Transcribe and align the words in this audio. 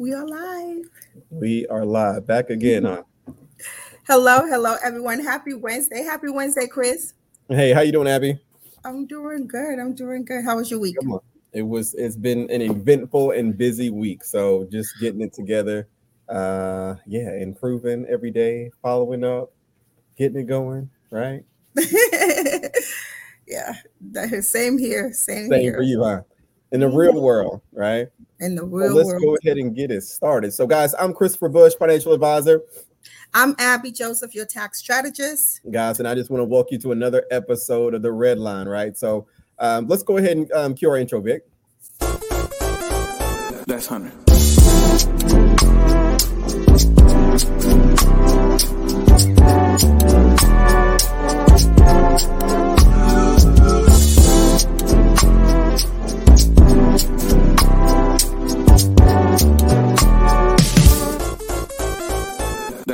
We 0.00 0.14
are 0.14 0.26
live. 0.26 0.86
We 1.28 1.66
are 1.66 1.84
live. 1.84 2.26
Back 2.26 2.48
again, 2.48 2.84
huh? 2.84 3.02
Hello, 4.06 4.46
hello, 4.46 4.76
everyone. 4.82 5.22
Happy 5.22 5.52
Wednesday. 5.52 6.02
Happy 6.02 6.30
Wednesday, 6.30 6.66
Chris. 6.66 7.12
Hey, 7.50 7.74
how 7.74 7.82
you 7.82 7.92
doing, 7.92 8.08
Abby? 8.08 8.40
I'm 8.82 9.04
doing 9.04 9.46
good. 9.46 9.78
I'm 9.78 9.94
doing 9.94 10.24
good. 10.24 10.42
How 10.42 10.56
was 10.56 10.70
your 10.70 10.80
week? 10.80 10.96
It 11.52 11.60
was. 11.60 11.92
It's 11.92 12.16
been 12.16 12.50
an 12.50 12.62
eventful 12.62 13.32
and 13.32 13.58
busy 13.58 13.90
week. 13.90 14.24
So 14.24 14.66
just 14.72 14.98
getting 15.00 15.20
it 15.20 15.34
together. 15.34 15.86
Uh, 16.30 16.94
yeah, 17.04 17.34
improving 17.34 18.06
every 18.08 18.30
day, 18.30 18.70
following 18.80 19.22
up, 19.22 19.52
getting 20.16 20.40
it 20.40 20.46
going. 20.46 20.88
Right. 21.10 21.44
yeah, 23.46 23.74
same 24.40 24.78
here. 24.78 25.12
Same, 25.12 25.50
same 25.50 25.60
here. 25.60 25.74
for 25.74 25.82
you, 25.82 26.02
huh? 26.02 26.22
In 26.72 26.80
the 26.80 26.88
real 26.88 27.20
world, 27.20 27.60
right? 27.74 28.08
In 28.40 28.54
the 28.54 28.64
real 28.64 28.88
well, 28.88 28.96
let's 28.96 29.06
world. 29.06 29.22
go 29.22 29.36
ahead 29.44 29.58
and 29.58 29.74
get 29.74 29.90
it 29.90 30.02
started. 30.02 30.52
So, 30.52 30.66
guys, 30.66 30.94
I'm 30.98 31.12
Christopher 31.12 31.48
Bush, 31.48 31.74
financial 31.78 32.12
advisor. 32.12 32.62
I'm 33.32 33.54
Abby 33.58 33.92
Joseph, 33.92 34.34
your 34.34 34.46
tax 34.46 34.78
strategist. 34.78 35.60
Guys, 35.70 35.98
and 36.00 36.08
I 36.08 36.14
just 36.14 36.30
want 36.30 36.40
to 36.40 36.46
walk 36.46 36.70
you 36.70 36.78
to 36.78 36.92
another 36.92 37.24
episode 37.30 37.94
of 37.94 38.02
the 38.02 38.12
Red 38.12 38.38
Line, 38.38 38.66
right? 38.66 38.96
So, 38.96 39.26
um, 39.58 39.86
let's 39.86 40.02
go 40.02 40.16
ahead 40.16 40.36
and 40.36 40.52
um, 40.52 40.74
cue 40.74 40.90
our 40.90 40.96
intro, 40.96 41.20
Vic. 41.20 41.46
That's 43.66 43.86
Hunter. 43.86 44.10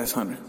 That's 0.06 0.14
Hunter. 0.14 0.46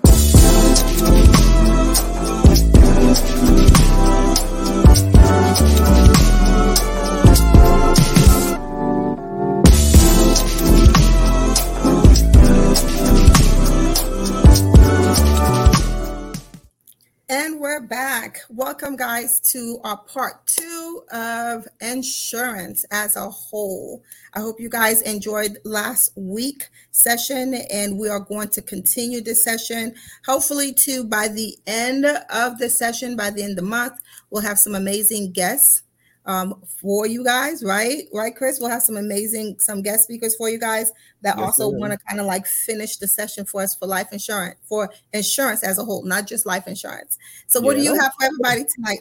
We're 17.59 17.81
back. 17.81 18.41
Welcome, 18.49 18.97
guys, 18.97 19.39
to 19.51 19.79
our 19.83 19.97
part 19.97 20.45
two 20.45 21.01
of 21.11 21.67
insurance 21.81 22.85
as 22.91 23.15
a 23.15 23.31
whole. 23.31 24.03
I 24.35 24.41
hope 24.41 24.59
you 24.59 24.69
guys 24.69 25.01
enjoyed 25.01 25.57
last 25.63 26.11
week 26.15 26.67
session, 26.91 27.55
and 27.55 27.97
we 27.97 28.09
are 28.09 28.19
going 28.19 28.49
to 28.49 28.61
continue 28.61 29.21
this 29.21 29.43
session. 29.43 29.95
Hopefully, 30.27 30.71
to 30.73 31.03
by 31.03 31.29
the 31.29 31.57
end 31.65 32.05
of 32.05 32.59
the 32.59 32.69
session, 32.69 33.15
by 33.15 33.31
the 33.31 33.41
end 33.41 33.51
of 33.51 33.63
the 33.63 33.63
month, 33.63 34.01
we'll 34.29 34.43
have 34.43 34.59
some 34.59 34.75
amazing 34.75 35.31
guests 35.31 35.81
um, 36.27 36.61
for 36.81 37.07
you 37.07 37.23
guys, 37.23 37.63
right? 37.63 38.03
Right, 38.13 38.35
Chris? 38.35 38.59
We'll 38.59 38.69
have 38.69 38.83
some 38.83 38.97
amazing 38.97 39.57
some 39.59 39.81
guest 39.81 40.03
speakers 40.03 40.35
for 40.35 40.49
you 40.49 40.59
guys 40.59 40.91
that 41.21 41.35
Yes, 41.37 41.45
also 41.45 41.69
want 41.69 41.93
to 41.93 41.99
kind 42.07 42.19
of 42.19 42.25
like 42.25 42.45
finish 42.45 42.97
the 42.97 43.07
session 43.07 43.45
for 43.45 43.61
us 43.61 43.75
for 43.75 43.87
life 43.87 44.11
insurance, 44.11 44.59
for 44.65 44.89
insurance 45.13 45.63
as 45.63 45.79
a 45.79 45.83
whole, 45.83 46.03
not 46.03 46.27
just 46.27 46.45
life 46.45 46.67
insurance. 46.67 47.17
So, 47.47 47.61
what 47.61 47.75
do 47.75 47.81
you 47.81 47.97
have 47.97 48.13
for 48.19 48.25
everybody 48.25 48.65
tonight? 48.65 48.99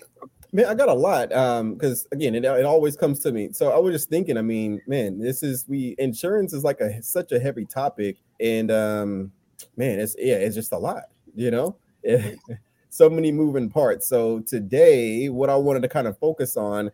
Man, 0.53 0.67
I 0.67 0.75
got 0.75 0.89
a 0.89 0.95
lot. 0.95 1.33
Um, 1.33 1.75
because 1.75 2.07
again, 2.13 2.35
it, 2.37 2.45
it 2.45 2.65
always 2.65 2.97
comes 2.97 3.19
to 3.21 3.33
me. 3.33 3.53
So 3.53 3.73
I 3.73 3.79
was 3.79 3.93
just 3.93 4.09
thinking, 4.09 4.39
I 4.39 4.43
mean, 4.43 4.81
man, 4.87 5.19
this 5.19 5.43
is 5.43 5.67
we 5.69 5.97
insurance 5.99 6.53
is 6.53 6.63
like 6.63 6.81
a 6.81 7.03
such 7.03 7.33
a 7.33 7.41
heavy 7.41 7.67
topic, 7.67 8.17
and 8.41 8.71
um, 8.71 9.33
man, 9.77 9.99
it's 9.99 10.15
yeah, 10.17 10.37
it's 10.37 10.55
just 10.55 10.73
a 10.73 10.79
lot, 10.79 11.05
you 11.35 11.51
know, 11.51 11.77
so 12.89 13.11
many 13.11 13.33
moving 13.33 13.69
parts. 13.69 14.07
So 14.07 14.41
today, 14.41 15.29
what 15.29 15.51
I 15.51 15.57
wanted 15.57 15.83
to 15.83 15.89
kind 15.89 16.07
of 16.07 16.17
focus 16.19 16.57
on 16.57 16.93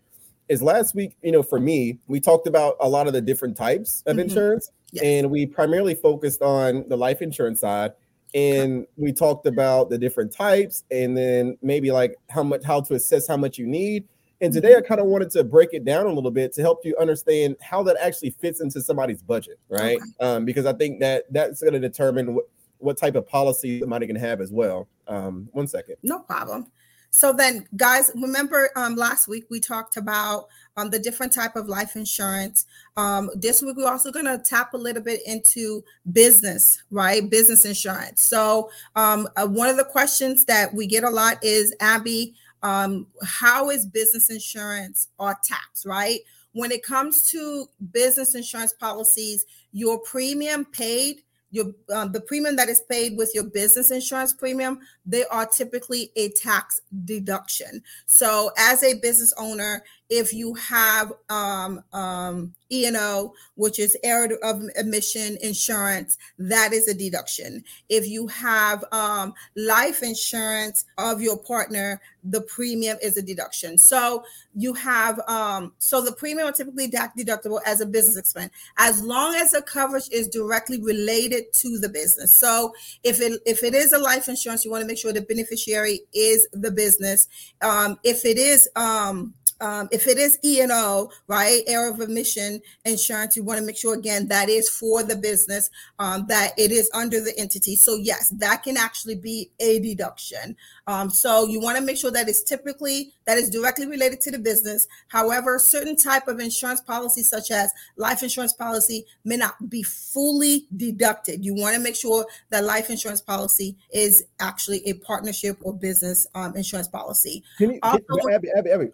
is 0.49 0.63
last 0.63 0.95
week, 0.95 1.17
you 1.23 1.33
know, 1.33 1.43
for 1.43 1.61
me, 1.61 1.99
we 2.09 2.21
talked 2.21 2.47
about 2.47 2.77
a 2.81 2.89
lot 2.89 3.07
of 3.07 3.13
the 3.13 3.21
different 3.21 3.57
types 3.57 4.03
of 4.07 4.17
Mhm. 4.17 4.23
insurance, 4.23 4.71
Yes. 4.93 5.05
and 5.05 5.31
we 5.31 5.47
primarily 5.47 5.95
focused 5.95 6.43
on 6.43 6.85
the 6.89 6.97
life 6.97 7.23
insurance 7.23 7.61
side 7.61 7.93
and 8.35 8.87
we 8.97 9.13
talked 9.13 9.47
about 9.47 9.91
the 9.91 9.99
different 9.99 10.33
types 10.33 10.85
and 10.91 11.17
then 11.17 11.57
maybe 11.63 11.91
like 11.91 12.17
how 12.31 12.43
much 12.43 12.63
how 12.65 12.81
to 12.81 12.95
assess 12.95 13.27
how 13.29 13.37
much 13.37 13.59
you 13.59 13.67
need 13.67 14.05
and 14.41 14.55
today 14.55 14.75
i 14.75 14.81
kind 14.81 15.03
of 15.03 15.07
wanted 15.07 15.31
to 15.31 15.45
break 15.45 15.69
it 15.75 15.85
down 15.85 16.07
a 16.07 16.13
little 16.13 16.31
bit 16.31 16.51
to 16.51 16.63
help 16.63 16.81
you 16.83 16.97
understand 16.99 17.55
how 17.61 17.83
that 17.83 17.95
actually 18.01 18.31
fits 18.31 18.63
into 18.63 18.81
somebody's 18.81 19.23
budget 19.23 19.59
right 19.69 19.99
um, 20.21 20.47
because 20.47 20.65
i 20.65 20.73
think 20.73 20.99
that 20.99 21.25
that's 21.31 21.61
going 21.61 21.75
to 21.75 21.79
determine 21.79 22.35
what, 22.35 22.47
what 22.79 22.97
type 22.97 23.17
of 23.17 23.27
policy 23.29 23.81
somebody 23.81 24.07
can 24.07 24.17
have 24.17 24.41
as 24.41 24.51
well 24.51 24.89
um, 25.09 25.47
one 25.53 25.67
second 25.67 25.97
No 26.03 26.21
problem. 26.21 26.67
So 27.15 27.31
then, 27.31 27.69
guys, 27.77 28.11
remember 28.15 28.71
um, 28.75 28.97
last 28.97 29.29
week 29.29 29.45
we 29.51 29.61
talked 29.61 29.99
about 29.99 30.47
um, 30.79 30.89
the 30.89 30.99
different 30.99 31.31
type 31.31 31.57
of 31.57 31.69
life 31.69 31.95
insurance. 31.95 32.65
Um, 32.97 33.29
this 33.35 33.61
week 33.61 33.77
we're 33.77 33.91
also 33.91 34.11
going 34.11 34.25
to 34.25 34.39
tap 34.39 34.73
a 34.73 34.79
little 34.79 35.03
bit 35.03 35.21
into 35.27 35.85
business, 36.11 36.83
right? 36.91 37.29
Business 37.29 37.67
insurance. 37.67 38.23
So 38.23 38.71
um, 38.97 39.29
uh, 39.37 39.47
one 39.47 39.69
of 39.69 39.77
the 39.77 39.85
questions 39.85 40.47
that 40.47 40.73
we 40.73 40.87
get 40.87 41.05
a 41.05 41.11
lot 41.11 41.37
is, 41.45 41.75
Abby, 41.81 42.35
um, 42.63 43.07
how 43.23 43.69
is 43.69 43.85
business 43.85 44.31
insurance 44.31 45.09
or 45.19 45.37
tax, 45.45 45.85
right? 45.85 46.21
When 46.53 46.73
it 46.73 46.83
comes 46.83 47.29
to 47.31 47.69
business 47.93 48.35
insurance 48.35 48.73
policies, 48.73 49.45
your 49.71 49.99
premium 49.99 50.65
paid 50.65 51.21
your 51.53 51.67
um, 51.95 52.11
the 52.11 52.21
premium 52.21 52.57
that 52.57 52.69
is 52.69 52.81
paid 52.81 53.17
with 53.17 53.31
your 53.35 53.45
business 53.45 53.91
insurance 53.91 54.33
premium 54.33 54.81
they 55.07 55.25
are 55.27 55.47
typically 55.47 56.11
a 56.17 56.31
tax 56.31 56.81
deduction. 57.05 57.83
So 58.07 58.51
as 58.59 58.83
a 58.83 58.95
business 58.95 59.33
owner 59.39 59.85
if 60.13 60.35
you 60.35 60.53
have 60.53 61.11
um, 61.31 61.83
um, 61.95 62.53
e&o 62.71 63.33
which 63.55 63.79
is 63.79 63.97
error 64.05 64.29
of 64.43 64.63
omission 64.79 65.39
insurance 65.41 66.19
that 66.39 66.75
is 66.75 66.87
a 66.87 66.93
deduction 66.95 67.65
if 67.89 68.07
you 68.07 68.27
have 68.27 68.85
um, 68.93 69.33
life 69.57 70.03
insurance 70.03 70.85
of 70.99 71.23
your 71.23 71.39
partner 71.39 71.99
the 72.25 72.43
premium 72.43 72.99
is 73.03 73.17
a 73.17 73.23
deduction 73.23 73.79
so 73.79 74.23
you 74.55 74.75
have 74.75 75.19
um, 75.29 75.73
so 75.79 76.03
the 76.03 76.13
premium 76.13 76.47
are 76.47 76.53
typically 76.53 76.89
deductible 76.91 77.61
as 77.65 77.81
a 77.81 77.87
business 77.87 78.19
expense 78.19 78.53
as 78.77 79.03
long 79.03 79.35
as 79.35 79.53
the 79.53 79.63
coverage 79.63 80.09
is 80.13 80.29
directly 80.29 80.81
related 80.83 81.53
to 81.55 81.79
the 81.79 81.89
business. 81.89 82.33
So 82.33 82.75
if 83.03 83.21
it 83.21 83.41
if 83.47 83.63
it 83.63 83.75
is 83.75 83.93
a 83.93 83.99
life 83.99 84.29
insurance, 84.29 84.65
you 84.65 84.71
want 84.71 84.83
to 84.83 84.87
make 84.87 84.99
sure 84.99 85.13
the 85.13 85.23
beneficiary 85.23 86.01
is 86.13 86.47
the 86.53 86.71
business. 86.71 87.29
Um, 87.61 87.99
if 88.05 88.25
it 88.25 88.39
is 88.39 88.69
um, 88.77 89.35
um, 89.63 89.89
if 89.93 90.09
it 90.09 90.19
is 90.19 90.39
E 90.45 90.61
and 90.61 90.73
O, 90.73 91.11
right, 91.29 91.63
error 91.69 91.89
of 91.89 92.01
omission 92.01 92.61
insurance, 92.85 93.37
you 93.37 93.45
want 93.45 93.61
to 93.61 93.65
make 93.65 93.77
sure 93.77 93.95
again 93.95 94.27
that 94.29 94.49
is 94.49 94.69
for 94.69 95.03
the 95.05 95.15
business, 95.17 95.71
um, 96.01 96.27
that 96.29 96.53
it 96.59 96.73
is 96.73 96.91
under 96.93 97.21
the 97.21 97.33
entity. 97.39 97.77
So 97.77 97.95
yes, 97.95 98.31
that 98.31 98.65
can 98.65 98.77
actually 98.77 99.15
be 99.15 99.51
a 99.61 99.79
deduction. 99.79 100.57
Um, 100.89 101.09
so 101.11 101.47
you 101.47 101.61
want 101.61 101.79
to 101.79 101.85
make 101.85 101.97
sure 101.97 102.11
that 102.11 102.29
it's 102.29 102.43
typically 102.43 103.13
that 103.25 103.39
is 103.39 103.49
directly 103.51 103.87
related 103.87 104.21
to 104.23 104.33
the 104.33 104.39
business. 104.39 104.89
However, 105.07 105.61
certain 105.61 105.95
type 105.95 106.27
of 106.27 106.41
insurance 106.41 106.81
policies, 106.81 107.29
such 107.29 107.53
as 107.53 107.73
life 107.97 108.25
insurance 108.25 108.53
policy, 108.53 109.07
may 109.25 109.37
not 109.37 109.71
be 109.71 109.85
fully 109.85 110.67
deducted. 110.77 111.45
You 111.45 111.55
want 111.55 111.77
to 111.77 111.81
make 111.81 111.95
sure 111.95 112.27
that 112.51 112.65
life 112.65 112.91
insurance 112.91 113.21
policy 113.21 113.77
is 113.93 114.25
actually 114.41 114.85
a 114.89 114.95
partnership 114.95 115.57
or 115.63 115.73
business 115.73 116.27
um, 116.35 116.57
insurance 116.57 116.89
policy. 116.89 117.45
Can 117.59 117.75
you, 117.75 117.79
Also- 117.85 118.01
can- 118.21 118.35
Abby, 118.35 118.49
Abby, 118.57 118.71
Abby, 118.71 118.89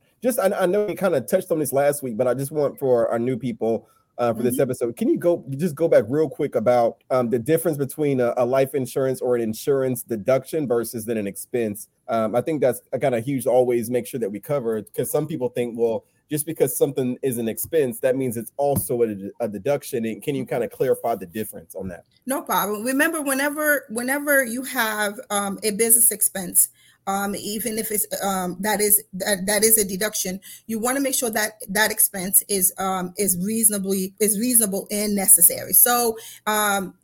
just 0.24 0.40
I, 0.40 0.46
I 0.46 0.66
know 0.66 0.86
we 0.86 0.94
kind 0.94 1.14
of 1.14 1.26
touched 1.26 1.50
on 1.50 1.58
this 1.58 1.72
last 1.72 2.02
week, 2.02 2.16
but 2.16 2.26
I 2.26 2.32
just 2.32 2.50
want 2.50 2.78
for 2.78 3.08
our 3.10 3.18
new 3.18 3.36
people 3.36 3.86
uh, 4.16 4.32
for 4.32 4.42
this 4.42 4.60
episode, 4.60 4.96
can 4.96 5.08
you 5.08 5.18
go 5.18 5.44
just 5.50 5.74
go 5.74 5.88
back 5.88 6.04
real 6.08 6.28
quick 6.28 6.54
about 6.54 7.02
um, 7.10 7.28
the 7.30 7.38
difference 7.38 7.76
between 7.76 8.20
a, 8.20 8.32
a 8.36 8.44
life 8.44 8.74
insurance 8.74 9.20
or 9.20 9.34
an 9.36 9.42
insurance 9.42 10.02
deduction 10.02 10.66
versus 10.66 11.04
then 11.04 11.18
an 11.18 11.26
expense? 11.26 11.88
Um, 12.08 12.34
I 12.34 12.40
think 12.40 12.60
that's 12.60 12.80
a 12.92 12.98
kind 12.98 13.14
of 13.14 13.24
huge. 13.24 13.46
Always 13.46 13.90
make 13.90 14.06
sure 14.06 14.20
that 14.20 14.30
we 14.30 14.40
cover 14.40 14.80
because 14.80 15.10
some 15.10 15.26
people 15.26 15.48
think, 15.48 15.76
well, 15.76 16.04
just 16.30 16.46
because 16.46 16.76
something 16.78 17.18
is 17.22 17.38
an 17.38 17.48
expense, 17.48 18.00
that 18.00 18.16
means 18.16 18.36
it's 18.36 18.52
also 18.56 19.02
a, 19.02 19.16
a 19.40 19.48
deduction. 19.48 20.06
And 20.06 20.22
can 20.22 20.34
you 20.34 20.46
kind 20.46 20.64
of 20.64 20.70
clarify 20.70 21.16
the 21.16 21.26
difference 21.26 21.74
on 21.74 21.88
that? 21.88 22.04
No 22.24 22.40
problem. 22.40 22.82
Remember, 22.84 23.20
whenever 23.20 23.84
whenever 23.90 24.44
you 24.44 24.62
have 24.62 25.20
um, 25.30 25.58
a 25.64 25.72
business 25.72 26.10
expense, 26.12 26.70
um, 27.06 27.34
even 27.34 27.78
if 27.78 27.90
it's 27.90 28.06
um, 28.22 28.56
that 28.60 28.80
is 28.80 29.02
that, 29.14 29.46
that 29.46 29.64
is 29.64 29.78
a 29.78 29.84
deduction, 29.84 30.40
you 30.66 30.78
want 30.78 30.96
to 30.96 31.02
make 31.02 31.14
sure 31.14 31.30
that 31.30 31.62
that 31.68 31.90
expense 31.90 32.42
is 32.48 32.72
um, 32.78 33.14
is 33.18 33.36
reasonably 33.44 34.14
is 34.20 34.38
reasonable 34.38 34.86
and 34.90 35.14
necessary. 35.14 35.72
So 35.72 36.16
um, 36.46 36.94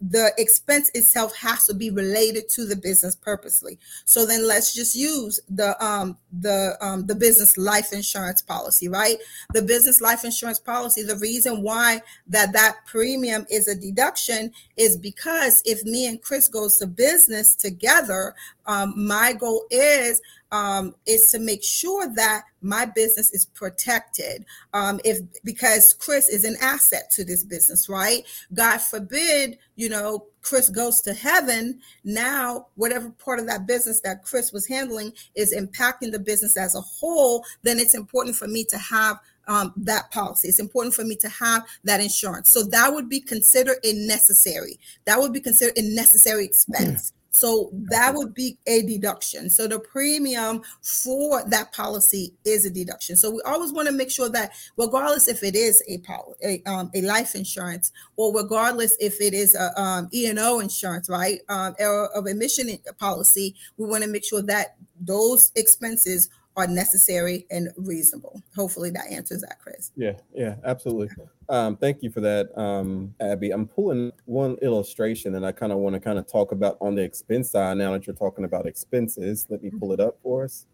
the 0.00 0.32
expense 0.36 0.90
itself 0.94 1.36
has 1.36 1.66
to 1.66 1.74
be 1.74 1.90
related 1.90 2.48
to 2.48 2.66
the 2.66 2.74
business 2.74 3.14
purposely. 3.14 3.78
So 4.04 4.26
then 4.26 4.46
let's 4.46 4.74
just 4.74 4.96
use 4.96 5.38
the 5.48 5.82
um 5.84 6.18
the 6.40 6.76
um 6.80 7.06
the 7.06 7.14
business 7.14 7.56
life 7.56 7.92
insurance 7.92 8.42
policy, 8.42 8.88
right? 8.88 9.16
The 9.54 9.62
business 9.62 10.00
life 10.00 10.24
insurance 10.24 10.58
policy, 10.58 11.02
the 11.02 11.16
reason 11.16 11.62
why 11.62 12.02
that 12.26 12.52
that 12.52 12.78
premium 12.86 13.46
is 13.50 13.68
a 13.68 13.74
deduction 13.74 14.52
is 14.76 14.96
because 14.96 15.62
if 15.64 15.84
me 15.84 16.06
and 16.06 16.20
Chris 16.20 16.48
goes 16.48 16.78
to 16.78 16.86
business 16.86 17.54
together, 17.54 18.34
um, 18.66 18.94
my 18.96 19.32
goal 19.32 19.66
is 19.70 20.20
um, 20.52 20.94
is 21.06 21.26
to 21.30 21.38
make 21.38 21.62
sure 21.62 22.12
that 22.14 22.42
my 22.62 22.84
business 22.84 23.32
is 23.32 23.46
protected. 23.46 24.44
Um, 24.72 25.00
if 25.04 25.18
because 25.44 25.94
Chris 25.94 26.28
is 26.28 26.44
an 26.44 26.56
asset 26.60 27.10
to 27.12 27.24
this 27.24 27.44
business, 27.44 27.88
right? 27.88 28.22
God 28.52 28.80
forbid, 28.80 29.58
you 29.76 29.88
know, 29.88 30.26
Chris 30.42 30.68
goes 30.68 31.00
to 31.02 31.14
heaven. 31.14 31.80
Now, 32.04 32.66
whatever 32.74 33.10
part 33.10 33.38
of 33.38 33.46
that 33.46 33.66
business 33.66 34.00
that 34.00 34.24
Chris 34.24 34.52
was 34.52 34.66
handling 34.66 35.12
is 35.34 35.54
impacting 35.54 36.12
the 36.12 36.18
business 36.18 36.56
as 36.56 36.74
a 36.74 36.80
whole, 36.80 37.44
then 37.62 37.78
it's 37.78 37.94
important 37.94 38.36
for 38.36 38.48
me 38.48 38.64
to 38.64 38.78
have 38.78 39.18
um, 39.46 39.72
that 39.76 40.10
policy. 40.10 40.48
It's 40.48 40.60
important 40.60 40.94
for 40.94 41.04
me 41.04 41.16
to 41.16 41.28
have 41.28 41.66
that 41.84 42.00
insurance. 42.00 42.48
So 42.48 42.62
that 42.64 42.92
would 42.92 43.08
be 43.08 43.20
considered 43.20 43.78
a 43.84 43.92
necessary. 44.06 44.78
That 45.06 45.18
would 45.18 45.32
be 45.32 45.40
considered 45.40 45.76
a 45.76 45.82
necessary 45.82 46.44
expense. 46.44 47.12
So 47.30 47.70
that 47.90 48.14
would 48.14 48.34
be 48.34 48.58
a 48.66 48.82
deduction. 48.82 49.50
So 49.50 49.68
the 49.68 49.78
premium 49.78 50.62
for 50.82 51.44
that 51.48 51.72
policy 51.72 52.34
is 52.44 52.66
a 52.66 52.70
deduction. 52.70 53.16
So 53.16 53.30
we 53.30 53.40
always 53.42 53.72
want 53.72 53.88
to 53.88 53.94
make 53.94 54.10
sure 54.10 54.28
that, 54.30 54.52
regardless 54.76 55.28
if 55.28 55.42
it 55.42 55.54
is 55.54 55.82
a 55.88 56.00
a, 56.44 56.62
um, 56.64 56.90
a 56.94 57.02
life 57.02 57.34
insurance 57.34 57.92
or 58.16 58.34
regardless 58.34 58.96
if 59.00 59.20
it 59.20 59.34
is 59.34 59.54
a 59.54 59.80
um, 59.80 60.08
E&O 60.12 60.58
insurance, 60.58 61.08
right, 61.08 61.40
um, 61.48 61.74
of 61.78 62.26
omission 62.26 62.76
policy, 62.98 63.54
we 63.76 63.86
want 63.86 64.02
to 64.02 64.10
make 64.10 64.24
sure 64.24 64.42
that 64.42 64.76
those 65.00 65.52
expenses 65.54 66.28
are 66.56 66.66
necessary 66.66 67.46
and 67.50 67.68
reasonable. 67.76 68.42
Hopefully 68.54 68.90
that 68.90 69.10
answers 69.10 69.40
that, 69.42 69.60
Chris. 69.60 69.92
Yeah, 69.96 70.12
yeah, 70.34 70.56
absolutely. 70.64 71.08
Um, 71.50 71.76
thank 71.76 72.00
you 72.04 72.10
for 72.10 72.20
that, 72.20 72.56
um, 72.56 73.12
Abby. 73.18 73.50
I'm 73.50 73.66
pulling 73.66 74.12
one 74.24 74.54
illustration 74.62 75.34
and 75.34 75.44
I 75.44 75.50
kind 75.50 75.72
of 75.72 75.78
want 75.78 75.94
to 75.94 76.00
kind 76.00 76.16
of 76.16 76.30
talk 76.30 76.52
about 76.52 76.78
on 76.80 76.94
the 76.94 77.02
expense 77.02 77.50
side 77.50 77.76
now 77.76 77.90
that 77.90 78.06
you're 78.06 78.14
talking 78.14 78.44
about 78.44 78.66
expenses. 78.66 79.48
Let 79.50 79.60
me 79.60 79.70
pull 79.70 79.90
it 79.90 79.98
up 79.98 80.16
for 80.22 80.44
us. 80.44 80.66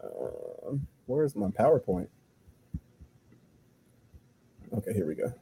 Uh, 0.00 0.76
where's 1.06 1.34
my 1.34 1.48
PowerPoint? 1.48 2.06
Okay, 4.72 4.92
here 4.92 5.08
we 5.08 5.16
go. 5.16 5.34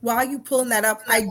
While 0.00 0.24
you 0.26 0.40
pulling 0.40 0.70
that 0.70 0.84
up, 0.84 1.02
I 1.06 1.28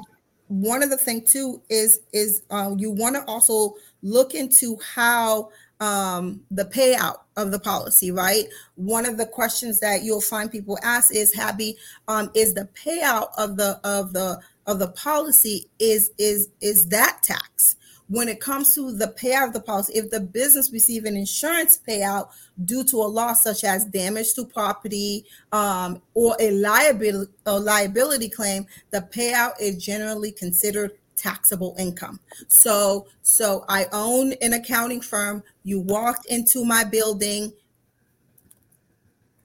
one 0.47 0.81
of 0.83 0.89
the 0.89 0.97
thing 0.97 1.23
too 1.23 1.61
is 1.69 2.01
is 2.11 2.43
uh, 2.49 2.73
you 2.77 2.91
want 2.91 3.15
to 3.15 3.23
also 3.25 3.75
look 4.01 4.33
into 4.33 4.77
how 4.95 5.49
um, 5.79 6.41
the 6.51 6.65
payout 6.65 7.17
of 7.35 7.51
the 7.51 7.59
policy, 7.59 8.11
right? 8.11 8.45
One 8.75 9.05
of 9.05 9.17
the 9.17 9.25
questions 9.25 9.79
that 9.79 10.03
you'll 10.03 10.21
find 10.21 10.51
people 10.51 10.77
ask 10.83 11.13
is, 11.13 11.37
"Abby, 11.37 11.77
um, 12.07 12.31
is 12.33 12.53
the 12.53 12.69
payout 12.85 13.29
of 13.37 13.57
the 13.57 13.79
of 13.83 14.13
the 14.13 14.39
of 14.65 14.79
the 14.79 14.89
policy 14.89 15.69
is 15.79 16.11
is 16.17 16.49
is 16.61 16.87
that 16.87 17.19
tax?" 17.23 17.75
when 18.09 18.27
it 18.27 18.39
comes 18.39 18.75
to 18.75 18.91
the 18.91 19.07
payout 19.07 19.47
of 19.47 19.53
the 19.53 19.61
policy, 19.61 19.93
if 19.93 20.11
the 20.11 20.19
business 20.19 20.71
receive 20.71 21.05
an 21.05 21.15
insurance 21.15 21.79
payout 21.87 22.29
due 22.65 22.83
to 22.83 22.97
a 22.97 23.07
loss 23.07 23.41
such 23.41 23.63
as 23.63 23.85
damage 23.85 24.33
to 24.33 24.45
property 24.45 25.25
um, 25.51 26.01
or 26.13 26.35
a 26.39 26.51
liability 26.51 27.31
a 27.45 27.59
liability 27.59 28.29
claim, 28.29 28.65
the 28.91 29.01
payout 29.11 29.53
is 29.59 29.83
generally 29.83 30.31
considered 30.31 30.91
taxable 31.23 31.75
income. 31.79 32.19
So 32.47 33.07
so 33.21 33.65
I 33.69 33.85
own 33.93 34.33
an 34.41 34.53
accounting 34.53 35.01
firm. 35.01 35.43
You 35.63 35.79
walked 35.79 36.25
into 36.25 36.65
my 36.65 36.83
building. 36.83 37.53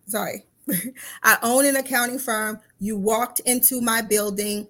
Sorry. 0.07 0.45
I 1.23 1.39
own 1.43 1.65
an 1.67 1.77
accounting 1.77 2.19
firm. 2.19 2.61
You 2.81 2.97
walked 2.97 3.41
into 3.41 3.81
my 3.81 4.03
building 4.03 4.67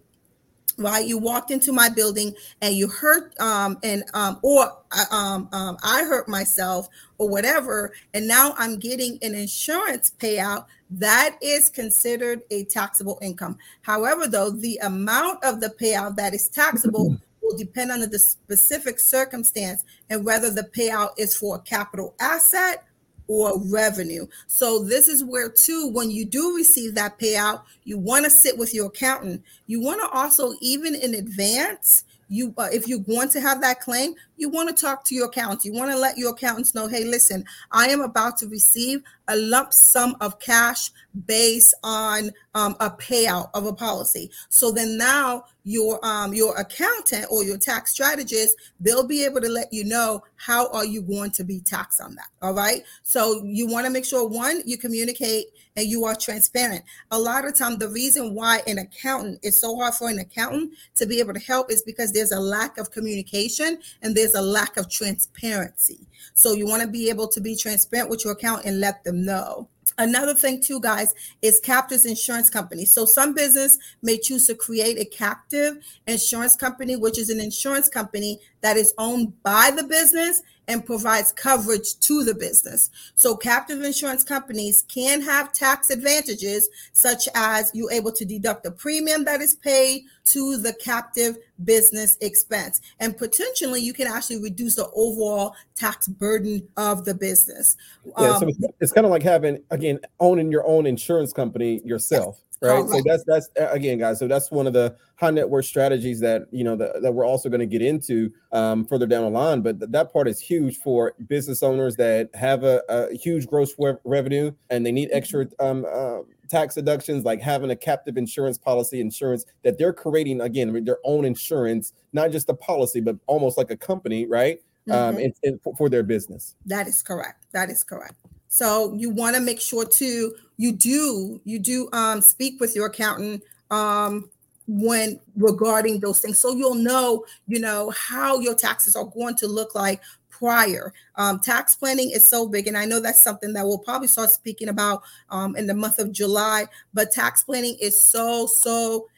right 0.76 1.08
you 1.08 1.18
walked 1.18 1.50
into 1.50 1.72
my 1.72 1.88
building 1.88 2.32
and 2.62 2.76
you 2.76 2.86
hurt 2.86 3.34
um 3.40 3.76
and 3.82 4.04
um 4.14 4.38
or 4.42 4.70
uh, 4.92 5.04
um, 5.10 5.48
um 5.50 5.76
i 5.82 6.04
hurt 6.04 6.28
myself 6.28 6.88
or 7.18 7.28
whatever 7.28 7.92
and 8.14 8.26
now 8.26 8.54
i'm 8.58 8.78
getting 8.78 9.18
an 9.22 9.34
insurance 9.34 10.12
payout 10.18 10.66
that 10.90 11.36
is 11.42 11.68
considered 11.68 12.42
a 12.50 12.64
taxable 12.64 13.18
income 13.20 13.56
however 13.82 14.26
though 14.26 14.50
the 14.50 14.78
amount 14.82 15.42
of 15.44 15.60
the 15.60 15.70
payout 15.80 16.16
that 16.16 16.32
is 16.34 16.48
taxable 16.48 17.16
will 17.42 17.56
depend 17.56 17.90
on 17.90 18.00
the 18.00 18.18
specific 18.18 18.98
circumstance 18.98 19.84
and 20.10 20.24
whether 20.24 20.50
the 20.50 20.68
payout 20.74 21.10
is 21.16 21.36
for 21.36 21.56
a 21.56 21.60
capital 21.60 22.14
asset 22.20 22.84
or 23.28 23.60
revenue. 23.66 24.26
So 24.46 24.82
this 24.82 25.06
is 25.06 25.22
where 25.22 25.50
too 25.50 25.90
when 25.92 26.10
you 26.10 26.24
do 26.24 26.56
receive 26.56 26.94
that 26.94 27.18
payout, 27.18 27.62
you 27.84 27.98
want 27.98 28.24
to 28.24 28.30
sit 28.30 28.58
with 28.58 28.74
your 28.74 28.86
accountant. 28.86 29.42
You 29.66 29.80
want 29.80 30.00
to 30.00 30.08
also 30.08 30.54
even 30.60 30.94
in 30.94 31.14
advance 31.14 32.04
you 32.28 32.54
uh, 32.58 32.68
if 32.72 32.86
you 32.86 33.00
want 33.06 33.30
to 33.32 33.40
have 33.40 33.60
that 33.60 33.80
claim 33.80 34.14
you 34.36 34.48
want 34.48 34.68
to 34.68 34.82
talk 34.82 35.04
to 35.04 35.14
your 35.14 35.26
accountants 35.26 35.64
you 35.64 35.72
want 35.72 35.90
to 35.90 35.98
let 35.98 36.16
your 36.18 36.30
accountants 36.32 36.74
know 36.74 36.86
hey 36.86 37.04
listen 37.04 37.44
i 37.72 37.88
am 37.88 38.00
about 38.00 38.36
to 38.36 38.46
receive 38.48 39.02
a 39.28 39.36
lump 39.36 39.72
sum 39.72 40.16
of 40.20 40.38
cash 40.40 40.90
based 41.26 41.74
on 41.82 42.30
um, 42.54 42.76
a 42.80 42.90
payout 42.90 43.50
of 43.54 43.66
a 43.66 43.72
policy 43.72 44.30
so 44.48 44.70
then 44.70 44.96
now 44.96 45.44
your 45.64 46.04
um, 46.04 46.32
your 46.34 46.56
accountant 46.56 47.26
or 47.30 47.44
your 47.44 47.58
tax 47.58 47.92
strategist 47.92 48.56
they'll 48.80 49.06
be 49.06 49.24
able 49.24 49.40
to 49.40 49.48
let 49.48 49.72
you 49.72 49.84
know 49.84 50.22
how 50.36 50.68
are 50.70 50.84
you 50.84 51.02
going 51.02 51.30
to 51.30 51.44
be 51.44 51.60
taxed 51.60 52.00
on 52.00 52.14
that 52.14 52.28
all 52.42 52.54
right 52.54 52.82
so 53.02 53.42
you 53.44 53.66
want 53.66 53.84
to 53.86 53.92
make 53.92 54.04
sure 54.04 54.28
one 54.28 54.62
you 54.64 54.76
communicate 54.76 55.46
and 55.78 55.86
you 55.86 56.04
are 56.04 56.16
transparent. 56.16 56.82
A 57.12 57.18
lot 57.18 57.46
of 57.46 57.54
time, 57.54 57.78
the 57.78 57.88
reason 57.88 58.34
why 58.34 58.62
an 58.66 58.78
accountant 58.78 59.38
is 59.44 59.60
so 59.60 59.76
hard 59.76 59.94
for 59.94 60.08
an 60.08 60.18
accountant 60.18 60.72
to 60.96 61.06
be 61.06 61.20
able 61.20 61.34
to 61.34 61.40
help 61.40 61.70
is 61.70 61.82
because 61.82 62.12
there's 62.12 62.32
a 62.32 62.40
lack 62.40 62.78
of 62.78 62.90
communication 62.90 63.78
and 64.02 64.16
there's 64.16 64.34
a 64.34 64.42
lack 64.42 64.76
of 64.76 64.90
transparency. 64.90 66.00
So 66.34 66.54
you 66.54 66.66
want 66.66 66.82
to 66.82 66.88
be 66.88 67.08
able 67.10 67.28
to 67.28 67.40
be 67.40 67.56
transparent 67.56 68.10
with 68.10 68.24
your 68.24 68.32
account 68.34 68.64
and 68.64 68.80
let 68.80 69.04
them 69.04 69.24
know. 69.24 69.68
Another 69.96 70.34
thing, 70.34 70.60
too, 70.60 70.80
guys, 70.80 71.14
is 71.42 71.58
captives 71.58 72.06
insurance 72.06 72.48
company. 72.50 72.84
So 72.84 73.04
some 73.04 73.34
business 73.34 73.78
may 74.02 74.18
choose 74.18 74.46
to 74.46 74.54
create 74.54 74.98
a 74.98 75.04
captive 75.04 75.78
insurance 76.06 76.54
company, 76.54 76.94
which 76.94 77.18
is 77.18 77.30
an 77.30 77.40
insurance 77.40 77.88
company 77.88 78.38
that 78.60 78.76
is 78.76 78.94
owned 78.98 79.42
by 79.42 79.72
the 79.74 79.82
business 79.82 80.42
and 80.68 80.84
provides 80.84 81.32
coverage 81.32 81.98
to 82.00 82.22
the 82.22 82.34
business. 82.34 82.90
So 83.16 83.34
captive 83.34 83.82
insurance 83.82 84.22
companies 84.22 84.82
can 84.82 85.22
have 85.22 85.52
tax 85.52 85.90
advantages, 85.90 86.68
such 86.92 87.28
as 87.34 87.70
you're 87.74 87.90
able 87.90 88.12
to 88.12 88.24
deduct 88.24 88.62
the 88.62 88.70
premium 88.70 89.24
that 89.24 89.40
is 89.40 89.54
paid 89.54 90.02
to 90.26 90.58
the 90.58 90.74
captive 90.74 91.38
business 91.64 92.18
expense. 92.20 92.82
And 93.00 93.16
potentially 93.16 93.80
you 93.80 93.94
can 93.94 94.06
actually 94.06 94.42
reduce 94.42 94.76
the 94.76 94.90
overall 94.94 95.56
tax 95.74 96.06
burden 96.06 96.68
of 96.76 97.06
the 97.06 97.14
business. 97.14 97.76
Yeah, 98.04 98.28
um, 98.28 98.40
so 98.40 98.48
it's, 98.48 98.58
it's 98.80 98.92
kind 98.92 99.06
of 99.06 99.10
like 99.10 99.22
having, 99.22 99.62
again, 99.70 100.00
owning 100.20 100.52
your 100.52 100.66
own 100.66 100.86
insurance 100.86 101.32
company 101.32 101.80
yourself 101.84 102.40
right? 102.60 102.88
So 102.88 103.00
that's 103.04 103.24
that's 103.24 103.48
again, 103.56 103.98
guys. 103.98 104.18
So 104.18 104.28
that's 104.28 104.50
one 104.50 104.66
of 104.66 104.72
the 104.72 104.96
high 105.16 105.30
net 105.30 105.48
worth 105.48 105.66
strategies 105.66 106.20
that 106.20 106.46
you 106.50 106.64
know 106.64 106.76
the, 106.76 106.98
that 107.02 107.12
we're 107.12 107.26
also 107.26 107.48
going 107.48 107.60
to 107.60 107.66
get 107.66 107.82
into 107.82 108.32
um, 108.52 108.84
further 108.86 109.06
down 109.06 109.24
the 109.24 109.30
line. 109.30 109.62
But 109.62 109.80
th- 109.80 109.90
that 109.92 110.12
part 110.12 110.28
is 110.28 110.40
huge 110.40 110.78
for 110.78 111.14
business 111.26 111.62
owners 111.62 111.96
that 111.96 112.30
have 112.34 112.64
a, 112.64 112.82
a 112.88 113.14
huge 113.14 113.46
gross 113.46 113.74
re- 113.78 113.96
revenue 114.04 114.52
and 114.70 114.84
they 114.84 114.92
need 114.92 115.10
extra 115.12 115.46
mm-hmm. 115.46 115.64
um, 115.64 115.86
uh, 115.90 116.22
tax 116.48 116.74
deductions, 116.74 117.24
like 117.24 117.40
having 117.40 117.70
a 117.70 117.76
captive 117.76 118.16
insurance 118.16 118.58
policy, 118.58 119.00
insurance 119.00 119.44
that 119.62 119.78
they're 119.78 119.92
creating 119.92 120.40
again 120.40 120.84
their 120.84 120.98
own 121.04 121.24
insurance, 121.24 121.92
not 122.12 122.30
just 122.30 122.48
a 122.48 122.54
policy, 122.54 123.00
but 123.00 123.16
almost 123.26 123.58
like 123.58 123.70
a 123.70 123.76
company, 123.76 124.26
right? 124.26 124.60
Um, 124.90 124.94
mm-hmm. 124.94 125.08
Um, 125.08 125.16
and, 125.22 125.34
and 125.42 125.62
for, 125.62 125.76
for 125.76 125.88
their 125.90 126.02
business. 126.02 126.56
That 126.64 126.88
is 126.88 127.02
correct. 127.02 127.46
That 127.52 127.68
is 127.68 127.84
correct. 127.84 128.16
So 128.48 128.94
you 128.94 129.10
want 129.10 129.36
to 129.36 129.42
make 129.42 129.60
sure 129.60 129.84
to 129.84 130.34
you 130.56 130.72
do 130.72 131.40
you 131.44 131.58
do 131.58 131.88
um, 131.92 132.20
speak 132.20 132.60
with 132.60 132.74
your 132.74 132.86
accountant 132.86 133.42
um, 133.70 134.30
when 134.66 135.20
regarding 135.36 136.00
those 136.00 136.20
things, 136.20 136.38
so 136.38 136.54
you'll 136.54 136.74
know 136.74 137.24
you 137.46 137.60
know 137.60 137.90
how 137.90 138.40
your 138.40 138.54
taxes 138.54 138.96
are 138.96 139.04
going 139.04 139.36
to 139.36 139.46
look 139.46 139.74
like 139.74 140.00
prior. 140.30 140.92
Um, 141.16 141.40
tax 141.40 141.74
planning 141.74 142.10
is 142.10 142.26
so 142.26 142.48
big, 142.48 142.66
and 142.66 142.76
I 142.76 142.86
know 142.86 143.00
that's 143.00 143.20
something 143.20 143.52
that 143.52 143.66
we'll 143.66 143.78
probably 143.78 144.08
start 144.08 144.30
speaking 144.30 144.68
about 144.68 145.02
um, 145.30 145.54
in 145.56 145.66
the 145.66 145.74
month 145.74 145.98
of 145.98 146.10
July. 146.10 146.66
But 146.94 147.12
tax 147.12 147.44
planning 147.44 147.76
is 147.80 148.00
so 148.00 148.46
so. 148.46 149.08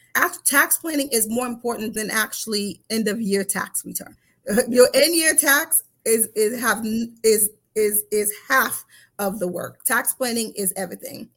Tax 0.45 0.77
planning 0.77 1.09
is 1.13 1.29
more 1.29 1.47
important 1.47 1.95
than 1.95 2.11
actually 2.11 2.81
end 2.91 3.07
of 3.07 3.21
year 3.21 3.45
tax 3.45 3.85
return. 3.85 4.17
Your 4.69 4.89
end 4.93 5.15
year 5.15 5.35
tax 5.35 5.85
is 6.05 6.27
is 6.35 6.61
have 6.61 6.85
is 7.23 7.51
is 7.77 8.05
is 8.11 8.33
half 8.49 8.85
of 9.21 9.39
the 9.39 9.47
work. 9.47 9.85
Tax 9.85 10.13
planning 10.13 10.53
is 10.57 10.73
everything. 10.77 11.29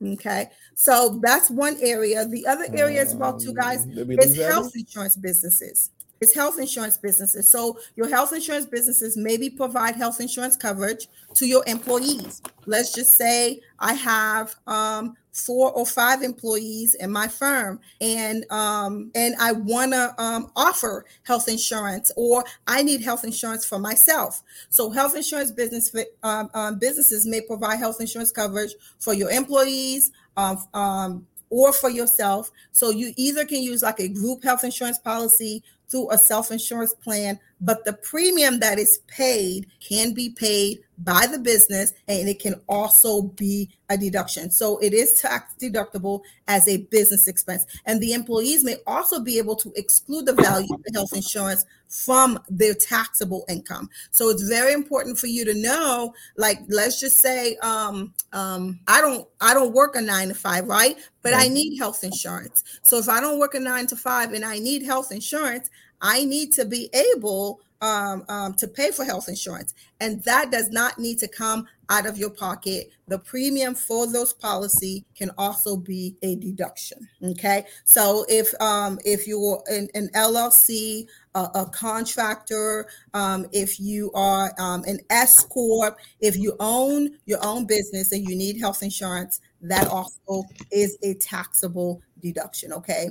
Okay, 0.00 0.50
so 0.74 1.18
that's 1.22 1.48
one 1.50 1.78
area. 1.80 2.26
The 2.26 2.46
other 2.46 2.66
area 2.74 3.00
as 3.00 3.14
well, 3.14 3.40
too, 3.40 3.54
guys, 3.54 3.82
Um, 3.84 4.10
is 4.10 4.36
health 4.36 4.76
insurance 4.76 5.16
businesses. 5.16 5.90
It's 6.20 6.34
health 6.34 6.58
insurance 6.58 6.96
businesses. 6.96 7.48
So 7.48 7.78
your 7.94 8.08
health 8.08 8.32
insurance 8.32 8.66
businesses 8.66 9.16
maybe 9.16 9.50
provide 9.50 9.96
health 9.96 10.20
insurance 10.20 10.56
coverage 10.56 11.08
to 11.34 11.46
your 11.46 11.64
employees. 11.66 12.42
Let's 12.66 12.92
just 12.92 13.14
say 13.14 13.60
I 13.78 13.94
have 13.94 14.54
um, 14.66 15.16
four 15.36 15.70
or 15.72 15.84
five 15.84 16.22
employees 16.22 16.94
in 16.94 17.12
my 17.12 17.28
firm, 17.28 17.78
and 18.00 18.50
um, 18.50 19.10
and 19.14 19.34
I 19.38 19.52
want 19.52 19.92
to 19.92 20.14
um, 20.18 20.50
offer 20.56 21.04
health 21.24 21.48
insurance, 21.48 22.10
or 22.16 22.44
I 22.66 22.82
need 22.82 23.02
health 23.02 23.22
insurance 23.24 23.64
for 23.64 23.78
myself. 23.78 24.42
So 24.70 24.90
health 24.90 25.14
insurance 25.14 25.50
business 25.50 25.94
um, 26.22 26.50
um, 26.54 26.78
businesses 26.78 27.26
may 27.26 27.42
provide 27.42 27.76
health 27.76 28.00
insurance 28.00 28.32
coverage 28.32 28.72
for 28.98 29.12
your 29.12 29.30
employees. 29.30 30.10
Um, 30.38 30.58
um, 30.74 31.26
or 31.48 31.72
for 31.72 31.88
yourself. 31.88 32.50
So 32.72 32.90
you 32.90 33.12
either 33.16 33.44
can 33.44 33.62
use 33.62 33.80
like 33.80 34.00
a 34.00 34.08
group 34.08 34.42
health 34.42 34.64
insurance 34.64 34.98
policy 34.98 35.62
through 35.88 36.10
a 36.10 36.18
self 36.18 36.50
insurance 36.50 36.92
plan, 36.92 37.38
but 37.60 37.84
the 37.84 37.92
premium 37.92 38.58
that 38.58 38.78
is 38.78 38.98
paid 39.06 39.68
can 39.80 40.12
be 40.12 40.30
paid 40.30 40.80
by 40.98 41.26
the 41.26 41.38
business 41.38 41.92
and 42.08 42.28
it 42.28 42.40
can 42.40 42.60
also 42.68 43.22
be 43.22 43.70
a 43.88 43.96
deduction. 43.96 44.50
So 44.50 44.78
it 44.78 44.92
is 44.92 45.20
tax 45.20 45.54
deductible 45.60 46.22
as 46.48 46.66
a 46.68 46.78
business 46.78 47.28
expense. 47.28 47.66
And 47.84 48.00
the 48.00 48.12
employees 48.12 48.64
may 48.64 48.76
also 48.86 49.20
be 49.20 49.38
able 49.38 49.56
to 49.56 49.72
exclude 49.76 50.26
the 50.26 50.32
value 50.32 50.72
of 50.74 50.82
the 50.82 50.92
health 50.92 51.14
insurance 51.14 51.64
from 51.88 52.38
their 52.48 52.74
taxable 52.74 53.44
income. 53.48 53.88
So 54.10 54.30
it's 54.30 54.42
very 54.42 54.72
important 54.72 55.18
for 55.18 55.28
you 55.28 55.44
to 55.44 55.54
know 55.54 56.14
like 56.36 56.58
let's 56.68 56.98
just 56.98 57.16
say 57.16 57.56
um 57.56 58.12
um 58.32 58.80
I 58.88 59.00
don't 59.00 59.28
I 59.40 59.54
don't 59.54 59.72
work 59.72 59.96
a 59.96 60.00
9 60.00 60.28
to 60.28 60.34
5, 60.34 60.66
right? 60.66 60.96
But 61.22 61.34
I 61.34 61.48
need 61.48 61.78
health 61.78 62.04
insurance. 62.04 62.64
So 62.82 62.98
if 62.98 63.08
I 63.08 63.20
don't 63.20 63.38
work 63.38 63.54
a 63.54 63.60
9 63.60 63.86
to 63.88 63.96
5 63.96 64.32
and 64.32 64.44
I 64.44 64.58
need 64.58 64.84
health 64.84 65.12
insurance, 65.12 65.70
I 66.00 66.24
need 66.24 66.52
to 66.54 66.64
be 66.64 66.90
able 66.92 67.60
um, 67.80 68.24
um, 68.28 68.54
to 68.54 68.68
pay 68.68 68.90
for 68.90 69.04
health 69.04 69.28
insurance. 69.28 69.74
And 70.00 70.22
that 70.24 70.50
does 70.50 70.70
not 70.70 70.98
need 70.98 71.18
to 71.18 71.28
come 71.28 71.66
out 71.88 72.06
of 72.06 72.18
your 72.18 72.30
pocket. 72.30 72.90
The 73.08 73.18
premium 73.18 73.74
for 73.74 74.06
those 74.06 74.32
policy 74.32 75.04
can 75.14 75.30
also 75.38 75.76
be 75.76 76.16
a 76.22 76.36
deduction. 76.36 77.08
Okay. 77.22 77.64
So 77.84 78.24
if 78.28 78.48
um, 78.60 78.98
if 79.04 79.26
you're 79.26 79.62
an, 79.68 79.88
an 79.94 80.08
LLC, 80.14 81.06
a, 81.34 81.40
a 81.54 81.66
contractor, 81.66 82.88
um, 83.14 83.46
if 83.52 83.78
you 83.78 84.10
are 84.14 84.52
um, 84.58 84.84
an 84.84 84.98
S 85.10 85.44
corp, 85.44 85.98
if 86.20 86.36
you 86.36 86.56
own 86.60 87.10
your 87.26 87.44
own 87.44 87.66
business 87.66 88.12
and 88.12 88.28
you 88.28 88.36
need 88.36 88.58
health 88.58 88.82
insurance, 88.82 89.40
that 89.62 89.88
also 89.88 90.44
is 90.70 90.98
a 91.02 91.14
taxable 91.14 92.02
deduction. 92.20 92.72
Okay. 92.72 93.08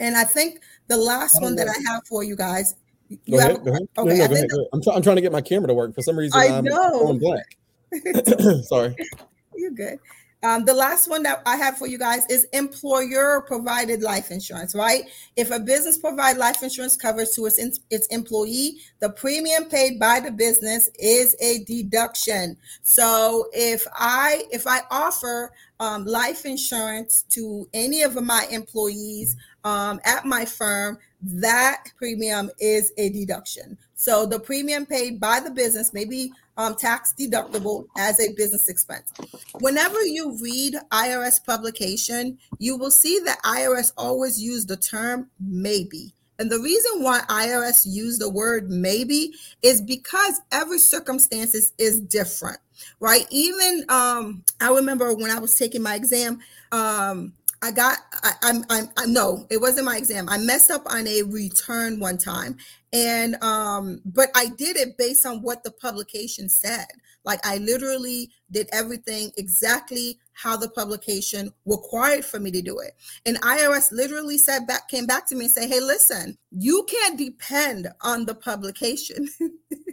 And 0.00 0.16
I 0.16 0.24
think 0.24 0.60
the 0.88 0.96
last 0.96 1.40
one 1.40 1.54
that 1.56 1.68
I 1.68 1.90
have 1.90 2.02
for 2.08 2.24
you 2.24 2.36
guys. 2.36 2.74
Go 3.30 3.38
have 3.38 3.50
ahead. 3.50 3.64
Go 3.64 3.70
ahead. 3.70 3.82
okay, 3.82 3.88
no, 3.96 4.04
no, 4.04 4.28
go 4.28 4.34
ahead, 4.34 4.50
go 4.50 4.68
I'm, 4.72 4.82
try- 4.82 4.94
I'm 4.94 5.02
trying 5.02 5.16
to 5.16 5.22
get 5.22 5.32
my 5.32 5.40
camera 5.40 5.68
to 5.68 5.74
work. 5.74 5.94
For 5.94 6.02
some 6.02 6.18
reason, 6.18 6.40
I 6.40 6.48
I'm 6.48 6.64
know. 6.64 6.90
going 6.90 7.18
black. 7.18 7.56
Sorry. 8.64 8.96
You're 9.54 9.70
good. 9.70 9.98
Um, 10.42 10.64
the 10.64 10.74
last 10.74 11.08
one 11.08 11.22
that 11.24 11.42
I 11.46 11.56
have 11.56 11.78
for 11.78 11.86
you 11.86 11.98
guys 11.98 12.24
is 12.28 12.44
employer 12.52 13.42
provided 13.48 14.02
life 14.02 14.30
insurance, 14.30 14.74
right? 14.74 15.04
If 15.34 15.50
a 15.50 15.58
business 15.58 15.98
provide 15.98 16.36
life 16.36 16.62
insurance 16.62 16.94
coverage 16.94 17.30
to 17.34 17.46
its, 17.46 17.80
its 17.90 18.06
employee, 18.08 18.78
the 19.00 19.10
premium 19.10 19.64
paid 19.64 19.98
by 19.98 20.20
the 20.20 20.30
business 20.30 20.90
is 21.00 21.34
a 21.40 21.64
deduction. 21.64 22.56
So 22.82 23.48
if 23.52 23.86
I 23.94 24.44
if 24.52 24.66
I 24.66 24.80
offer 24.90 25.52
um, 25.80 26.04
life 26.04 26.44
insurance 26.44 27.22
to 27.30 27.68
any 27.72 28.02
of 28.02 28.22
my 28.22 28.46
employees 28.50 29.36
um, 29.64 30.00
at 30.04 30.26
my 30.26 30.44
firm, 30.44 30.98
that 31.34 31.84
premium 31.96 32.50
is 32.60 32.92
a 32.98 33.08
deduction. 33.10 33.76
So 33.94 34.26
the 34.26 34.38
premium 34.38 34.86
paid 34.86 35.20
by 35.20 35.40
the 35.40 35.50
business 35.50 35.92
may 35.92 36.04
be 36.04 36.32
um, 36.56 36.74
tax 36.76 37.14
deductible 37.18 37.86
as 37.98 38.20
a 38.20 38.32
business 38.34 38.68
expense. 38.68 39.12
Whenever 39.60 40.02
you 40.02 40.38
read 40.40 40.74
IRS 40.90 41.44
publication, 41.44 42.38
you 42.58 42.76
will 42.76 42.90
see 42.90 43.20
that 43.24 43.42
IRS 43.42 43.92
always 43.96 44.40
use 44.40 44.66
the 44.66 44.76
term 44.76 45.28
maybe. 45.40 46.12
And 46.38 46.50
the 46.50 46.60
reason 46.60 47.02
why 47.02 47.22
IRS 47.28 47.86
use 47.86 48.18
the 48.18 48.28
word 48.28 48.70
maybe 48.70 49.32
is 49.62 49.80
because 49.80 50.40
every 50.52 50.78
circumstances 50.78 51.72
is 51.78 52.00
different, 52.00 52.58
right? 53.00 53.26
Even 53.30 53.84
um, 53.88 54.44
I 54.60 54.70
remember 54.70 55.14
when 55.14 55.30
I 55.30 55.38
was 55.38 55.56
taking 55.56 55.82
my 55.82 55.94
exam, 55.94 56.40
um, 56.72 57.32
I 57.66 57.72
got 57.72 57.98
I, 58.22 58.32
I'm 58.44 58.64
I'm 58.70 58.88
I, 58.96 59.06
no, 59.06 59.44
it 59.50 59.60
wasn't 59.60 59.86
my 59.86 59.96
exam. 59.96 60.28
I 60.28 60.38
messed 60.38 60.70
up 60.70 60.82
on 60.86 61.08
a 61.08 61.22
return 61.22 61.98
one 61.98 62.16
time, 62.16 62.58
and 62.92 63.42
um, 63.42 64.00
but 64.04 64.28
I 64.36 64.46
did 64.46 64.76
it 64.76 64.96
based 64.96 65.26
on 65.26 65.42
what 65.42 65.64
the 65.64 65.72
publication 65.72 66.48
said. 66.48 66.86
Like 67.24 67.44
I 67.44 67.56
literally 67.56 68.30
did 68.52 68.68
everything 68.72 69.32
exactly 69.36 70.20
how 70.32 70.56
the 70.56 70.68
publication 70.68 71.52
required 71.64 72.24
for 72.24 72.38
me 72.38 72.52
to 72.52 72.62
do 72.62 72.78
it. 72.78 72.92
And 73.26 73.40
IRS 73.40 73.90
literally 73.90 74.38
said 74.38 74.68
back 74.68 74.88
came 74.88 75.06
back 75.06 75.26
to 75.26 75.34
me 75.34 75.46
and 75.46 75.52
said, 75.52 75.68
"Hey, 75.68 75.80
listen, 75.80 76.38
you 76.52 76.86
can't 76.88 77.18
depend 77.18 77.88
on 78.00 78.26
the 78.26 78.34
publication." 78.36 79.28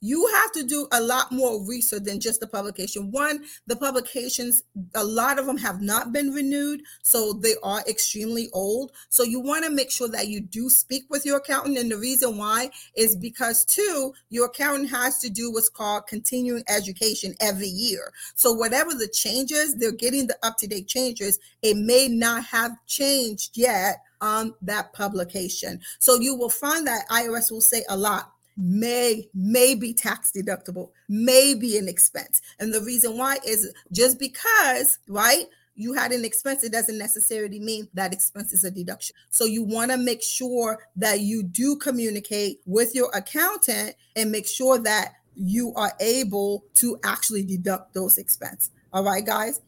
you 0.00 0.28
have 0.34 0.52
to 0.52 0.62
do 0.62 0.86
a 0.92 1.00
lot 1.00 1.32
more 1.32 1.64
research 1.64 2.04
than 2.04 2.20
just 2.20 2.40
the 2.40 2.46
publication. 2.46 3.10
One, 3.10 3.44
the 3.66 3.76
publications, 3.76 4.62
a 4.94 5.02
lot 5.02 5.38
of 5.38 5.46
them 5.46 5.56
have 5.58 5.80
not 5.80 6.12
been 6.12 6.32
renewed, 6.32 6.82
so 7.02 7.32
they 7.32 7.54
are 7.62 7.82
extremely 7.88 8.48
old. 8.52 8.92
So 9.08 9.24
you 9.24 9.40
want 9.40 9.64
to 9.64 9.70
make 9.70 9.90
sure 9.90 10.08
that 10.08 10.28
you 10.28 10.40
do 10.40 10.68
speak 10.68 11.04
with 11.10 11.26
your 11.26 11.38
accountant. 11.38 11.78
And 11.78 11.90
the 11.90 11.98
reason 11.98 12.36
why 12.36 12.70
is 12.96 13.16
because, 13.16 13.64
two, 13.64 14.12
your 14.30 14.46
accountant 14.46 14.90
has 14.90 15.18
to 15.18 15.30
do 15.30 15.50
what's 15.52 15.68
called 15.68 16.06
continuing 16.06 16.62
education 16.68 17.34
every 17.40 17.68
year. 17.68 18.12
So 18.36 18.52
whatever 18.52 18.94
the 18.94 19.08
changes, 19.08 19.76
they're 19.76 19.90
getting 19.90 20.28
the 20.28 20.38
up 20.44 20.58
to 20.58 20.68
date 20.68 20.86
changes. 20.86 21.40
It 21.62 21.76
may 21.76 22.08
not 22.08 22.44
have 22.44 22.72
changed 22.86 23.56
yet 23.56 24.02
on 24.20 24.54
that 24.62 24.92
publication. 24.92 25.80
So 25.98 26.18
you 26.20 26.34
will 26.36 26.50
find 26.50 26.86
that 26.86 27.08
IRS 27.08 27.50
will 27.50 27.60
say 27.60 27.84
a 27.88 27.96
lot 27.96 28.32
may 28.58 29.28
may 29.32 29.76
be 29.76 29.94
tax 29.94 30.32
deductible 30.32 30.90
may 31.08 31.54
be 31.54 31.78
an 31.78 31.88
expense. 31.88 32.42
And 32.58 32.74
the 32.74 32.82
reason 32.82 33.16
why 33.16 33.38
is 33.46 33.72
just 33.92 34.18
because 34.18 34.98
right 35.08 35.44
you 35.76 35.94
had 35.94 36.10
an 36.10 36.24
expense 36.24 36.64
it 36.64 36.72
doesn't 36.72 36.98
necessarily 36.98 37.60
mean 37.60 37.88
that 37.94 38.12
expense 38.12 38.52
is 38.52 38.64
a 38.64 38.70
deduction. 38.70 39.14
So 39.30 39.44
you 39.44 39.62
want 39.62 39.92
to 39.92 39.96
make 39.96 40.22
sure 40.22 40.80
that 40.96 41.20
you 41.20 41.44
do 41.44 41.76
communicate 41.76 42.60
with 42.66 42.96
your 42.96 43.10
accountant 43.14 43.94
and 44.16 44.32
make 44.32 44.48
sure 44.48 44.78
that 44.78 45.12
you 45.36 45.72
are 45.76 45.92
able 46.00 46.64
to 46.74 46.98
actually 47.04 47.44
deduct 47.44 47.94
those 47.94 48.18
expenses 48.18 48.72
all 48.92 49.04
right 49.04 49.24
guys? 49.24 49.60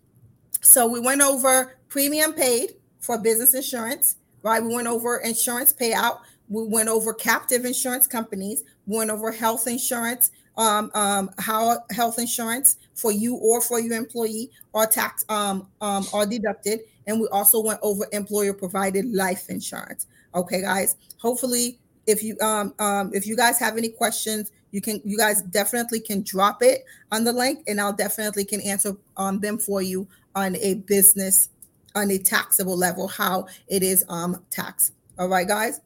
So 0.63 0.89
we 0.89 0.99
went 0.99 1.23
over 1.23 1.77
premium 1.89 2.33
paid 2.33 2.73
for 2.99 3.19
business 3.19 3.55
insurance 3.55 4.17
right? 4.43 4.63
We 4.63 4.75
went 4.75 4.89
over 4.89 5.19
insurance 5.19 5.73
payout 5.73 6.21
we 6.51 6.67
went 6.67 6.89
over 6.89 7.15
captive 7.15 7.65
insurance 7.65 8.07
companies 8.07 8.65
we 8.87 8.99
went 8.99 9.11
over 9.11 9.33
health 9.33 9.67
insurance 9.67 10.31
um, 10.57 10.91
um, 10.95 11.31
how 11.39 11.79
health 11.91 12.19
insurance 12.19 12.77
for 12.95 13.11
you 13.11 13.37
or 13.37 13.63
for 13.63 13.81
your 13.81 13.97
employee 13.97 14.51
are 14.75 14.87
tax 14.87 15.25
um, 15.31 15.69
um, 15.81 16.05
are 16.13 16.27
deducted. 16.27 16.81
And 17.07 17.19
we 17.19 17.29
also 17.29 17.63
went 17.63 17.81
over 17.83 18.07
employer 18.13 18.53
provided 18.53 19.07
life 19.07 19.49
insurance. 19.49 20.07
Okay 20.35 20.61
guys? 20.61 20.97
Hopefully 21.19 21.79
if 22.07 22.23
you 22.23 22.37
um, 22.41 22.75
um, 22.79 23.11
if 23.15 23.27
you 23.27 23.37
guys 23.37 23.59
have 23.59 23.77
any 23.77 23.89
questions 23.89 24.53
you 24.71 24.81
can 24.81 25.01
you 25.05 25.17
guys 25.17 25.43
definitely 25.43 25.99
can 25.99 26.23
drop 26.23 26.63
it 26.63 26.85
on 27.11 27.25
the 27.25 27.33
link 27.33 27.63
and 27.67 27.81
i'll 27.81 27.93
definitely 27.93 28.45
can 28.45 28.61
answer 28.61 28.97
on 29.17 29.41
them 29.41 29.59
for 29.59 29.83
you 29.83 30.07
on 30.37 30.55
a 30.57 30.75
business 30.75 31.49
on 31.97 32.11
a 32.11 32.19
taxable 32.19 32.77
level 32.77 33.09
how 33.09 33.47
it 33.67 33.83
is 33.83 34.05
um 34.09 34.43
taxed. 34.51 34.93
All 35.19 35.29
right 35.29 35.47
guys 35.47 35.81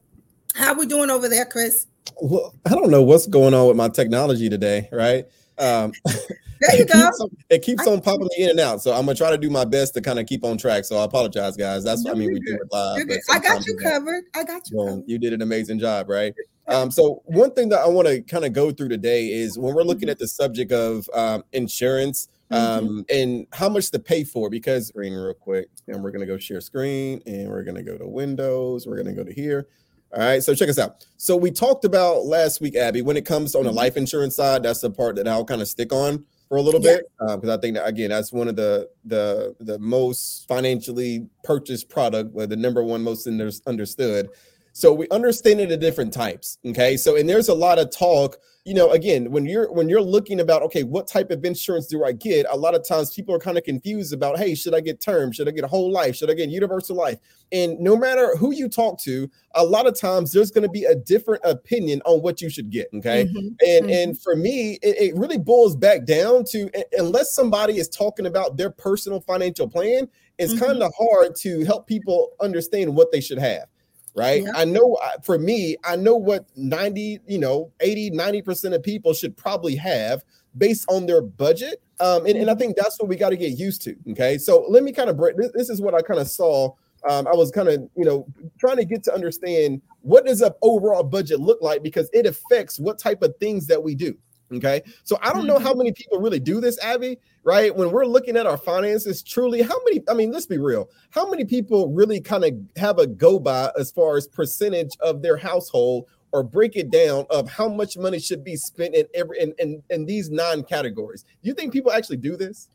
how 0.55 0.73
we 0.73 0.85
doing 0.85 1.09
over 1.09 1.27
there 1.29 1.45
chris 1.45 1.87
Well, 2.21 2.53
I 2.65 2.69
don't 2.71 2.91
know 2.91 3.01
what's 3.03 3.27
going 3.27 3.53
on 3.53 3.67
with 3.67 3.77
my 3.77 3.89
technology 3.89 4.49
today, 4.49 4.87
right? 4.91 5.25
Um, 5.57 5.91
there 6.05 6.75
you 6.77 6.83
it 6.83 6.87
go 6.87 6.93
keeps 6.93 7.19
on, 7.21 7.29
it 7.49 7.61
keeps 7.61 7.87
on 7.87 7.99
popping 8.01 8.29
in 8.37 8.49
and 8.51 8.59
out, 8.59 8.81
so 8.81 8.91
I'm 8.93 9.05
gonna 9.05 9.15
try 9.15 9.31
to 9.31 9.37
do 9.37 9.49
my 9.49 9.65
best 9.65 9.93
to 9.95 10.01
kind 10.01 10.19
of 10.19 10.25
keep 10.25 10.43
on 10.43 10.57
track. 10.57 10.85
So 10.85 10.97
I 10.97 11.03
apologize, 11.05 11.57
guys. 11.57 11.83
That's 11.83 12.03
No, 12.03 12.11
I 12.11 12.15
mean 12.15 12.31
we 12.31 12.39
do 12.39 12.55
it 12.55 12.61
live. 12.71 12.97
You're 12.97 13.07
but 13.07 13.17
good. 13.27 13.35
i 13.35 13.39
got 13.39 13.65
you 13.65 13.75
covered 13.77 14.23
i 14.35 14.43
got 14.43 14.69
you 14.69 14.77
Well, 14.77 14.87
covered. 14.87 15.03
you 15.07 15.17
did 15.17 15.33
an 15.33 15.41
amazing 15.41 15.79
job, 15.79 16.09
right? 16.09 16.33
Um, 16.67 16.89
so 16.89 17.21
one 17.25 17.51
thing 17.51 17.69
that 17.69 17.79
I 17.81 17.87
want 17.87 18.07
to 18.07 18.21
kind 18.21 18.43
of 18.45 18.53
go 18.53 18.71
through 18.71 18.89
today 18.89 19.27
is 19.31 19.57
when 19.57 19.75
we're 19.75 19.83
looking 19.83 20.09
at 20.09 20.17
the 20.19 20.27
subject 20.27 20.71
of 20.71 21.07
um, 21.13 21.43
insurance 21.53 22.27
um, 22.51 23.05
and 23.13 23.45
how 23.53 23.69
much 23.69 23.91
to 23.91 23.99
pay 23.99 24.23
for. 24.23 24.49
Because 24.49 24.87
screen 24.87 25.13
real 25.13 25.33
quick, 25.33 25.67
and 25.87 26.01
we're 26.03 26.11
gonna 26.11 26.25
go 26.25 26.37
share 26.37 26.61
screen, 26.61 27.21
and 27.25 27.49
we're 27.49 27.63
gonna 27.63 27.83
go 27.83 27.97
to 27.97 28.07
Windows. 28.07 28.87
We're 28.87 28.97
gonna 28.97 29.13
go 29.13 29.23
to 29.23 29.33
here. 29.33 29.67
All 30.15 30.21
right, 30.21 30.41
so 30.41 30.55
check 30.55 30.69
us 30.69 30.79
out. 30.79 31.05
So 31.17 31.35
we 31.35 31.51
talked 31.51 31.83
about 31.83 32.25
last 32.25 32.61
week, 32.61 32.77
Abby, 32.77 33.01
when 33.01 33.17
it 33.17 33.25
comes 33.25 33.53
on 33.53 33.65
the 33.65 33.71
Mhm. 33.71 33.75
life 33.75 33.97
insurance 33.97 34.35
side, 34.35 34.63
that's 34.63 34.79
the 34.79 34.89
part 34.89 35.17
that 35.17 35.27
I'll 35.27 35.43
kind 35.43 35.61
of 35.61 35.67
stick 35.67 35.91
on. 35.91 36.25
for 36.47 36.57
a 36.57 36.61
little 36.61 36.79
yeah. 36.79 36.97
bit 36.97 37.05
because 37.19 37.43
um, 37.43 37.49
I 37.49 37.57
think 37.57 37.75
that 37.75 37.87
again 37.87 38.11
that's 38.11 38.31
one 38.31 38.47
of 38.47 38.55
the 38.55 38.87
the 39.03 39.55
the 39.61 39.79
most 39.79 40.47
financially 40.47 41.27
purchased 41.43 41.89
product, 41.89 42.33
where 42.35 42.45
the 42.45 42.55
number 42.55 42.83
one 42.83 43.01
most 43.01 43.27
understood. 43.65 44.29
So 44.71 44.93
we 44.93 45.09
understand 45.09 45.59
it 45.59 45.69
the 45.69 45.77
different 45.77 46.13
types. 46.13 46.59
Okay, 46.63 46.97
so 46.97 47.15
and 47.15 47.27
there's 47.27 47.49
a 47.49 47.53
lot 47.55 47.79
of 47.79 47.89
talk 47.89 48.37
you 48.65 48.73
know 48.73 48.89
again 48.91 49.31
when 49.31 49.45
you're 49.45 49.71
when 49.71 49.87
you're 49.87 50.01
looking 50.01 50.39
about 50.39 50.63
okay 50.63 50.83
what 50.83 51.07
type 51.07 51.29
of 51.29 51.45
insurance 51.45 51.85
do 51.85 52.03
i 52.03 52.11
get 52.11 52.47
a 52.49 52.57
lot 52.57 52.73
of 52.73 52.85
times 52.85 53.13
people 53.13 53.33
are 53.33 53.39
kind 53.39 53.57
of 53.57 53.63
confused 53.63 54.11
about 54.11 54.37
hey 54.37 54.55
should 54.55 54.73
i 54.73 54.81
get 54.81 54.99
term 54.99 55.31
should 55.31 55.47
i 55.47 55.51
get 55.51 55.63
a 55.63 55.67
whole 55.67 55.91
life 55.91 56.15
should 56.15 56.31
i 56.31 56.33
get 56.33 56.49
universal 56.49 56.95
life 56.95 57.19
and 57.51 57.79
no 57.79 57.95
matter 57.95 58.35
who 58.37 58.51
you 58.51 58.67
talk 58.67 58.99
to 58.99 59.29
a 59.53 59.63
lot 59.63 59.85
of 59.85 59.97
times 59.97 60.31
there's 60.31 60.49
going 60.49 60.63
to 60.63 60.69
be 60.69 60.83
a 60.83 60.95
different 60.95 61.41
opinion 61.45 62.01
on 62.05 62.21
what 62.21 62.41
you 62.41 62.49
should 62.49 62.71
get 62.71 62.87
okay 62.95 63.25
mm-hmm. 63.25 63.47
and 63.61 63.85
mm-hmm. 63.85 63.89
and 63.91 64.19
for 64.21 64.35
me 64.35 64.79
it, 64.81 65.11
it 65.11 65.15
really 65.15 65.37
boils 65.37 65.75
back 65.75 66.03
down 66.03 66.43
to 66.43 66.67
unless 66.97 67.33
somebody 67.33 67.77
is 67.77 67.87
talking 67.87 68.25
about 68.25 68.57
their 68.57 68.71
personal 68.71 69.21
financial 69.21 69.69
plan 69.69 70.09
it's 70.39 70.53
mm-hmm. 70.53 70.65
kind 70.65 70.83
of 70.83 70.91
hard 70.97 71.35
to 71.35 71.63
help 71.65 71.85
people 71.85 72.31
understand 72.41 72.93
what 72.93 73.11
they 73.11 73.21
should 73.21 73.37
have 73.37 73.67
right? 74.15 74.43
Yeah. 74.43 74.51
I 74.55 74.65
know 74.65 74.97
for 75.23 75.37
me, 75.37 75.75
I 75.83 75.95
know 75.95 76.15
what 76.15 76.45
90, 76.55 77.19
you 77.27 77.37
know, 77.37 77.71
80, 77.81 78.11
90% 78.11 78.73
of 78.73 78.81
people 78.81 79.13
should 79.13 79.35
probably 79.35 79.75
have 79.75 80.23
based 80.57 80.85
on 80.89 81.05
their 81.05 81.21
budget. 81.21 81.81
Um, 81.99 82.25
and, 82.25 82.37
and 82.37 82.49
I 82.49 82.55
think 82.55 82.75
that's 82.75 82.99
what 82.99 83.09
we 83.09 83.17
got 83.17 83.29
to 83.29 83.37
get 83.37 83.57
used 83.57 83.81
to. 83.83 83.95
Okay. 84.11 84.37
So 84.37 84.65
let 84.69 84.83
me 84.83 84.91
kind 84.91 85.09
of 85.09 85.17
break 85.17 85.37
this, 85.37 85.51
this 85.53 85.69
is 85.69 85.81
what 85.81 85.93
I 85.93 86.01
kind 86.01 86.19
of 86.19 86.27
saw. 86.27 86.73
Um, 87.07 87.27
I 87.27 87.35
was 87.35 87.51
kind 87.51 87.67
of, 87.67 87.87
you 87.95 88.05
know, 88.05 88.25
trying 88.57 88.77
to 88.77 88.85
get 88.85 89.03
to 89.03 89.13
understand 89.13 89.81
what 90.01 90.25
does 90.25 90.41
an 90.41 90.53
overall 90.61 91.03
budget 91.03 91.39
look 91.39 91.61
like 91.61 91.83
because 91.83 92.09
it 92.13 92.25
affects 92.25 92.79
what 92.79 92.97
type 92.97 93.21
of 93.21 93.35
things 93.37 93.67
that 93.67 93.83
we 93.83 93.95
do. 93.95 94.17
Okay. 94.53 94.81
So 95.03 95.17
I 95.21 95.33
don't 95.33 95.47
know 95.47 95.57
how 95.57 95.71
mm-hmm. 95.71 95.79
many 95.79 95.91
people 95.91 96.19
really 96.19 96.39
do 96.39 96.61
this, 96.61 96.79
Abby, 96.83 97.17
right? 97.43 97.75
When 97.75 97.91
we're 97.91 98.05
looking 98.05 98.37
at 98.37 98.45
our 98.45 98.57
finances, 98.57 99.23
truly, 99.23 99.61
how 99.61 99.77
many, 99.85 100.03
I 100.07 100.13
mean, 100.13 100.31
let's 100.31 100.45
be 100.45 100.59
real, 100.59 100.89
how 101.09 101.29
many 101.29 101.45
people 101.45 101.91
really 101.91 102.21
kind 102.21 102.45
of 102.45 102.53
have 102.77 102.99
a 102.99 103.07
go 103.07 103.39
by 103.39 103.71
as 103.79 103.91
far 103.91 104.17
as 104.17 104.27
percentage 104.27 104.95
of 104.99 105.21
their 105.21 105.37
household 105.37 106.05
or 106.31 106.43
break 106.43 106.75
it 106.75 106.91
down 106.91 107.25
of 107.29 107.49
how 107.49 107.69
much 107.69 107.97
money 107.97 108.19
should 108.19 108.43
be 108.43 108.55
spent 108.55 108.93
in 108.93 109.05
every 109.13 109.39
in, 109.39 109.53
in, 109.57 109.81
in 109.89 110.05
these 110.05 110.29
nine 110.29 110.63
categories? 110.63 111.23
Do 111.23 111.47
you 111.47 111.53
think 111.53 111.73
people 111.73 111.91
actually 111.91 112.17
do 112.17 112.35
this? 112.35 112.67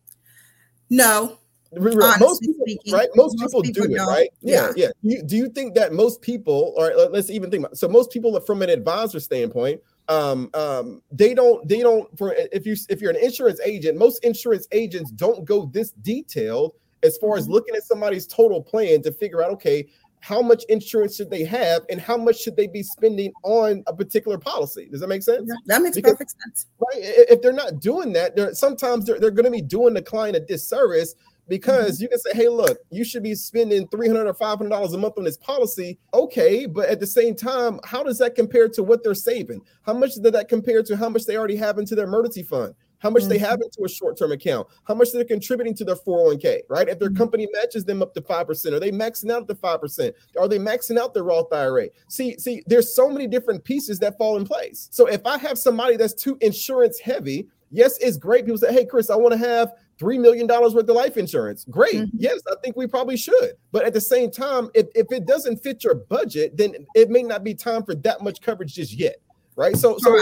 No. 0.88 1.38
Most 1.72 2.40
people, 2.40 2.64
speaking, 2.66 2.92
right? 2.92 3.08
Most, 3.14 3.38
most 3.38 3.48
people, 3.48 3.62
people, 3.62 3.82
do 3.84 3.94
don't. 3.94 4.08
it, 4.08 4.10
right? 4.10 4.28
Yeah, 4.40 4.72
yeah. 4.74 4.86
yeah. 4.86 4.88
You, 5.02 5.22
do 5.22 5.36
you 5.36 5.48
think 5.48 5.74
that 5.76 5.92
most 5.92 6.20
people, 6.20 6.74
or 6.76 6.92
let's 7.10 7.30
even 7.30 7.48
think 7.48 7.64
about 7.64 7.78
so 7.78 7.86
most 7.86 8.10
people 8.10 8.38
from 8.40 8.62
an 8.62 8.70
advisor 8.70 9.20
standpoint 9.20 9.80
um, 10.10 10.50
um, 10.54 11.02
they 11.12 11.34
don't 11.34 11.66
they 11.66 11.80
don't 11.80 12.16
for 12.18 12.34
if 12.36 12.66
you 12.66 12.76
if 12.88 13.00
you're 13.00 13.10
an 13.10 13.16
insurance 13.16 13.60
agent, 13.64 13.96
most 13.96 14.22
insurance 14.24 14.66
agents 14.72 15.12
don't 15.12 15.44
go 15.44 15.66
this 15.66 15.92
detailed 16.02 16.74
as 17.02 17.16
far 17.18 17.36
as 17.36 17.44
mm-hmm. 17.44 17.54
looking 17.54 17.74
at 17.76 17.84
somebody's 17.84 18.26
total 18.26 18.62
plan 18.62 19.02
to 19.02 19.12
figure 19.12 19.42
out 19.42 19.52
okay 19.52 19.88
how 20.22 20.42
much 20.42 20.64
insurance 20.68 21.16
should 21.16 21.30
they 21.30 21.44
have 21.44 21.82
and 21.88 21.98
how 21.98 22.16
much 22.16 22.38
should 22.38 22.54
they 22.54 22.66
be 22.66 22.82
spending 22.82 23.32
on 23.42 23.82
a 23.86 23.94
particular 23.94 24.36
policy. 24.36 24.86
Does 24.90 25.00
that 25.00 25.08
make 25.08 25.22
sense? 25.22 25.44
Yeah, 25.48 25.54
that 25.64 25.80
makes 25.80 25.96
because, 25.96 26.12
perfect 26.12 26.34
sense. 26.42 26.66
Right 26.78 27.02
if 27.02 27.40
they're 27.40 27.52
not 27.52 27.80
doing 27.80 28.12
that 28.14 28.34
they're 28.34 28.52
sometimes 28.52 29.06
they're, 29.06 29.20
they're 29.20 29.30
going 29.30 29.44
to 29.44 29.50
be 29.50 29.62
doing 29.62 29.94
the 29.94 30.02
client 30.02 30.36
a 30.36 30.40
disservice 30.40 31.14
because 31.50 31.96
mm-hmm. 31.96 32.04
you 32.04 32.08
can 32.08 32.18
say, 32.20 32.30
hey, 32.32 32.48
look, 32.48 32.78
you 32.90 33.04
should 33.04 33.22
be 33.22 33.34
spending 33.34 33.86
300 33.88 34.26
or 34.26 34.32
500 34.32 34.70
dollars 34.70 34.94
a 34.94 34.98
month 34.98 35.18
on 35.18 35.24
this 35.24 35.36
policy. 35.36 35.98
Okay, 36.14 36.64
but 36.64 36.88
at 36.88 37.00
the 37.00 37.06
same 37.06 37.34
time, 37.34 37.78
how 37.84 38.02
does 38.02 38.16
that 38.18 38.34
compare 38.34 38.68
to 38.70 38.82
what 38.82 39.02
they're 39.02 39.14
saving? 39.14 39.60
How 39.82 39.92
much 39.92 40.14
does 40.14 40.32
that 40.32 40.48
compare 40.48 40.82
to 40.84 40.96
how 40.96 41.10
much 41.10 41.26
they 41.26 41.36
already 41.36 41.56
have 41.56 41.78
into 41.78 41.94
their 41.94 42.06
emergency 42.06 42.44
fund? 42.44 42.74
How 43.00 43.08
much 43.08 43.22
mm-hmm. 43.22 43.30
they 43.30 43.38
have 43.38 43.60
into 43.62 43.82
a 43.84 43.88
short-term 43.88 44.30
account? 44.30 44.68
How 44.84 44.94
much 44.94 45.12
they're 45.12 45.24
contributing 45.24 45.74
to 45.76 45.84
their 45.84 45.96
401k, 45.96 46.60
right? 46.68 46.86
If 46.86 46.98
their 46.98 47.08
mm-hmm. 47.08 47.16
company 47.16 47.48
matches 47.52 47.84
them 47.84 48.02
up 48.02 48.14
to 48.14 48.20
5%, 48.20 48.72
are 48.72 48.78
they 48.78 48.92
maxing 48.92 49.32
out 49.32 49.42
at 49.42 49.48
the 49.48 49.54
5%? 49.54 50.12
Are 50.38 50.48
they 50.48 50.58
maxing 50.58 50.98
out 50.98 51.14
their 51.14 51.24
Roth 51.24 51.52
IRA? 51.52 51.88
See, 52.08 52.38
see, 52.38 52.62
there's 52.66 52.94
so 52.94 53.08
many 53.08 53.26
different 53.26 53.64
pieces 53.64 53.98
that 54.00 54.18
fall 54.18 54.36
in 54.36 54.44
place. 54.44 54.88
So 54.92 55.06
if 55.06 55.26
I 55.26 55.38
have 55.38 55.58
somebody 55.58 55.96
that's 55.96 56.14
too 56.14 56.36
insurance 56.42 57.00
heavy, 57.00 57.48
yes, 57.70 57.96
it's 58.00 58.18
great. 58.18 58.44
People 58.44 58.58
say, 58.58 58.72
hey, 58.72 58.84
Chris, 58.84 59.08
I 59.08 59.16
want 59.16 59.32
to 59.32 59.38
have 59.38 59.72
$3 60.00 60.20
million 60.20 60.46
worth 60.46 60.74
of 60.74 60.88
life 60.88 61.16
insurance. 61.16 61.64
Great. 61.68 61.94
Mm-hmm. 61.94 62.16
Yes, 62.18 62.40
I 62.50 62.54
think 62.62 62.76
we 62.76 62.86
probably 62.86 63.16
should. 63.16 63.52
But 63.70 63.84
at 63.84 63.92
the 63.92 64.00
same 64.00 64.30
time, 64.30 64.70
if, 64.74 64.86
if 64.94 65.06
it 65.12 65.26
doesn't 65.26 65.62
fit 65.62 65.84
your 65.84 65.94
budget, 65.94 66.56
then 66.56 66.74
it 66.94 67.10
may 67.10 67.22
not 67.22 67.44
be 67.44 67.54
time 67.54 67.84
for 67.84 67.94
that 67.96 68.22
much 68.22 68.40
coverage 68.40 68.74
just 68.74 68.94
yet. 68.94 69.16
Right. 69.56 69.76
So, 69.76 69.98
so 69.98 70.18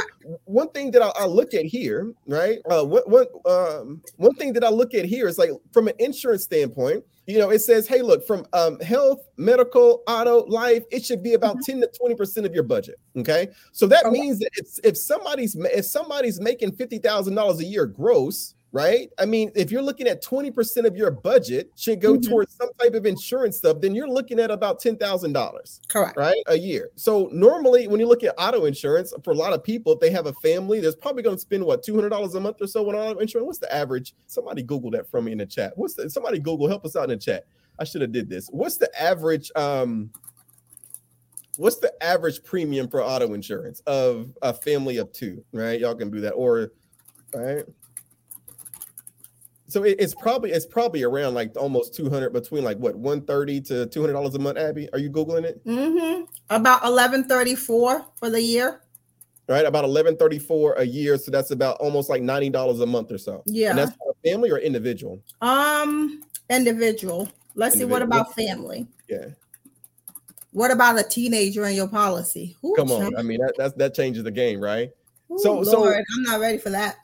one 0.47 0.71
thing 0.71 0.91
that 0.93 1.03
I, 1.03 1.11
I 1.11 1.27
look 1.27 1.55
at 1.55 1.65
here, 1.65 2.13
right? 2.27 2.59
Uh, 2.69 2.83
what, 2.85 3.09
what, 3.09 3.29
um, 3.47 4.03
one 4.17 4.35
thing 4.35 4.53
that 4.55 4.65
I 4.65 4.69
look 4.69 4.95
at 4.95 5.05
here 5.05 5.29
is 5.29 5.39
like 5.39 5.51
from 5.71 5.87
an 5.87 5.95
insurance 6.01 6.43
standpoint, 6.43 7.05
you 7.29 7.39
know, 7.39 7.51
it 7.51 7.61
says, 7.61 7.87
hey, 7.87 8.01
look, 8.01 8.27
from 8.27 8.47
um, 8.55 8.81
health, 8.81 9.21
medical, 9.37 10.03
auto, 10.09 10.45
life, 10.47 10.83
it 10.91 11.05
should 11.05 11.23
be 11.23 11.35
about 11.35 11.57
mm-hmm. 11.59 11.81
10 11.81 11.81
to 11.83 11.91
20 11.99 12.15
percent 12.15 12.47
of 12.47 12.55
your 12.55 12.63
budget. 12.65 12.97
Okay, 13.17 13.49
so 13.71 13.87
that 13.87 14.07
okay. 14.07 14.19
means 14.19 14.39
that 14.39 14.49
if, 14.55 14.67
if 14.83 14.97
somebody's 14.97 15.55
if 15.57 15.85
somebody's 15.85 16.41
making 16.41 16.73
fifty 16.73 16.97
thousand 16.97 17.35
dollars 17.35 17.61
a 17.61 17.65
year 17.65 17.85
gross, 17.85 18.55
right? 18.73 19.09
I 19.19 19.25
mean, 19.25 19.51
if 19.55 19.71
you're 19.71 19.83
looking 19.83 20.07
at 20.07 20.23
20% 20.23 20.85
of 20.85 20.97
your 20.97 21.11
budget 21.11 21.71
should 21.77 22.01
go 22.01 22.15
mm-hmm. 22.15 22.31
towards 22.31 22.55
some 22.55 22.69
type 22.79 22.95
of 22.95 23.07
insurance 23.07 23.57
stuff, 23.59 23.81
then 23.81 23.95
you're 23.95 24.09
looking 24.09 24.39
at 24.39 24.51
about 24.51 24.81
$10,000. 24.81 25.81
Correct. 25.89 26.17
Right? 26.17 26.43
A 26.47 26.57
year. 26.57 26.91
So 26.97 27.29
normally 27.33 27.89
when 27.89 28.01
you 28.01 28.07
look 28.07 28.25
at 28.25 28.35
auto 28.37 28.67
insurance, 28.67 29.13
for 29.25 29.33
a 29.33 29.37
lot 29.37 29.53
of 29.53 29.65
people, 29.65 29.93
if 29.93 30.01
they 30.01 30.11
have 30.11 30.27
a 30.27 30.35
family, 30.35 30.81
there's 30.81 30.97
probably 30.97 31.23
going 31.23 31.37
to 31.37 31.41
spend 31.41 31.65
what 31.65 31.83
$200 31.83 32.35
a 32.35 32.41
month 32.41 32.57
or 32.61 32.67
so 32.67 32.89
on 32.89 32.95
auto 32.95 33.21
insurance. 33.21 33.47
What's 33.47 33.59
the 33.59 33.75
average? 33.75 34.15
Somebody 34.27 34.63
Google 34.63 34.91
that 34.93 35.11
from 35.11 35.25
me 35.25 35.33
in 35.33 35.39
the 35.39 35.47
chat. 35.47 35.73
What's 35.77 35.95
the 35.95 36.11
somebody 36.11 36.39
Google 36.39 36.69
help 36.69 36.85
us 36.85 36.97
out 36.97 37.05
in 37.05 37.11
the 37.11 37.17
chat. 37.17 37.47
I 37.79 37.85
should 37.85 38.01
have 38.03 38.13
did 38.13 38.29
this. 38.29 38.49
What's 38.51 38.77
the 38.77 38.91
average 39.01 39.51
um 39.55 40.11
what's 41.57 41.79
the 41.79 41.93
average 42.03 42.43
premium 42.45 42.89
for 42.89 43.03
auto 43.03 43.35
insurance 43.35 43.81
of 43.81 44.33
a 44.43 44.53
family 44.53 44.97
of 44.99 45.13
two, 45.13 45.45
right? 45.53 45.81
Y'all 45.81 45.95
can 45.95 46.11
do 46.11 46.21
that 46.21 46.33
or 46.33 46.73
right? 47.35 47.65
So 49.69 49.85
it, 49.85 49.97
it's 49.99 50.15
probably 50.15 50.51
it's 50.51 50.65
probably 50.65 51.03
around 51.03 51.35
like 51.35 51.55
almost 51.57 51.95
200 51.95 52.33
between 52.33 52.65
like 52.65 52.79
what 52.79 52.97
130 52.97 53.61
to 53.63 53.87
200 53.87 54.13
dollars 54.15 54.35
a 54.35 54.39
month 54.39 54.57
abby? 54.57 54.91
Are 54.93 54.99
you 54.99 55.11
googling 55.11 55.45
it? 55.45 55.65
Mm-hmm. 55.67 56.25
about 56.49 56.83
1134 56.83 58.07
for 58.17 58.31
the 58.31 58.41
year. 58.41 58.81
Right 59.47 59.67
about 59.67 59.85
1134 59.85 60.75
a 60.75 60.85
year 60.85 61.19
so 61.19 61.31
that's 61.31 61.51
about 61.51 61.77
almost 61.77 62.09
like 62.09 62.23
90 62.23 62.51
dollars 62.51 62.81
a 62.81 62.87
month 62.87 63.13
or 63.13 63.19
so. 63.19 63.43
Yeah. 63.45 63.71
And 63.71 63.79
that's 63.79 63.93
family 64.25 64.51
or 64.51 64.59
individual? 64.59 65.23
Um 65.43 66.23
individual. 66.49 67.29
Let's 67.55 67.75
individual. 67.75 67.79
see 67.79 67.85
what 67.85 68.03
about 68.03 68.35
family? 68.35 68.87
Yeah. 69.09 69.27
What 70.53 70.71
about 70.71 70.99
a 70.99 71.03
teenager 71.03 71.67
in 71.67 71.77
your 71.77 71.89
policy? 71.89 72.57
Ooh, 72.65 72.75
come 72.75 72.91
on 72.91 73.15
i 73.17 73.23
mean 73.23 73.39
that 73.41 73.53
that's, 73.59 73.75
that 73.75 73.95
changes 73.95 74.25
the 74.25 74.31
game 74.31 74.61
right? 74.61 74.91
Ooh, 75.31 75.39
so 75.39 75.55
Lord, 75.57 75.67
so 75.67 75.87
i'm 75.87 76.23
not 76.23 76.41
ready 76.41 76.57
for 76.57 76.71
that 76.71 76.97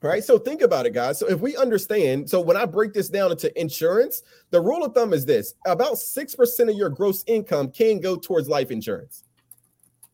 Right. 0.00 0.22
So 0.22 0.38
think 0.38 0.62
about 0.62 0.86
it, 0.86 0.94
guys. 0.94 1.18
So 1.18 1.28
if 1.28 1.40
we 1.40 1.56
understand, 1.56 2.30
so 2.30 2.40
when 2.40 2.56
I 2.56 2.66
break 2.66 2.92
this 2.92 3.08
down 3.08 3.32
into 3.32 3.60
insurance, 3.60 4.22
the 4.50 4.60
rule 4.60 4.84
of 4.84 4.94
thumb 4.94 5.12
is 5.12 5.26
this 5.26 5.54
about 5.66 5.94
6% 5.94 6.70
of 6.70 6.76
your 6.76 6.88
gross 6.88 7.24
income 7.26 7.72
can 7.72 7.98
go 7.98 8.16
towards 8.16 8.48
life 8.48 8.70
insurance. 8.70 9.24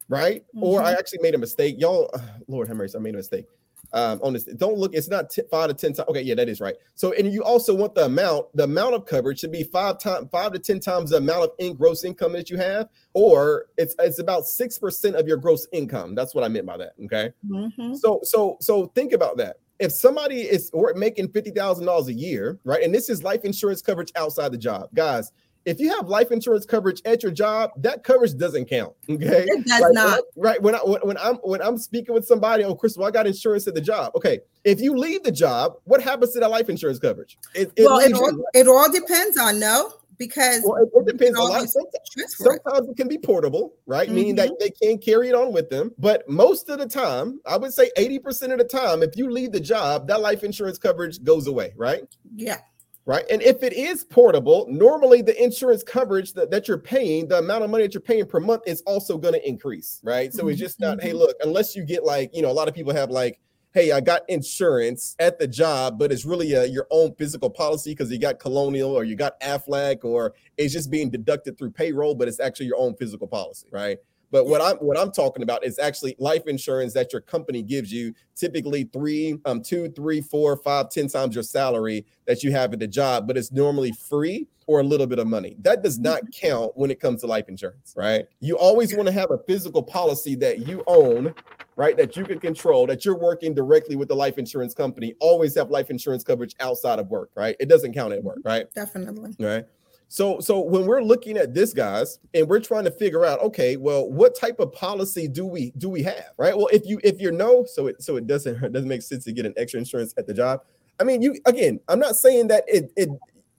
Right. 0.09 0.43
Mm-hmm. 0.49 0.63
Or 0.63 0.83
I 0.83 0.93
mm-hmm. 0.93 0.99
actually 0.99 1.19
made 1.21 1.35
a 1.35 1.39
mistake. 1.39 1.77
Y'all, 1.79 2.11
Lord 2.49 2.69
have 2.69 2.79
mercy, 2.79 2.97
I 2.97 3.01
made 3.01 3.15
a 3.15 3.19
mistake. 3.19 3.47
Um, 3.93 4.19
on 4.25 4.33
this, 4.33 4.45
don't 4.45 4.77
look, 4.77 4.93
it's 4.95 5.09
not 5.09 5.31
t- 5.31 5.43
five 5.51 5.69
to 5.69 5.75
10 5.75 5.93
times. 5.93 6.09
Okay, 6.09 6.23
yeah, 6.23 6.35
that 6.35 6.49
is 6.49 6.61
right. 6.61 6.75
So, 6.95 7.13
and 7.13 7.31
you 7.31 7.45
also 7.45 7.75
want 7.75 7.95
the 7.95 8.07
amount, 8.07 8.47
the 8.57 8.65
amount 8.65 8.95
of 8.95 9.05
coverage 9.05 9.39
should 9.39 9.53
be 9.53 9.63
five 9.63 10.01
times, 10.01 10.29
five 10.33 10.53
to 10.53 10.59
10 10.59 10.81
times 10.81 11.11
the 11.11 11.19
amount 11.19 11.45
of 11.45 11.51
in 11.59 11.75
gross 11.75 12.05
income 12.05 12.33
that 12.33 12.51
you 12.51 12.57
have, 12.57 12.89
or 13.13 13.67
it's 13.77 13.95
it's 14.01 14.19
about 14.19 14.47
six 14.47 14.79
percent 14.81 15.15
of 15.15 15.29
your 15.29 15.37
gross 15.37 15.69
income. 15.73 16.17
That's 16.17 16.35
what 16.35 16.43
I 16.43 16.49
meant 16.49 16.67
by 16.67 16.79
that. 16.79 16.95
Okay. 17.05 17.31
Mm-hmm. 17.47 17.95
So, 17.95 18.19
so, 18.25 18.57
so 18.61 18.87
think 18.97 19.13
about 19.13 19.37
that 19.37 19.59
if 19.79 19.93
somebody 19.93 20.43
is 20.43 20.71
making 20.95 21.29
fifty 21.29 21.51
thousand 21.51 21.87
dollars 21.87 22.09
a 22.09 22.13
year, 22.13 22.59
right, 22.65 22.83
and 22.83 22.95
this 22.95 23.09
is 23.09 23.23
life 23.23 23.45
insurance 23.45 23.83
coverage 23.83 24.13
outside 24.17 24.53
the 24.53 24.59
job, 24.59 24.89
guys. 24.95 25.33
If 25.65 25.81
you 25.81 25.89
have 25.97 26.09
life 26.09 26.31
insurance 26.31 26.67
coverage 26.67 27.01
at 27.07 27.23
your 27.23 27.33
job, 27.33 27.71
that 27.79 28.05
coverage 28.05 28.37
doesn't 28.37 28.67
count. 28.67 28.93
Okay, 29.11 29.47
it 29.49 29.67
does 29.67 29.93
not. 29.93 30.21
right 30.37 30.61
when 30.61 30.75
I 30.75 30.79
when 30.79 31.17
I'm 31.19 31.37
when 31.37 31.63
I'm 31.63 31.79
speaking 31.79 32.15
with 32.15 32.27
somebody, 32.27 32.65
oh, 32.65 32.75
Crystal, 32.75 33.05
I 33.05 33.11
got 33.11 33.27
insurance 33.27 33.67
at 33.67 33.75
the 33.75 33.81
job. 33.81 34.13
Okay, 34.15 34.41
if 34.65 34.81
you 34.81 34.97
leave 34.97 35.23
the 35.23 35.33
job, 35.33 35.75
what 35.85 36.03
happens 36.03 36.33
to 36.33 36.41
that 36.41 36.51
life 36.51 36.69
insurance 36.69 36.99
coverage? 36.99 37.39
It, 37.55 37.73
it 37.77 37.85
well, 37.85 37.99
it 37.99 38.13
all, 38.13 38.45
it 38.55 38.69
all 38.69 38.93
depends 38.93 39.39
on 39.39 39.59
no 39.59 39.93
because 40.19 40.63
well, 40.65 40.83
it, 40.83 40.91
it 40.95 41.07
depends 41.07 41.39
a 41.39 41.43
lot. 41.43 41.69
Sometimes, 41.69 42.37
sometimes 42.37 42.89
it 42.89 42.97
can 42.97 43.09
be 43.09 43.19
portable, 43.19 43.75
right? 43.87 44.07
Mm-hmm. 44.07 44.15
Meaning 44.15 44.35
that 44.37 44.49
mm-hmm. 44.49 44.55
they 44.61 44.71
can 44.71 44.99
carry 44.99 45.29
it 45.29 45.35
on 45.35 45.53
with 45.53 45.71
them. 45.71 45.93
But 45.99 46.29
most 46.29 46.69
of 46.69 46.79
the 46.79 46.87
time, 46.87 47.41
I 47.47 47.57
would 47.57 47.73
say 47.73 47.91
80% 47.97 48.53
of 48.53 48.59
the 48.59 48.65
time, 48.65 49.03
if 49.03 49.17
you 49.17 49.31
leave 49.31 49.53
the 49.53 49.61
job, 49.61 50.07
that 50.09 50.21
life 50.21 50.45
insurance 50.45 50.79
coverage 50.79 51.23
goes 51.23 51.47
away, 51.47 51.73
right? 51.77 52.03
Yeah. 52.35 52.59
Right. 53.07 53.25
And 53.31 53.43
if 53.43 53.63
it 53.63 53.75
is 53.75 54.03
portable, 54.03 54.67
normally 54.71 55.21
the 55.21 55.41
insurance 55.43 55.83
coverage 55.83 56.33
that, 56.35 56.51
that 56.51 56.67
you're 56.67 56.79
paying, 56.79 57.29
the 57.29 57.39
amount 57.39 57.63
of 57.63 57.69
money 57.69 57.85
that 57.85 57.93
you're 57.93 58.01
paying 58.01 58.25
per 58.25 58.41
month 58.41 58.63
is 58.67 58.81
also 58.87 59.19
going 59.19 59.35
to 59.35 59.47
increase. 59.47 60.01
Right. 60.03 60.33
So 60.33 60.41
mm-hmm. 60.41 60.51
it's 60.51 60.59
just 60.59 60.81
not, 60.81 61.03
hey, 61.03 61.11
mm-hmm. 61.11 61.19
look, 61.19 61.37
unless 61.43 61.77
you 61.77 61.85
get 61.85 62.05
like, 62.05 62.35
you 62.35 62.41
know, 62.41 62.51
a 62.51 62.53
lot 62.53 62.67
of 62.67 62.75
people 62.75 62.95
have 62.95 63.11
like 63.11 63.41
hey, 63.75 63.91
I 63.91 64.01
got 64.01 64.23
insurance 64.29 65.17
at 65.19 65.41
the 65.41 65.49
job, 65.49 65.99
but 65.99 66.13
it's 66.13 66.25
really 66.25 66.53
a, 66.53 66.65
your 66.65 66.87
own 66.91 67.13
physical 67.17 67.51
policy 67.51 67.91
because 67.91 68.11
you 68.11 68.21
got 68.21 68.39
Colonial 68.39 68.93
or 68.93 69.03
you 69.03 69.17
got 69.17 69.39
Aflac 69.41 70.05
or 70.05 70.33
it's 70.57 70.73
just 70.73 70.93
being 70.93 71.11
deducted 71.11 71.59
through 71.59 71.73
payroll, 71.73 72.15
but 72.15 72.29
it's 72.29 72.39
actually 72.39 72.67
your 72.67 72.79
own 72.79 72.95
physical 72.95 73.27
policy, 73.27 73.67
right? 73.73 73.99
But 74.31 74.47
what 74.47 74.61
I'm 74.61 74.77
what 74.79 74.99
I'm 74.99 75.13
talking 75.13 75.43
about 75.43 75.65
is 75.65 75.79
actually 75.79 76.17
life 76.19 76.47
insurance 76.47 76.93
that 76.95 77.13
your 77.13 77.21
company 77.21 77.63
gives 77.63 77.93
you, 77.93 78.15
typically 78.35 78.85
three, 78.93 79.39
um, 79.45 79.63
two, 79.63 79.89
three, 79.91 80.21
four, 80.21 80.57
five, 80.57 80.91
ten 80.91 81.09
times 81.09 81.35
your 81.35 81.45
salary 81.45 82.05
that 82.27 82.43
you 82.43 82.51
have 82.53 82.73
at 82.73 82.81
the 82.81 82.89
job, 82.89 83.29
but 83.29 83.37
it's 83.37 83.53
normally 83.53 83.93
free 83.93 84.49
or 84.67 84.81
a 84.81 84.83
little 84.83 85.07
bit 85.07 85.19
of 85.19 85.27
money. 85.27 85.57
That 85.61 85.83
does 85.83 85.99
not 85.99 86.23
count 86.33 86.73
when 86.75 86.91
it 86.91 87.01
comes 87.01 87.21
to 87.21 87.27
life 87.27 87.49
insurance, 87.49 87.95
right? 87.97 88.27
You 88.41 88.57
always 88.57 88.95
want 88.97 89.07
to 89.07 89.13
have 89.13 89.31
a 89.31 89.39
physical 89.47 89.83
policy 89.83 90.35
that 90.37 90.67
you 90.67 90.83
own, 90.87 91.35
right? 91.77 91.97
That 91.97 92.17
you 92.17 92.25
can 92.25 92.39
control, 92.39 92.87
that 92.87 93.05
you're 93.05 93.19
working 93.19 93.55
directly 93.55 93.97
with 93.97 94.09
the 94.09 94.17
life 94.17 94.39
insurance 94.39 94.75
company. 94.75 95.15
Always 95.21 95.55
have 95.57 95.71
life 95.71 95.91
insurance 95.91 96.25
coverage 96.25 96.55
outside 96.61 96.99
of 96.99 97.09
work, 97.09 97.31
right? 97.35 97.57
It 97.61 97.69
doesn't 97.69 97.93
count 97.93 98.13
at 98.13 98.23
work, 98.23 98.39
right? 98.45 98.73
Definitely. 98.75 99.35
Right. 99.39 99.65
So, 100.09 100.39
so 100.39 100.61
when 100.61 100.87
we're 100.87 101.03
looking 101.03 101.37
at 101.37 101.55
this, 101.55 101.73
guys, 101.73 102.19
and 102.35 102.49
we're 102.49 102.61
trying 102.61 102.85
to 102.85 102.91
figure 102.91 103.25
out, 103.25 103.41
okay, 103.41 103.77
well, 103.77 104.11
what 104.11 104.39
type 104.39 104.61
of 104.61 104.73
policy 104.73 105.27
do 105.27 105.47
we 105.47 105.73
do 105.79 105.89
we 105.89 106.03
have, 106.03 106.31
right? 106.37 106.57
Well, 106.57 106.69
if 106.73 106.87
you 106.87 107.01
if 107.03 107.21
you're 107.21 107.33
no, 107.33 107.65
so 107.65 107.89
it 107.89 108.03
so 108.03 108.17
it 108.17 108.27
doesn't 108.27 108.63
it 108.63 108.73
doesn't 108.73 108.89
make 108.89 109.03
sense 109.03 109.25
to 109.25 109.33
get 109.33 109.47
an 109.47 109.55
extra 109.57 109.81
insurance 109.81 110.15
at 110.17 110.27
the 110.27 110.35
job. 110.35 110.61
I 111.01 111.05
mean, 111.05 111.23
you 111.23 111.37
again, 111.47 111.81
I'm 111.89 111.99
not 111.99 112.17
saying 112.17 112.49
that 112.49 112.65
it 112.69 112.93
it 112.97 113.09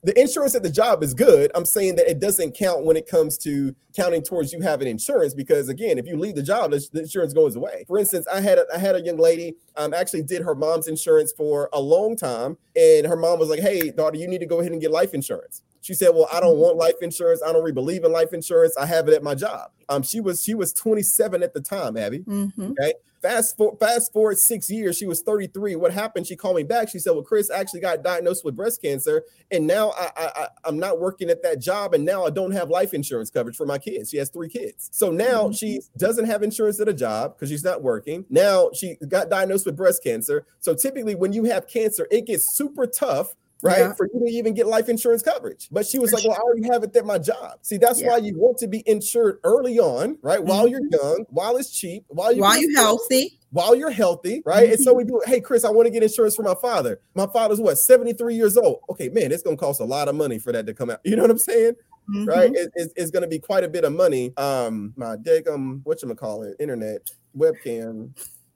the 0.06 0.18
insurance 0.20 0.54
at 0.54 0.62
the 0.62 0.70
job 0.70 1.02
is 1.02 1.14
good. 1.14 1.50
I'm 1.56 1.64
saying 1.64 1.96
that 1.96 2.08
it 2.08 2.20
doesn't 2.20 2.52
count 2.52 2.84
when 2.84 2.96
it 2.96 3.08
comes 3.08 3.36
to 3.38 3.74
counting 3.92 4.22
towards 4.22 4.52
you 4.52 4.60
having 4.60 4.86
insurance 4.86 5.34
because 5.34 5.68
again, 5.68 5.98
if 5.98 6.06
you 6.06 6.16
leave 6.16 6.36
the 6.36 6.44
job, 6.44 6.70
the, 6.70 6.88
insurance 6.94 7.32
goes 7.32 7.56
away. 7.56 7.84
For 7.88 7.98
instance, 7.98 8.24
I 8.32 8.40
had 8.40 8.58
a, 8.58 8.66
I 8.72 8.78
had 8.78 8.94
a 8.94 9.00
young 9.00 9.16
lady 9.16 9.56
um 9.74 9.92
actually 9.92 10.22
did 10.22 10.42
her 10.42 10.54
mom's 10.54 10.86
insurance 10.86 11.32
for 11.36 11.68
a 11.72 11.80
long 11.80 12.14
time, 12.14 12.56
and 12.76 13.04
her 13.04 13.16
mom 13.16 13.40
was 13.40 13.48
like, 13.48 13.58
"Hey, 13.58 13.90
daughter, 13.90 14.16
you 14.16 14.28
need 14.28 14.38
to 14.38 14.46
go 14.46 14.60
ahead 14.60 14.70
and 14.70 14.80
get 14.80 14.92
life 14.92 15.12
insurance." 15.12 15.62
She 15.80 15.92
said, 15.92 16.10
"Well, 16.10 16.28
I 16.32 16.38
don't 16.38 16.52
mm-hmm. 16.52 16.62
want 16.62 16.76
life 16.76 17.02
insurance. 17.02 17.42
I 17.42 17.52
don't 17.52 17.62
really 17.62 17.72
believe 17.72 18.04
in 18.04 18.12
life 18.12 18.32
insurance. 18.32 18.76
I 18.76 18.86
have 18.86 19.08
it 19.08 19.14
at 19.14 19.24
my 19.24 19.34
job." 19.34 19.72
Um, 19.88 20.04
she 20.04 20.20
was 20.20 20.40
she 20.40 20.54
was 20.54 20.72
27 20.72 21.42
at 21.42 21.52
the 21.52 21.60
time, 21.60 21.96
Abby. 21.96 22.20
Mm-hmm. 22.20 22.72
Okay. 22.72 22.92
Fast 23.26 23.56
for, 23.56 23.76
fast 23.80 24.12
forward 24.12 24.38
six 24.38 24.70
years, 24.70 24.96
she 24.96 25.04
was 25.04 25.20
33. 25.20 25.74
What 25.74 25.92
happened? 25.92 26.28
She 26.28 26.36
called 26.36 26.54
me 26.54 26.62
back. 26.62 26.88
She 26.88 27.00
said, 27.00 27.10
"Well, 27.10 27.24
Chris 27.24 27.50
actually 27.50 27.80
got 27.80 28.04
diagnosed 28.04 28.44
with 28.44 28.54
breast 28.54 28.80
cancer, 28.80 29.24
and 29.50 29.66
now 29.66 29.90
I, 29.98 30.10
I, 30.16 30.48
I 30.64 30.68
am 30.68 30.78
not 30.78 31.00
working 31.00 31.28
at 31.28 31.42
that 31.42 31.58
job, 31.58 31.92
and 31.92 32.04
now 32.04 32.24
I 32.24 32.30
don't 32.30 32.52
have 32.52 32.70
life 32.70 32.94
insurance 32.94 33.28
coverage 33.28 33.56
for 33.56 33.66
my 33.66 33.78
kids. 33.78 34.10
She 34.10 34.16
has 34.18 34.28
three 34.28 34.48
kids, 34.48 34.90
so 34.92 35.10
now 35.10 35.46
mm-hmm. 35.46 35.54
she 35.54 35.80
doesn't 35.96 36.26
have 36.26 36.44
insurance 36.44 36.78
at 36.78 36.86
a 36.86 36.94
job 36.94 37.34
because 37.34 37.48
she's 37.48 37.64
not 37.64 37.82
working. 37.82 38.24
Now 38.30 38.70
she 38.72 38.94
got 39.08 39.28
diagnosed 39.28 39.66
with 39.66 39.76
breast 39.76 40.04
cancer. 40.04 40.46
So 40.60 40.72
typically, 40.72 41.16
when 41.16 41.32
you 41.32 41.42
have 41.46 41.66
cancer, 41.66 42.06
it 42.12 42.26
gets 42.26 42.54
super 42.56 42.86
tough 42.86 43.34
right? 43.62 43.78
Yeah. 43.78 43.94
For 43.94 44.08
you 44.12 44.20
to 44.20 44.32
even 44.32 44.54
get 44.54 44.66
life 44.66 44.88
insurance 44.88 45.22
coverage. 45.22 45.68
But 45.70 45.86
she 45.86 45.98
was 45.98 46.10
For 46.10 46.16
like, 46.16 46.22
sure. 46.22 46.30
Well, 46.32 46.40
I 46.40 46.42
already 46.42 46.66
have 46.68 46.82
it 46.82 46.94
at 46.96 47.06
my 47.06 47.18
job. 47.18 47.58
See, 47.62 47.78
that's 47.78 48.00
yeah. 48.00 48.08
why 48.08 48.18
you 48.18 48.36
want 48.36 48.58
to 48.58 48.66
be 48.66 48.82
insured 48.86 49.38
early 49.44 49.78
on, 49.78 50.18
right? 50.22 50.38
Mm-hmm. 50.38 50.48
While 50.48 50.68
you're 50.68 50.86
young, 50.90 51.24
while 51.30 51.56
it's 51.56 51.70
cheap, 51.70 52.04
while 52.08 52.32
you 52.32 52.42
while 52.42 52.58
you're 52.58 52.76
healthy. 52.76 53.38
While 53.50 53.74
you're 53.74 53.90
healthy, 53.90 54.42
right? 54.44 54.64
Mm-hmm. 54.64 54.72
And 54.72 54.80
so 54.80 54.90
mm-hmm. 54.90 54.98
we 54.98 55.04
do, 55.04 55.22
hey, 55.24 55.40
Chris, 55.40 55.64
I 55.64 55.70
want 55.70 55.86
to 55.86 55.90
get 55.90 56.02
insurance 56.02 56.36
for 56.36 56.42
my 56.42 56.54
father. 56.54 57.00
My 57.14 57.26
father's 57.26 57.60
what, 57.60 57.78
73 57.78 58.34
years 58.34 58.56
old? 58.56 58.80
Okay, 58.90 59.08
man, 59.08 59.32
it's 59.32 59.42
gonna 59.42 59.56
cost 59.56 59.80
a 59.80 59.84
lot 59.84 60.08
of 60.08 60.14
money 60.14 60.38
for 60.38 60.52
that 60.52 60.66
to 60.66 60.74
come 60.74 60.90
out. 60.90 61.00
You 61.04 61.16
know 61.16 61.22
what 61.22 61.30
I'm 61.30 61.38
saying? 61.38 61.74
Mm-hmm. 62.10 62.24
Right? 62.26 62.50
It, 62.52 62.70
it's, 62.74 62.92
it's 62.96 63.10
gonna 63.10 63.28
be 63.28 63.38
quite 63.38 63.64
a 63.64 63.68
bit 63.68 63.84
of 63.84 63.92
money. 63.92 64.36
Um, 64.36 64.92
my 64.96 65.16
dig 65.16 65.48
um, 65.48 65.80
what 65.84 66.02
you 66.02 66.14
call 66.14 66.42
it, 66.42 66.56
internet 66.60 67.10
webcam 67.36 68.10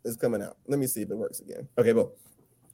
is 0.05 0.17
coming 0.17 0.43
out. 0.43 0.57
Let 0.67 0.79
me 0.79 0.87
see 0.87 1.03
if 1.03 1.11
it 1.11 1.17
works 1.17 1.41
again. 1.41 1.69
Okay, 1.79 1.93
well 1.93 2.13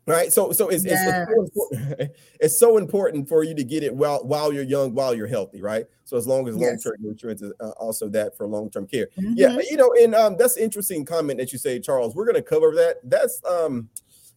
right? 0.07 0.33
So 0.33 0.53
so 0.53 0.69
it's, 0.69 0.85
yes. 0.85 1.27
it's, 1.29 1.55
so 1.55 2.07
it's, 2.41 2.59
so 2.59 2.77
important 2.77 3.29
for 3.29 3.45
you 3.45 3.55
to 3.55 3.65
get 3.65 3.83
it 3.83 3.95
while 3.95 4.25
while 4.25 4.53
you're 4.53 4.65
young 4.65 4.95
while 4.95 5.15
you're 5.15 5.27
healthy 5.27 5.61
right? 5.61 5.87
So 6.05 6.17
as 6.17 6.27
long 6.27 6.49
as 6.49 6.57
long-term 6.57 6.97
insurance 7.05 7.43
is 7.43 7.53
uh, 7.61 7.71
also 7.71 8.09
that 8.11 8.37
for 8.37 8.47
long-term 8.47 8.87
care. 8.87 9.09
Mm-hmm. 9.19 9.33
yeah 9.37 9.59
you 9.69 9.77
know 9.77 9.93
and 10.01 10.15
um 10.15 10.37
that's 10.37 10.57
interesting 10.57 11.05
comment 11.05 11.39
that 11.39 11.53
you 11.53 11.59
say 11.59 11.81
charles. 11.81 12.15
We're 12.15 12.27
going 12.27 12.37
to 12.37 12.43
cover 12.43 12.75
that. 12.77 12.97
That's 13.05 13.41
um 13.45 13.89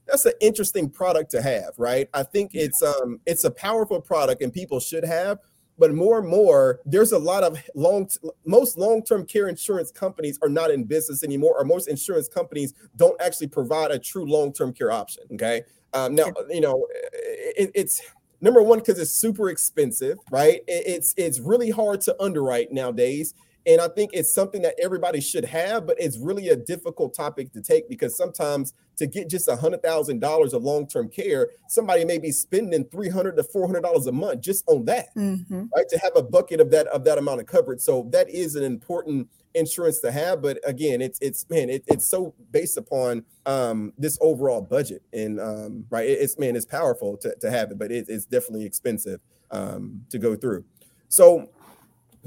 that's 0.08 0.26
an 0.26 0.34
interesting 0.42 0.90
product 0.90 1.32
to 1.32 1.42
have 1.42 1.74
right? 1.78 2.10
I 2.14 2.24
think 2.24 2.52
it's 2.54 2.82
um 2.82 3.20
it's 3.26 3.44
a 3.44 3.52
powerful 3.52 4.02
product 4.02 4.42
and 4.42 4.52
people 4.52 4.80
should 4.80 5.06
have 5.06 5.40
but 5.80 5.94
more 5.94 6.20
and 6.20 6.28
more 6.28 6.80
there's 6.86 7.12
a 7.14 7.18
lot 7.18 7.44
of 7.44 7.58
long 7.74 8.08
most 8.46 8.78
long-term 8.78 9.26
care 9.26 9.48
insurance 9.48 9.92
companies 9.92 10.38
are 10.42 10.50
not 10.50 10.70
in 10.70 10.84
business 10.84 11.24
anymore 11.24 11.56
or 11.58 11.66
most 11.66 11.88
insurance 11.88 12.28
companies 12.28 12.74
don't 12.98 13.20
actually 13.22 13.48
provide 13.48 13.92
a 13.92 13.98
true 13.98 14.26
long-term 14.26 14.74
care 14.74 14.92
option 14.92 15.24
okay? 15.34 15.64
Um, 15.94 16.14
now 16.14 16.32
you 16.50 16.62
know 16.62 16.86
it, 16.92 17.72
it's 17.74 18.02
number 18.42 18.62
one 18.62 18.80
because 18.80 19.00
it's 19.00 19.12
super 19.12 19.50
expensive 19.50 20.18
right? 20.30 20.62
It, 20.68 20.84
it's 20.86 21.14
it's 21.18 21.40
really 21.40 21.72
hard 21.72 22.02
to 22.02 22.16
underwrite 22.22 22.72
nowadays 22.72 23.34
and 23.66 23.82
I 23.82 23.88
think 23.90 24.12
it's 24.14 24.32
something 24.34 24.62
that 24.62 24.76
everybody 24.82 25.20
should 25.20 25.46
have, 25.46 25.86
but 25.86 25.98
it's 26.00 26.18
really 26.18 26.50
a 26.50 26.56
difficult 26.56 27.14
topic 27.14 27.52
to 27.54 27.62
take 27.62 27.90
because 27.90 28.16
sometimes 28.16 28.74
to 28.98 29.08
get 29.08 29.30
just 29.30 29.48
a 29.48 29.56
hundred 29.56 29.84
thousand 29.84 30.20
dollars 30.20 30.54
of 30.54 30.64
long-term 30.64 31.10
care, 31.10 31.50
somebody 31.68 32.06
may 32.06 32.18
be 32.18 32.32
spending 32.32 32.86
three 32.86 33.10
hundred 33.10 33.36
to 33.38 33.44
four 33.44 33.68
hundred 33.68 33.82
dollars 33.82 34.08
a 34.08 34.12
month 34.12 34.42
just 34.42 34.64
on 34.68 34.86
that, 34.86 35.08
mm-hmm. 35.16 35.66
right? 35.76 35.88
To 35.90 35.98
have 36.00 36.14
a 36.16 36.24
bucket 36.24 36.60
of 36.60 36.72
that 36.72 36.88
of 36.88 37.04
that 37.04 37.18
amount 37.18 37.42
of 37.42 37.48
coverage. 37.48 37.82
So 37.82 38.08
that 38.12 38.30
is 38.30 38.56
an 38.56 38.64
important 38.64 39.30
insurance 39.56 40.00
to 40.00 40.12
have. 40.12 40.42
But 40.42 40.60
again, 40.66 41.02
it's 41.02 41.20
it's 41.22 41.50
man, 41.50 41.70
it, 41.70 41.84
it's 41.88 42.08
so 42.08 42.34
based 42.52 42.78
upon 42.78 43.26
um 43.46 43.94
this 43.98 44.18
overall 44.22 44.62
budget. 44.62 45.02
And 45.14 45.40
um, 45.40 45.86
right, 45.90 46.08
it, 46.08 46.20
it's 46.22 46.38
man, 46.38 46.56
it's 46.56 46.66
powerful 46.66 47.18
to, 47.18 47.36
to 47.42 47.52
have 47.52 47.72
it, 47.72 47.78
but 47.78 47.92
it, 47.92 48.06
it's 48.08 48.26
definitely 48.26 48.66
expensive 48.66 49.20
um 49.52 50.02
to 50.10 50.18
go 50.18 50.36
through. 50.36 50.64
So 51.10 51.50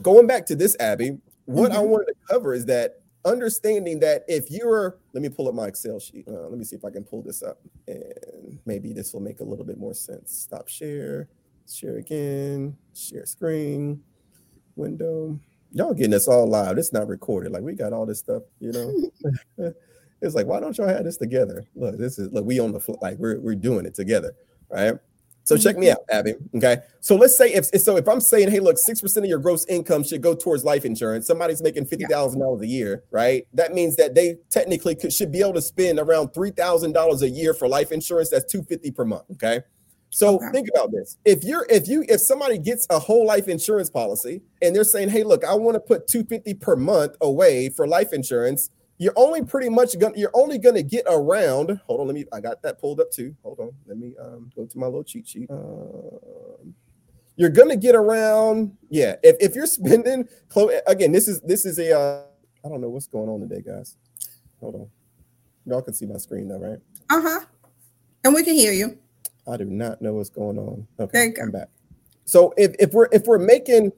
going 0.01 0.27
back 0.27 0.47
to 0.47 0.57
this, 0.57 0.77
Abby, 0.81 1.19
what 1.45 1.71
mm-hmm. 1.71 1.81
I 1.81 1.83
wanted 1.83 2.07
to 2.07 2.15
cover 2.29 2.55
is 2.55 2.67
that 2.67 3.03
understanding 3.25 4.01
that 4.01 4.25
if 4.29 4.51
you're, 4.51 4.99
let 5.13 5.23
me 5.23 5.29
pull 5.29 5.49
up 5.49 5.55
my 5.55 5.67
Excel 5.67 6.01
sheet. 6.01 6.27
Uh, 6.27 6.49
let 6.49 6.59
me 6.59 6.65
see 6.65 6.77
if 6.77 6.85
I 6.85 6.91
can 6.91 7.05
pull 7.05 7.23
this 7.23 7.43
up, 7.43 7.59
and 7.87 8.59
maybe 8.67 8.93
this 8.93 9.13
will 9.13 9.21
make 9.21 9.41
a 9.41 9.45
little 9.45 9.65
bit 9.65 9.79
more 9.79 9.95
sense. 9.95 10.37
Stop 10.37 10.69
share, 10.69 11.29
share 11.69 11.97
again, 11.97 12.77
share 12.95 13.27
screen, 13.27 14.03
window. 14.77 15.39
Y'all 15.73 15.95
getting 15.95 16.11
this 16.11 16.29
all 16.29 16.47
live. 16.47 16.79
It's 16.79 16.93
not 16.93 17.09
recorded. 17.09 17.53
Like 17.53 17.63
we 17.63 17.75
got 17.75 17.93
all 17.93 18.07
this 18.07 18.19
stuff, 18.19 18.43
you 18.61 18.73
know. 18.73 19.73
it's 20.21 20.35
like, 20.35 20.47
why 20.47 20.61
don't 20.61 20.77
y'all 20.77 20.89
have 20.89 21.05
this 21.05 21.17
together? 21.17 21.65
Look, 21.75 21.99
this 21.99 22.19
is 22.19 22.31
look, 22.33 22.45
we 22.45 22.61
on 22.61 22.73
the 22.73 22.97
like 23.01 23.19
we're 23.19 23.41
we're 23.41 23.55
doing 23.55 23.87
it 23.87 23.95
together, 23.95 24.35
right? 24.71 24.95
So 25.45 25.57
check 25.57 25.77
me 25.77 25.87
mm-hmm. 25.87 25.93
out, 25.93 26.19
Abby. 26.19 26.35
Okay. 26.55 26.79
So 27.01 27.17
let's 27.17 27.37
say 27.37 27.53
if 27.53 27.67
so, 27.67 27.97
if 27.97 28.09
I'm 28.09 28.21
saying, 28.21 28.51
hey, 28.51 28.61
look, 28.61 28.79
six 28.79 29.01
percent 29.01 29.27
of 29.27 29.31
your 29.31 29.39
gross 29.39 29.67
income 29.67 30.05
should 30.05 30.23
go 30.23 30.35
towards 30.35 30.65
life 30.65 30.85
insurance. 30.85 31.27
Somebody's 31.27 31.63
making 31.63 31.87
fifty 31.87 32.07
thousand 32.07 32.41
dollars 32.41 32.63
a 32.63 32.67
year, 32.67 33.05
right? 33.11 33.47
That 33.53 33.75
means 33.75 33.97
that 33.97 34.15
they 34.15 34.37
technically 34.51 34.95
could, 34.95 35.13
should 35.13 35.33
be 35.33 35.41
able 35.41 35.55
to 35.55 35.63
spend 35.63 35.99
around 35.99 36.29
three 36.29 36.53
thousand 36.53 36.93
dollars 36.93 37.23
a 37.23 37.29
year 37.29 37.55
for 37.55 37.67
life 37.67 37.91
insurance. 37.91 38.31
That's 38.31 38.51
two 38.51 38.63
fifty 38.63 38.91
per 38.91 39.05
month. 39.05 39.25
Okay. 39.33 39.63
So 40.11 40.37
okay. 40.37 40.51
think 40.53 40.69
about 40.75 40.93
this. 40.93 41.17
If 41.25 41.43
you're 41.43 41.67
if 41.71 41.89
you 41.89 42.05
if 42.09 42.21
somebody 42.21 42.59
gets 42.59 42.87
a 42.91 42.99
whole 42.99 43.27
life 43.27 43.49
insurance 43.49 43.89
policy 43.89 44.43
and 44.61 44.77
they're 44.77 44.85
saying, 44.85 45.09
hey, 45.09 45.25
look, 45.25 45.43
I 45.43 45.55
want 45.55 45.75
to 45.75 45.81
put 45.81 46.07
250 46.07 46.55
per 46.55 46.77
month 46.77 47.17
away 47.23 47.71
for 47.71 47.87
life 47.89 48.13
insurance, 48.13 48.69
you're 49.03 49.13
only 49.17 49.43
pretty 49.43 49.69
much 49.69 49.99
gonna 49.99 50.15
you're 50.17 50.31
only 50.33 50.59
gonna 50.59 50.83
get 50.83 51.05
around. 51.09 51.81
Hold 51.87 52.03
on, 52.03 52.07
let 52.07 52.15
me. 52.15 52.25
I 52.33 52.41
got 52.41 52.63
that 52.63 52.79
pulled 52.79 53.01
up 53.01 53.11
too. 53.11 53.35
Hold 53.43 53.59
on, 53.59 53.73
let 53.87 53.99
me 53.99 54.15
um, 54.21 54.49
go 54.55 54.65
to 54.65 54.79
my 54.79 54.87
little 54.87 55.03
cheat 55.03 55.27
sheet. 55.27 55.51
Um, 55.51 56.73
you're 57.35 57.51
gonna 57.51 57.77
get 57.77 57.97
around. 57.97 58.77
Yeah, 58.91 59.17
if, 59.25 59.37
if 59.41 59.57
you're 59.57 59.67
spending 59.79 60.29
again, 60.87 61.11
this 61.11 61.27
is 61.27 61.41
this 61.41 61.67
is 61.67 61.81
a. 61.81 61.99
Uh, 61.99 62.23
I 62.65 62.69
don't 62.69 62.81
know 62.81 62.91
what's 62.91 63.09
going 63.09 63.29
on 63.29 63.41
today, 63.41 63.61
guys. 63.61 63.97
Hold 64.61 64.77
on, 64.77 64.89
y'all 65.67 65.83
can 65.83 65.95
see 65.95 66.07
my 66.07 66.19
screen 66.19 66.47
though 66.47 66.61
right? 66.61 66.79
Uh 67.11 67.21
huh. 67.21 67.41
And 68.23 68.33
we 68.35 68.45
can 68.45 68.55
hear 68.55 68.73
you. 68.73 68.99
I 69.51 69.57
do 69.57 69.65
not 69.65 70.01
know 70.01 70.15
what's 70.15 70.31
going 70.31 70.59
on. 70.59 70.87
Okay, 71.01 71.35
I'm 71.43 71.51
back. 71.51 71.69
So 72.25 72.55
if, 72.57 72.73
if 72.79 72.93
we're 72.93 73.09
if 73.11 73.25
we're 73.25 73.39
making 73.39 73.91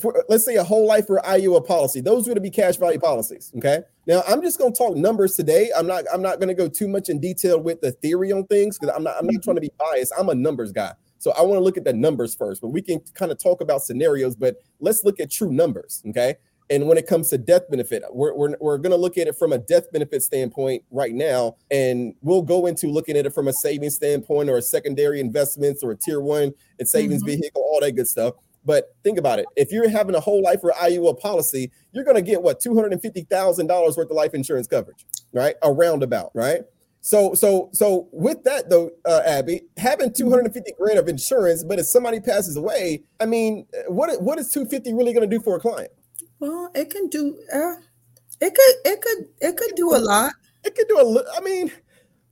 for, 0.00 0.24
let's 0.28 0.44
say 0.44 0.56
a 0.56 0.64
whole 0.64 0.86
life 0.86 1.08
or 1.08 1.20
IUL 1.20 1.66
policy, 1.66 2.00
those 2.00 2.28
would 2.28 2.42
be 2.42 2.50
cash 2.50 2.76
value 2.76 2.98
policies. 2.98 3.52
Okay. 3.56 3.80
Now 4.06 4.22
I'm 4.26 4.42
just 4.42 4.58
going 4.58 4.72
to 4.72 4.78
talk 4.78 4.96
numbers 4.96 5.34
today. 5.34 5.70
I'm 5.76 5.86
not 5.86 6.04
I'm 6.12 6.22
not 6.22 6.38
going 6.38 6.48
to 6.48 6.54
go 6.54 6.68
too 6.68 6.88
much 6.88 7.08
in 7.08 7.20
detail 7.20 7.60
with 7.60 7.80
the 7.80 7.92
theory 7.92 8.32
on 8.32 8.46
things 8.46 8.78
because 8.78 8.94
I'm 8.94 9.04
not 9.04 9.16
I'm 9.18 9.26
not 9.26 9.42
trying 9.42 9.56
to 9.56 9.60
be 9.60 9.70
biased. 9.78 10.12
I'm 10.18 10.28
a 10.28 10.34
numbers 10.34 10.72
guy. 10.72 10.92
So 11.18 11.30
I 11.32 11.42
want 11.42 11.58
to 11.58 11.62
look 11.62 11.76
at 11.76 11.84
the 11.84 11.92
numbers 11.92 12.34
first, 12.34 12.60
but 12.60 12.68
we 12.68 12.82
can 12.82 13.00
kind 13.14 13.30
of 13.30 13.38
talk 13.38 13.60
about 13.60 13.82
scenarios, 13.82 14.34
but 14.34 14.56
let's 14.80 15.04
look 15.04 15.20
at 15.20 15.30
true 15.30 15.52
numbers. 15.52 16.02
Okay. 16.08 16.36
And 16.70 16.88
when 16.88 16.96
it 16.96 17.06
comes 17.06 17.28
to 17.30 17.38
death 17.38 17.68
benefit, 17.68 18.02
we're, 18.10 18.34
we're, 18.34 18.56
we're 18.58 18.78
going 18.78 18.92
to 18.92 18.96
look 18.96 19.18
at 19.18 19.26
it 19.26 19.36
from 19.36 19.52
a 19.52 19.58
death 19.58 19.92
benefit 19.92 20.22
standpoint 20.22 20.82
right 20.90 21.12
now. 21.12 21.56
And 21.70 22.14
we'll 22.22 22.40
go 22.40 22.64
into 22.66 22.86
looking 22.86 23.16
at 23.16 23.26
it 23.26 23.34
from 23.34 23.48
a 23.48 23.52
savings 23.52 23.96
standpoint 23.96 24.48
or 24.48 24.56
a 24.56 24.62
secondary 24.62 25.20
investments 25.20 25.82
or 25.82 25.90
a 25.90 25.96
tier 25.96 26.20
one 26.20 26.54
and 26.78 26.88
savings 26.88 27.22
mm-hmm. 27.22 27.40
vehicle, 27.40 27.62
all 27.62 27.80
that 27.80 27.92
good 27.92 28.08
stuff. 28.08 28.34
But 28.64 28.94
think 29.02 29.18
about 29.18 29.38
it. 29.38 29.46
If 29.56 29.72
you're 29.72 29.88
having 29.88 30.14
a 30.14 30.20
whole 30.20 30.42
life 30.42 30.60
or 30.62 30.72
IUL 30.72 31.18
policy, 31.18 31.70
you're 31.92 32.04
going 32.04 32.16
to 32.16 32.22
get 32.22 32.42
what 32.42 32.60
$250,000 32.60 33.96
worth 33.96 33.98
of 34.10 34.16
life 34.16 34.34
insurance 34.34 34.66
coverage, 34.66 35.04
right? 35.32 35.56
A 35.62 35.72
roundabout, 35.72 36.30
right? 36.34 36.62
So 37.04 37.34
so 37.34 37.68
so 37.72 38.08
with 38.12 38.44
that 38.44 38.70
though, 38.70 38.90
uh, 39.04 39.22
Abby, 39.26 39.62
having 39.76 40.10
Mm-hmm. 40.10 40.24
250 40.28 40.72
grand 40.78 40.98
of 41.00 41.08
insurance, 41.08 41.64
but 41.64 41.80
if 41.80 41.86
somebody 41.86 42.20
passes 42.20 42.56
away, 42.56 43.02
I 43.18 43.26
mean, 43.26 43.66
what 43.88 44.22
what 44.22 44.38
is 44.38 44.48
250 44.52 44.92
really 44.94 45.12
going 45.12 45.28
to 45.28 45.36
do 45.36 45.42
for 45.42 45.56
a 45.56 45.60
client? 45.60 45.90
Well, 46.38 46.70
it 46.76 46.90
can 46.90 47.08
do. 47.08 47.36
Uh, 47.52 47.74
it 48.40 48.54
could. 48.54 48.74
It 48.84 49.00
could. 49.00 49.28
It 49.40 49.56
could 49.56 49.74
do 49.74 49.96
a 49.96 49.98
lot. 49.98 50.32
It 50.62 50.76
could 50.76 50.86
do 50.86 51.00
a 51.00 51.02
li- 51.02 51.26
I 51.36 51.40
mean, 51.40 51.72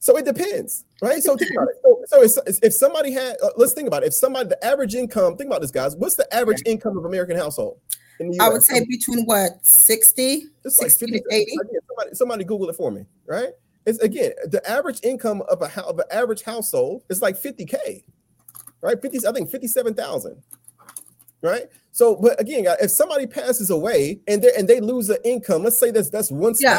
so 0.01 0.17
it 0.17 0.25
depends, 0.25 0.85
right? 1.01 1.23
So 1.23 1.37
think 1.37 1.53
about 1.53 1.69
it. 1.69 1.77
So, 2.09 2.27
so 2.27 2.41
it's- 2.43 2.59
if 2.63 2.75
somebody 2.75 3.13
had, 3.13 3.37
uh, 3.43 3.51
let's 3.57 3.73
think 3.75 3.87
about 3.87 4.03
it. 4.03 4.07
If 4.09 4.15
somebody, 4.15 4.49
the 4.49 4.63
average 4.65 4.95
income, 4.97 5.37
think 5.37 5.49
about 5.49 5.61
this, 5.61 5.71
guys. 5.71 5.95
What's 5.95 6.17
the 6.17 6.27
average 6.35 6.63
income 6.67 6.99
of 6.99 7.05
American 7.05 7.37
household? 7.37 7.79
The 8.19 8.37
I 8.41 8.49
would 8.49 8.63
say 8.63 8.85
between 8.87 9.25
what 9.25 9.65
60, 9.65 10.47
It's 10.65 10.81
like 10.81 10.91
60 10.91 11.07
50 11.07 11.21
to 11.21 11.35
80. 11.35 11.43
Again, 11.63 11.81
somebody, 11.89 12.15
somebody 12.17 12.45
Google 12.45 12.69
it 12.71 12.77
for 12.77 12.91
me, 12.91 13.07
right? 13.27 13.51
It's 13.87 13.99
again 14.01 14.33
the 14.47 14.61
average 14.69 15.01
income 15.03 15.43
of 15.49 15.63
a 15.63 15.83
of 15.85 15.99
an 15.99 16.05
average 16.11 16.43
household 16.43 17.03
is 17.09 17.23
like 17.23 17.37
50k, 17.37 18.05
right? 18.83 19.01
50, 19.01 19.27
I 19.27 19.33
think 19.33 19.51
57,000, 19.51 20.37
right? 21.43 21.65
So, 21.93 22.15
but 22.17 22.39
again, 22.39 22.67
if 22.81 22.91
somebody 22.91 23.27
passes 23.27 23.71
away 23.71 24.21
and 24.29 24.43
they 24.43 24.53
and 24.57 24.69
they 24.69 24.81
lose 24.81 25.09
an 25.09 25.17
income, 25.25 25.63
let's 25.65 25.79
say 25.79 25.91
that's 25.91 26.11
that's 26.11 26.31
one 26.31 26.55
Yeah. 26.59 26.75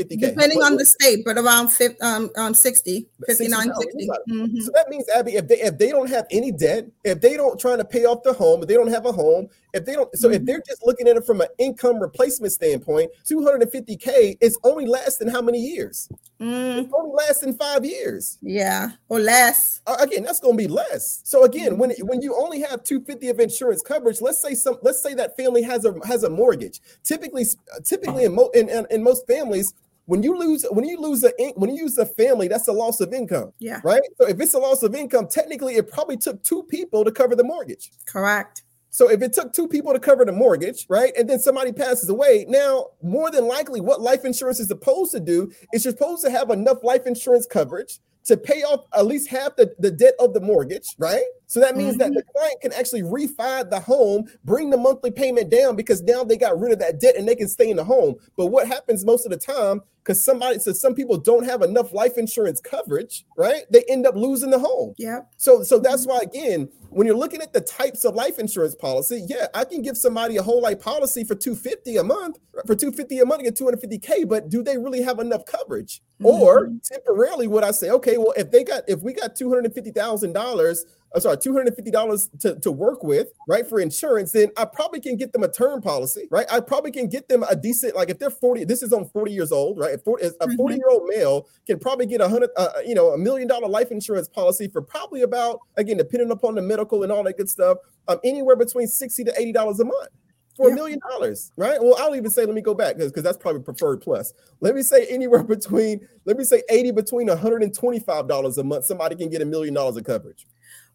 Spouse 0.00 0.10
is 0.10 0.16
50k. 0.18 0.34
Depending 0.34 0.58
What- 0.58 0.72
on 0.72 0.76
the 0.78 0.84
state, 0.84 1.24
but 1.24 1.38
around 1.38 1.68
50, 1.68 2.00
um, 2.00 2.30
um 2.36 2.54
60, 2.54 3.06
59, 3.26 3.72
60. 3.74 3.92
think 3.96 4.10
about 4.10 4.26
Mhm. 4.28 4.62
So 4.62 4.70
that 4.74 4.88
means 4.88 5.04
Abby, 5.14 5.36
if 5.36 5.48
they 5.48 5.60
if 5.60 5.78
they 5.78 5.90
don't 5.90 6.08
have 6.08 6.26
any 6.30 6.52
debt, 6.52 6.86
if 7.04 7.20
they 7.20 7.34
don't 7.36 7.58
trying 7.58 7.78
to 7.78 7.84
pay 7.84 8.04
off 8.04 8.22
the 8.22 8.32
home, 8.32 8.62
if 8.62 8.68
they 8.68 8.74
don't 8.74 8.88
have 8.88 9.06
a 9.06 9.12
home, 9.12 9.48
if 9.72 9.84
they 9.84 9.94
don't, 9.94 10.14
so 10.16 10.30
if 10.30 10.42
Mhm. 10.42 10.46
they're 10.46 10.62
just 10.66 10.84
looking 10.84 11.06
at 11.08 11.16
it 11.16 11.24
from 11.24 11.40
an 11.40 11.48
income 11.58 12.00
replacement 12.00 12.52
standpoint, 12.52 13.10
250k 13.24 14.36
is 14.40 14.58
only 14.64 14.86
lasting 14.86 15.28
how 15.28 15.40
many 15.42 15.58
years? 15.58 16.08
Mm, 16.40 16.84
It's 16.84 16.92
only 16.92 17.12
lasting 17.14 17.54
five 17.54 17.84
years. 17.84 18.38
yeah, 18.42 18.92
or 19.08 19.20
less. 19.20 19.80
Uh, 19.86 19.96
again, 20.00 20.24
that's 20.24 20.40
going 20.40 20.56
to 20.56 20.62
be 20.62 20.68
less. 20.68 21.20
So 21.24 21.44
again, 21.44 21.76
when 21.78 21.90
when 22.02 22.22
you 22.22 22.34
only 22.36 22.60
have 22.60 22.82
250 22.82 23.28
of 23.28 23.38
insurance 23.40 23.82
coverage, 23.82 24.20
let's 24.20 24.38
say 24.38 24.54
some, 24.54 24.78
let's 24.82 25.00
say 25.02 25.14
that 25.14 25.36
family 25.36 25.62
has 25.62 25.84
a 25.84 25.94
has 26.06 26.24
a 26.24 26.30
mortgage. 26.30 26.80
Typically, 27.04 27.46
typically 27.84 28.24
in, 28.24 28.34
mo, 28.34 28.48
in, 28.54 28.68
in, 28.68 28.86
in 28.90 29.02
most 29.02 29.26
families, 29.26 29.72
when 30.10 30.24
you 30.24 30.36
lose 30.36 30.66
when 30.72 30.84
you 30.84 30.98
lose 31.00 31.22
a 31.22 31.30
in- 31.40 31.54
when 31.54 31.70
you 31.70 31.84
use 31.84 31.96
a 31.96 32.04
family, 32.04 32.48
that's 32.48 32.66
a 32.66 32.72
loss 32.72 33.00
of 33.00 33.12
income, 33.12 33.52
Yeah, 33.60 33.80
right? 33.84 34.02
So 34.18 34.26
if 34.26 34.40
it's 34.40 34.54
a 34.54 34.58
loss 34.58 34.82
of 34.82 34.92
income, 34.94 35.28
technically 35.28 35.76
it 35.76 35.88
probably 35.88 36.16
took 36.16 36.42
two 36.42 36.64
people 36.64 37.04
to 37.04 37.12
cover 37.12 37.36
the 37.36 37.44
mortgage. 37.44 37.92
correct. 38.06 38.62
So 38.92 39.08
if 39.08 39.22
it 39.22 39.32
took 39.32 39.52
two 39.52 39.68
people 39.68 39.92
to 39.92 40.00
cover 40.00 40.24
the 40.24 40.32
mortgage, 40.32 40.84
right, 40.88 41.12
and 41.16 41.30
then 41.30 41.38
somebody 41.38 41.70
passes 41.72 42.08
away, 42.08 42.44
now 42.48 42.86
more 43.02 43.30
than 43.30 43.46
likely, 43.46 43.80
what 43.80 44.00
life 44.00 44.24
insurance 44.24 44.58
is 44.58 44.66
supposed 44.66 45.12
to 45.12 45.20
do 45.20 45.52
is 45.72 45.84
you're 45.84 45.92
supposed 45.92 46.24
to 46.24 46.30
have 46.30 46.50
enough 46.50 46.82
life 46.82 47.06
insurance 47.06 47.46
coverage 47.46 48.00
to 48.24 48.36
pay 48.36 48.62
off 48.64 48.86
at 48.92 49.06
least 49.06 49.28
half 49.28 49.54
the, 49.54 49.72
the 49.78 49.92
debt 49.92 50.14
of 50.18 50.34
the 50.34 50.40
mortgage, 50.40 50.88
right? 50.98 51.22
So 51.50 51.58
that 51.58 51.76
means 51.76 51.96
that 51.96 52.12
mm-hmm. 52.12 52.14
the 52.14 52.22
client 52.32 52.60
can 52.60 52.72
actually 52.72 53.02
refi 53.02 53.68
the 53.68 53.80
home, 53.80 54.30
bring 54.44 54.70
the 54.70 54.76
monthly 54.76 55.10
payment 55.10 55.50
down 55.50 55.74
because 55.74 56.00
now 56.00 56.22
they 56.22 56.36
got 56.36 56.60
rid 56.60 56.70
of 56.70 56.78
that 56.78 57.00
debt 57.00 57.16
and 57.16 57.26
they 57.26 57.34
can 57.34 57.48
stay 57.48 57.70
in 57.70 57.76
the 57.76 57.82
home. 57.82 58.14
But 58.36 58.46
what 58.46 58.68
happens 58.68 59.04
most 59.04 59.26
of 59.26 59.32
the 59.32 59.36
time, 59.36 59.80
because 59.98 60.22
somebody 60.22 60.60
so 60.60 60.72
some 60.72 60.94
people 60.94 61.18
don't 61.18 61.44
have 61.44 61.62
enough 61.62 61.92
life 61.92 62.16
insurance 62.16 62.60
coverage, 62.60 63.24
right? 63.36 63.64
They 63.68 63.82
end 63.88 64.06
up 64.06 64.14
losing 64.14 64.50
the 64.50 64.60
home. 64.60 64.94
Yeah. 64.96 65.22
So, 65.38 65.64
so 65.64 65.76
mm-hmm. 65.76 65.82
that's 65.82 66.06
why 66.06 66.20
again, 66.22 66.68
when 66.90 67.08
you're 67.08 67.16
looking 67.16 67.42
at 67.42 67.52
the 67.52 67.60
types 67.60 68.04
of 68.04 68.14
life 68.14 68.38
insurance 68.38 68.76
policy, 68.76 69.26
yeah, 69.28 69.48
I 69.52 69.64
can 69.64 69.82
give 69.82 69.96
somebody 69.96 70.36
a 70.36 70.42
whole 70.44 70.62
life 70.62 70.80
policy 70.80 71.24
for 71.24 71.34
250 71.34 71.96
a 71.96 72.04
month, 72.04 72.38
for 72.64 72.76
250 72.76 73.18
a 73.18 73.26
month, 73.26 73.42
get 73.42 73.56
250k, 73.56 74.28
but 74.28 74.48
do 74.48 74.62
they 74.62 74.78
really 74.78 75.02
have 75.02 75.18
enough 75.18 75.44
coverage? 75.46 76.00
Mm-hmm. 76.20 76.26
Or 76.26 76.70
temporarily, 76.84 77.48
would 77.48 77.64
I 77.64 77.70
say, 77.72 77.90
okay, 77.90 78.18
well, 78.18 78.34
if 78.36 78.50
they 78.50 78.62
got 78.62 78.82
if 78.88 79.00
we 79.02 79.12
got 79.14 79.34
$250,000, 79.34 80.84
I'm 81.14 81.20
sorry, 81.20 81.36
$250 81.38 82.38
to, 82.40 82.56
to 82.60 82.70
work 82.70 83.02
with, 83.02 83.28
right, 83.48 83.68
for 83.68 83.80
insurance, 83.80 84.32
then 84.32 84.48
I 84.56 84.64
probably 84.64 85.00
can 85.00 85.16
get 85.16 85.32
them 85.32 85.42
a 85.42 85.50
term 85.50 85.82
policy, 85.82 86.28
right? 86.30 86.46
I 86.50 86.60
probably 86.60 86.92
can 86.92 87.08
get 87.08 87.28
them 87.28 87.42
a 87.48 87.56
decent, 87.56 87.96
like 87.96 88.10
if 88.10 88.18
they're 88.18 88.30
40, 88.30 88.64
this 88.64 88.82
is 88.82 88.92
on 88.92 89.08
40 89.08 89.32
years 89.32 89.50
old, 89.50 89.78
right? 89.78 89.94
If 89.94 90.02
40, 90.04 90.26
a 90.26 90.30
Mhm. 90.46 90.56
40 90.56 90.74
year 90.76 90.88
old 90.88 91.02
male 91.08 91.48
can 91.66 91.78
probably 91.80 92.06
get 92.06 92.20
a 92.20 92.28
hundred, 92.28 92.50
uh, 92.56 92.68
you 92.86 92.94
know, 92.94 93.10
a 93.10 93.18
million 93.18 93.48
dollar 93.48 93.66
life 93.68 93.90
insurance 93.90 94.28
policy 94.28 94.68
for 94.68 94.82
probably 94.82 95.22
about, 95.22 95.58
again, 95.76 95.96
depending 95.96 96.30
upon 96.30 96.54
the 96.54 96.62
medical 96.62 97.02
and 97.02 97.10
all 97.10 97.24
that 97.24 97.36
good 97.36 97.48
stuff, 97.48 97.78
um, 98.08 98.18
anywhere 98.22 98.54
between 98.56 98.86
60 98.86 99.24
to 99.24 99.32
$80 99.36 99.80
a 99.80 99.84
month 99.84 100.08
for 100.56 100.66
a 100.66 100.68
Yeah. 100.70 100.74
million 100.76 101.00
dollars, 101.10 101.50
right? 101.56 101.82
Well, 101.82 101.96
I'll 101.98 102.14
even 102.14 102.30
say, 102.30 102.44
let 102.44 102.54
me 102.54 102.60
go 102.60 102.74
back 102.74 102.96
because 102.98 103.12
that's 103.24 103.38
probably 103.38 103.62
preferred 103.62 104.00
plus. 104.00 104.32
Let 104.60 104.76
me 104.76 104.82
say 104.82 105.06
anywhere 105.06 105.42
between, 105.44 106.06
let 106.24 106.36
me 106.36 106.44
say 106.44 106.62
80 106.70 106.92
between 106.92 107.28
$125 107.28 108.58
a 108.58 108.62
month, 108.62 108.84
somebody 108.84 109.16
can 109.16 109.28
get 109.28 109.42
a 109.42 109.46
million 109.46 109.74
dollars 109.74 109.96
of 109.96 110.04
coverage. 110.04 110.46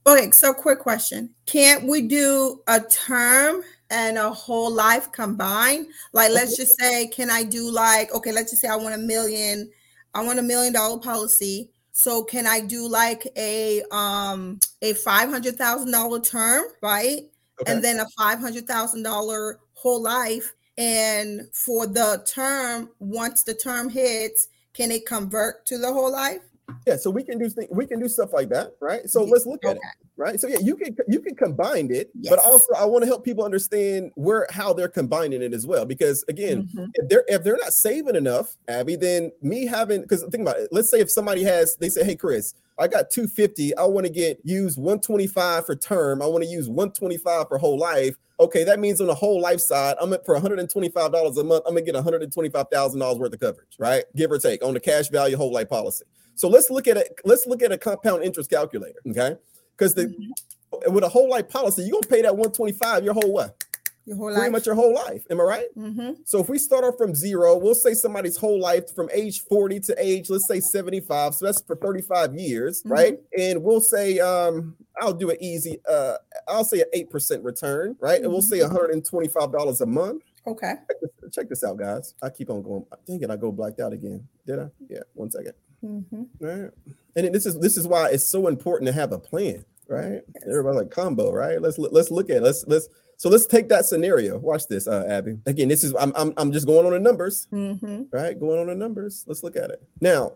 Okay, 0.08 0.30
so 0.32 0.54
quick 0.54 0.80
question. 0.80 1.32
Can't 1.48 1.86
we 1.88 2.02
do 2.04 2.62
a 2.68 2.80
term 2.80 3.63
and 3.89 4.18
a 4.18 4.30
whole 4.30 4.72
life 4.72 5.12
combined? 5.12 5.88
Like, 6.13 6.32
let's 6.32 6.56
just 6.56 6.80
say, 6.80 7.08
can 7.08 7.32
I 7.32 7.44
do 7.44 7.72
like, 7.72 8.13
okay, 8.13 8.32
let's 8.32 8.52
just 8.52 8.62
say 8.62 8.68
I 8.68 8.76
want 8.76 8.94
a 8.94 9.00
million, 9.00 9.72
I 10.13 10.24
want 10.24 10.38
a 10.38 10.44
million 10.44 10.74
dollar 10.74 11.00
policy. 11.00 11.72
So 11.91 12.24
can 12.24 12.46
I 12.46 12.60
do 12.60 12.88
like 12.88 13.26
a 13.38 13.82
um 13.89 14.60
a 14.82 14.94
five 14.94 15.30
hundred 15.30 15.56
thousand 15.56 15.91
dollar 15.91 16.20
term, 16.20 16.65
right? 16.82 17.22
Okay. 17.62 17.72
And 17.72 17.84
then 17.84 18.00
a 18.00 18.06
five 18.18 18.39
hundred 18.39 18.68
thousand 18.68 19.04
dollar 19.04 19.60
whole 19.74 20.04
life. 20.04 20.54
And 20.78 21.48
for 21.54 21.88
the 21.88 22.22
term, 22.28 22.89
once 23.00 23.44
the 23.44 23.54
term 23.54 23.89
hits, 23.89 24.50
can 24.74 24.91
it 24.91 25.06
convert 25.06 25.65
to 25.68 25.78
the 25.78 25.91
whole 25.91 26.12
life? 26.12 26.41
Yeah, 26.88 26.97
so 26.97 27.10
we 27.10 27.23
can 27.23 27.38
do 27.38 27.49
thi- 27.49 27.67
we 27.71 27.86
can 27.86 27.99
do 27.99 28.08
stuff 28.08 28.34
like 28.34 28.49
that, 28.49 28.75
right? 28.80 29.10
So 29.10 29.23
Ye- 29.25 29.32
let's 29.32 29.45
look 29.45 29.63
at 29.65 29.75
it, 29.75 29.82
right? 30.17 30.39
So 30.39 30.47
yeah, 30.47 30.58
you 30.60 30.75
can 30.75 30.95
you 31.08 31.19
can 31.19 31.36
combine 31.36 31.91
it, 31.91 32.10
Yes. 32.19 32.30
but 32.30 32.39
also 32.39 32.73
I 32.75 32.86
want 32.86 33.04
to 33.04 33.08
help 33.08 33.23
people 33.23 33.43
understand 33.43 34.12
where 34.15 34.47
how 34.49 34.73
they're 34.73 34.88
combining 34.88 35.41
it 35.41 35.54
as 35.54 35.65
well. 35.67 35.86
Because 35.86 36.23
again, 36.28 36.67
Mhm. 36.75 36.89
if 36.95 37.10
they're 37.10 37.23
if 37.28 37.43
they're 37.43 37.58
not 37.58 37.73
saving 37.73 38.15
enough, 38.15 38.58
Abby, 38.67 38.95
then 38.95 39.32
me 39.41 39.65
having 39.65 40.01
because 40.01 40.21
think 40.23 40.41
about 40.41 40.58
it. 40.60 40.69
Let's 40.71 40.89
say 40.89 40.99
if 40.99 41.10
somebody 41.12 41.43
has 41.43 41.75
they 41.75 41.89
say, 41.89 42.04
hey 42.04 42.15
Chris, 42.15 42.54
I 42.80 42.88
got 42.88 43.10
250, 43.12 43.75
I 43.78 43.86
want 43.86 44.06
to 44.08 44.12
get 44.12 44.39
use 44.43 44.78
125 44.78 45.65
for 45.65 45.75
term, 45.75 46.21
I 46.21 46.25
want 46.28 46.43
to 46.43 46.49
use 46.49 46.67
125 46.69 47.47
for 47.47 47.58
whole 47.58 47.78
life. 47.78 48.15
Okay, 48.39 48.63
that 48.65 48.80
means 48.80 48.99
on 49.01 49.08
the 49.08 49.15
whole 49.15 49.39
life 49.39 49.62
side, 49.62 49.95
I'm 50.01 50.12
at 50.13 50.25
for 50.25 50.36
$125 50.36 51.38
a 51.38 51.43
month, 51.43 51.63
I'm 51.65 51.73
gonna 51.73 51.86
get 51.86 51.95
$125,000 51.95 53.17
worth 53.17 53.34
of 53.34 53.39
coverage, 53.39 53.75
right? 53.80 54.04
Give 54.15 54.32
or 54.32 54.38
take 54.39 54.63
on 54.63 54.73
the 54.73 54.80
cash 54.80 55.10
value 55.10 55.38
whole 55.38 55.54
life 55.54 55.69
policy. 55.69 56.06
So 56.36 56.48
let's 56.50 56.69
look 56.69 56.88
at 56.88 56.98
it. 56.98 57.19
Let's 57.26 57.45
look 57.48 57.62
at 57.62 57.71
a 57.71 57.78
compound 57.78 58.24
interest 58.24 58.50
calculator, 58.50 59.00
okay? 59.10 59.38
Because 59.78 59.93
the 59.93 60.08
Mhm. 60.08 60.91
with 60.93 61.04
a 61.04 61.10
whole 61.10 61.30
life 61.30 61.48
policy, 61.50 61.84
you're 61.84 61.91
gonna 62.02 62.08
pay 62.08 62.21
that 62.21 62.36
125 62.38 63.04
your 63.04 63.13
whole 63.13 63.32
what? 63.32 63.63
Your 64.08 64.17
whole 64.17 64.26
life. 64.28 64.36
Pretty 64.36 64.45
life. 64.48 64.52
much 64.52 64.65
your 64.67 64.76
whole 64.76 64.93
life. 64.93 65.26
Am 65.32 65.39
I 65.41 65.43
right? 65.43 65.67
hmm 65.74 66.12
So 66.26 66.39
if 66.39 66.48
we 66.48 66.60
start 66.60 66.84
off 66.84 66.95
from 66.98 67.15
zero, 67.15 67.58
we'll 67.58 67.74
say 67.74 67.95
somebody's 67.95 68.38
whole 68.38 68.60
life 68.60 68.93
from 68.93 69.10
age 69.12 69.41
40 69.41 69.80
to 69.80 69.95
age, 69.98 70.30
let's 70.30 70.45
say 70.48 70.60
75. 70.60 71.34
So 71.34 71.45
that's 71.45 71.62
for 71.62 71.76
35 71.76 72.36
years, 72.36 72.84
Mhm. 72.84 72.91
right? 72.91 73.19
And 73.38 73.63
we'll 73.63 73.82
say 73.82 74.19
um, 74.19 74.76
I'll 75.02 75.13
do 75.13 75.30
it 75.32 75.39
easy. 75.41 75.82
Uh, 75.89 76.17
I'll 76.48 76.63
say 76.65 76.82
an 76.82 76.88
8% 76.93 77.43
return, 77.43 77.95
right? 78.00 78.21
And 78.21 78.32
we'll 78.32 78.41
say 78.43 78.60
$125 78.62 79.82
a 79.82 79.86
month. 79.88 80.21
Okay. 80.48 80.74
Check 80.88 81.00
this, 81.02 81.10
check 81.34 81.50
this 81.50 81.63
out, 81.63 81.78
guys. 81.78 82.13
I 82.21 82.30
keep 82.30 82.52
on 82.52 82.62
going. 82.62 82.86
I 82.91 82.98
think 83.08 83.28
I 83.28 83.36
go 83.38 83.52
blacked 83.52 83.80
out 83.80 83.93
again. 83.93 84.28
Did 84.45 84.60
I? 84.60 84.69
Yeah, 84.88 85.00
one 85.15 85.32
second. 85.32 85.54
Hmm 85.86 86.24
Right. 86.39 86.69
And 87.15 87.34
this 87.34 87.45
is 87.45 87.60
this 87.60 87.78
is 87.78 87.88
why 87.88 88.10
it's 88.10 88.24
so 88.26 88.48
important 88.48 88.88
to 88.88 88.93
have 88.93 89.12
a 89.12 89.19
plan, 89.19 89.63
right? 89.88 90.21
Everybody 90.50 90.78
like 90.80 90.91
combo, 90.91 91.32
right? 91.32 91.62
Let's 91.62 91.78
look- 91.78 91.93
let's 91.93 92.12
look 92.12 92.30
at 92.30 92.38
it. 92.38 92.43
let's 92.43 92.65
let's 92.67 92.89
so 93.17 93.30
let's 93.30 93.45
take 93.45 93.69
that 93.69 93.86
scenario. 93.86 94.38
Watch 94.38 94.67
this, 94.67 94.88
uh, 94.88 95.06
Abby. 95.08 95.38
Again, 95.45 95.69
this 95.69 95.84
is 95.86 95.93
I'm 95.98 96.12
I'm 96.15 96.34
I'm 96.38 96.52
just 96.52 96.65
going 96.67 96.86
on 96.86 96.91
the 96.91 97.00
numbers, 97.00 97.48
hmm 97.50 98.04
right? 98.12 98.38
Going 98.38 98.60
on 98.60 98.67
the 98.67 98.76
numbers. 98.76 99.24
Let's 99.28 99.43
look 99.43 99.56
at 99.56 99.69
it 99.69 99.82
now. 100.02 100.34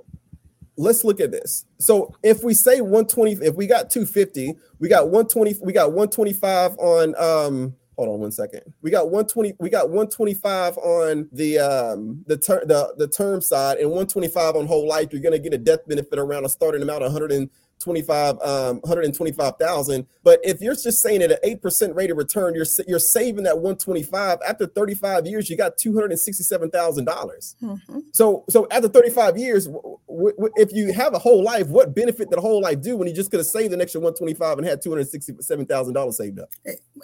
Let's 0.77 1.03
look 1.03 1.19
at 1.19 1.31
this. 1.31 1.65
So 1.79 2.15
if 2.23 2.41
we 2.41 2.53
say 2.53 2.79
120, 2.79 3.45
if 3.45 3.55
we 3.55 3.67
got 3.67 3.89
250, 3.89 4.55
we 4.79 4.87
got 4.87 5.09
120, 5.09 5.57
we 5.61 5.73
got 5.73 5.87
125 5.91 6.77
on 6.77 7.15
um 7.21 7.75
hold 7.99 8.13
on 8.15 8.19
one 8.21 8.31
second. 8.31 8.61
We 8.81 8.91
got 8.91 9.05
120, 9.11 9.55
we 9.59 9.69
got 9.69 9.89
125 9.89 10.77
on 10.77 11.27
the 11.33 11.59
um 11.59 12.23
the 12.27 12.37
term 12.37 12.61
the, 12.65 12.93
the 12.97 13.07
term 13.07 13.41
side 13.41 13.77
and 13.77 13.89
125 13.89 14.55
on 14.55 14.65
whole 14.67 14.87
life. 14.87 15.09
You're 15.11 15.21
gonna 15.21 15.37
get 15.39 15.53
a 15.53 15.57
death 15.57 15.85
benefit 15.87 16.17
around 16.17 16.45
a 16.45 16.49
starting 16.49 16.81
amount 16.81 17.03
of 17.03 17.11
125 17.11 18.39
um 18.41 18.77
125,000. 18.81 20.07
But 20.23 20.39
if 20.43 20.61
you're 20.61 20.75
just 20.75 21.01
saying 21.01 21.21
at 21.23 21.31
an 21.31 21.39
8% 21.43 21.93
rate 21.93 22.09
of 22.11 22.17
return, 22.17 22.55
you're 22.55 22.65
you're 22.87 22.99
saving 22.99 23.43
that 23.43 23.57
125 23.57 24.39
after 24.47 24.65
35 24.65 25.27
years, 25.27 25.49
you 25.49 25.57
got 25.57 25.77
$267,000. 25.77 27.55
hmm 27.59 27.99
So, 28.13 28.45
so 28.49 28.65
after 28.71 28.87
35 28.87 29.37
years, 29.37 29.65
w- 29.67 29.97
w- 30.07 30.53
if 30.55 30.71
you 30.71 30.93
have 30.93 31.13
a 31.13 31.19
whole 31.19 31.43
life, 31.43 31.67
what 31.67 31.93
benefit 31.93 32.29
did 32.29 32.37
a 32.37 32.41
whole 32.41 32.61
life 32.61 32.81
do 32.81 32.95
when 32.97 33.07
you 33.07 33.13
just 33.13 33.29
could 33.31 33.39
have 33.39 33.47
saved 33.47 33.73
an 33.73 33.81
extra 33.81 33.99
125 33.99 34.57
and 34.57 34.67
had 34.67 34.81
$267,000 34.81 36.13
saved 36.13 36.39
up? 36.39 36.49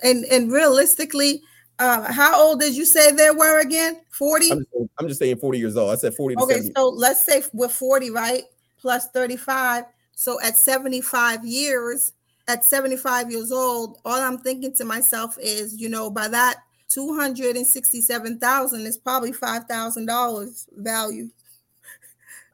And 0.04 0.26
and 0.26 0.52
realistically, 0.52 1.42
uh, 1.80 2.12
how 2.12 2.42
old 2.42 2.60
did 2.60 2.76
you 2.76 2.86
say 2.86 3.12
they 3.12 3.32
were 3.32 3.60
again? 3.60 4.02
40? 4.12 4.52
I'm 4.52 4.60
just, 4.60 4.70
I'm 5.00 5.08
just 5.08 5.20
saying 5.20 5.38
40 5.38 5.60
years 5.60 5.78
old. 5.78 5.92
I 5.92 5.96
said 5.96 6.14
40 6.16 6.38
Okay, 6.38 6.54
70. 6.56 6.74
so 6.76 6.90
let's 6.90 7.24
say 7.24 7.44
we're 7.54 7.68
40, 7.68 8.12
right? 8.12 8.44
plus 8.86 9.10
35. 9.10 9.86
So 10.14 10.40
at 10.42 10.56
75 10.56 11.44
years, 11.44 12.14
at 12.48 12.64
75 12.64 13.32
years 13.32 13.52
old, 13.52 13.98
all 14.06 14.22
I'm 14.22 14.38
thinking 14.38 14.76
to 14.76 14.86
myself 14.86 15.36
is, 15.42 15.76
you 15.76 15.90
know, 15.90 16.12
by 16.12 16.28
that 16.28 16.58
267,000 16.90 18.82
is 18.86 18.96
probably 18.96 19.32
$5,000 19.32 20.66
value. 20.78 21.30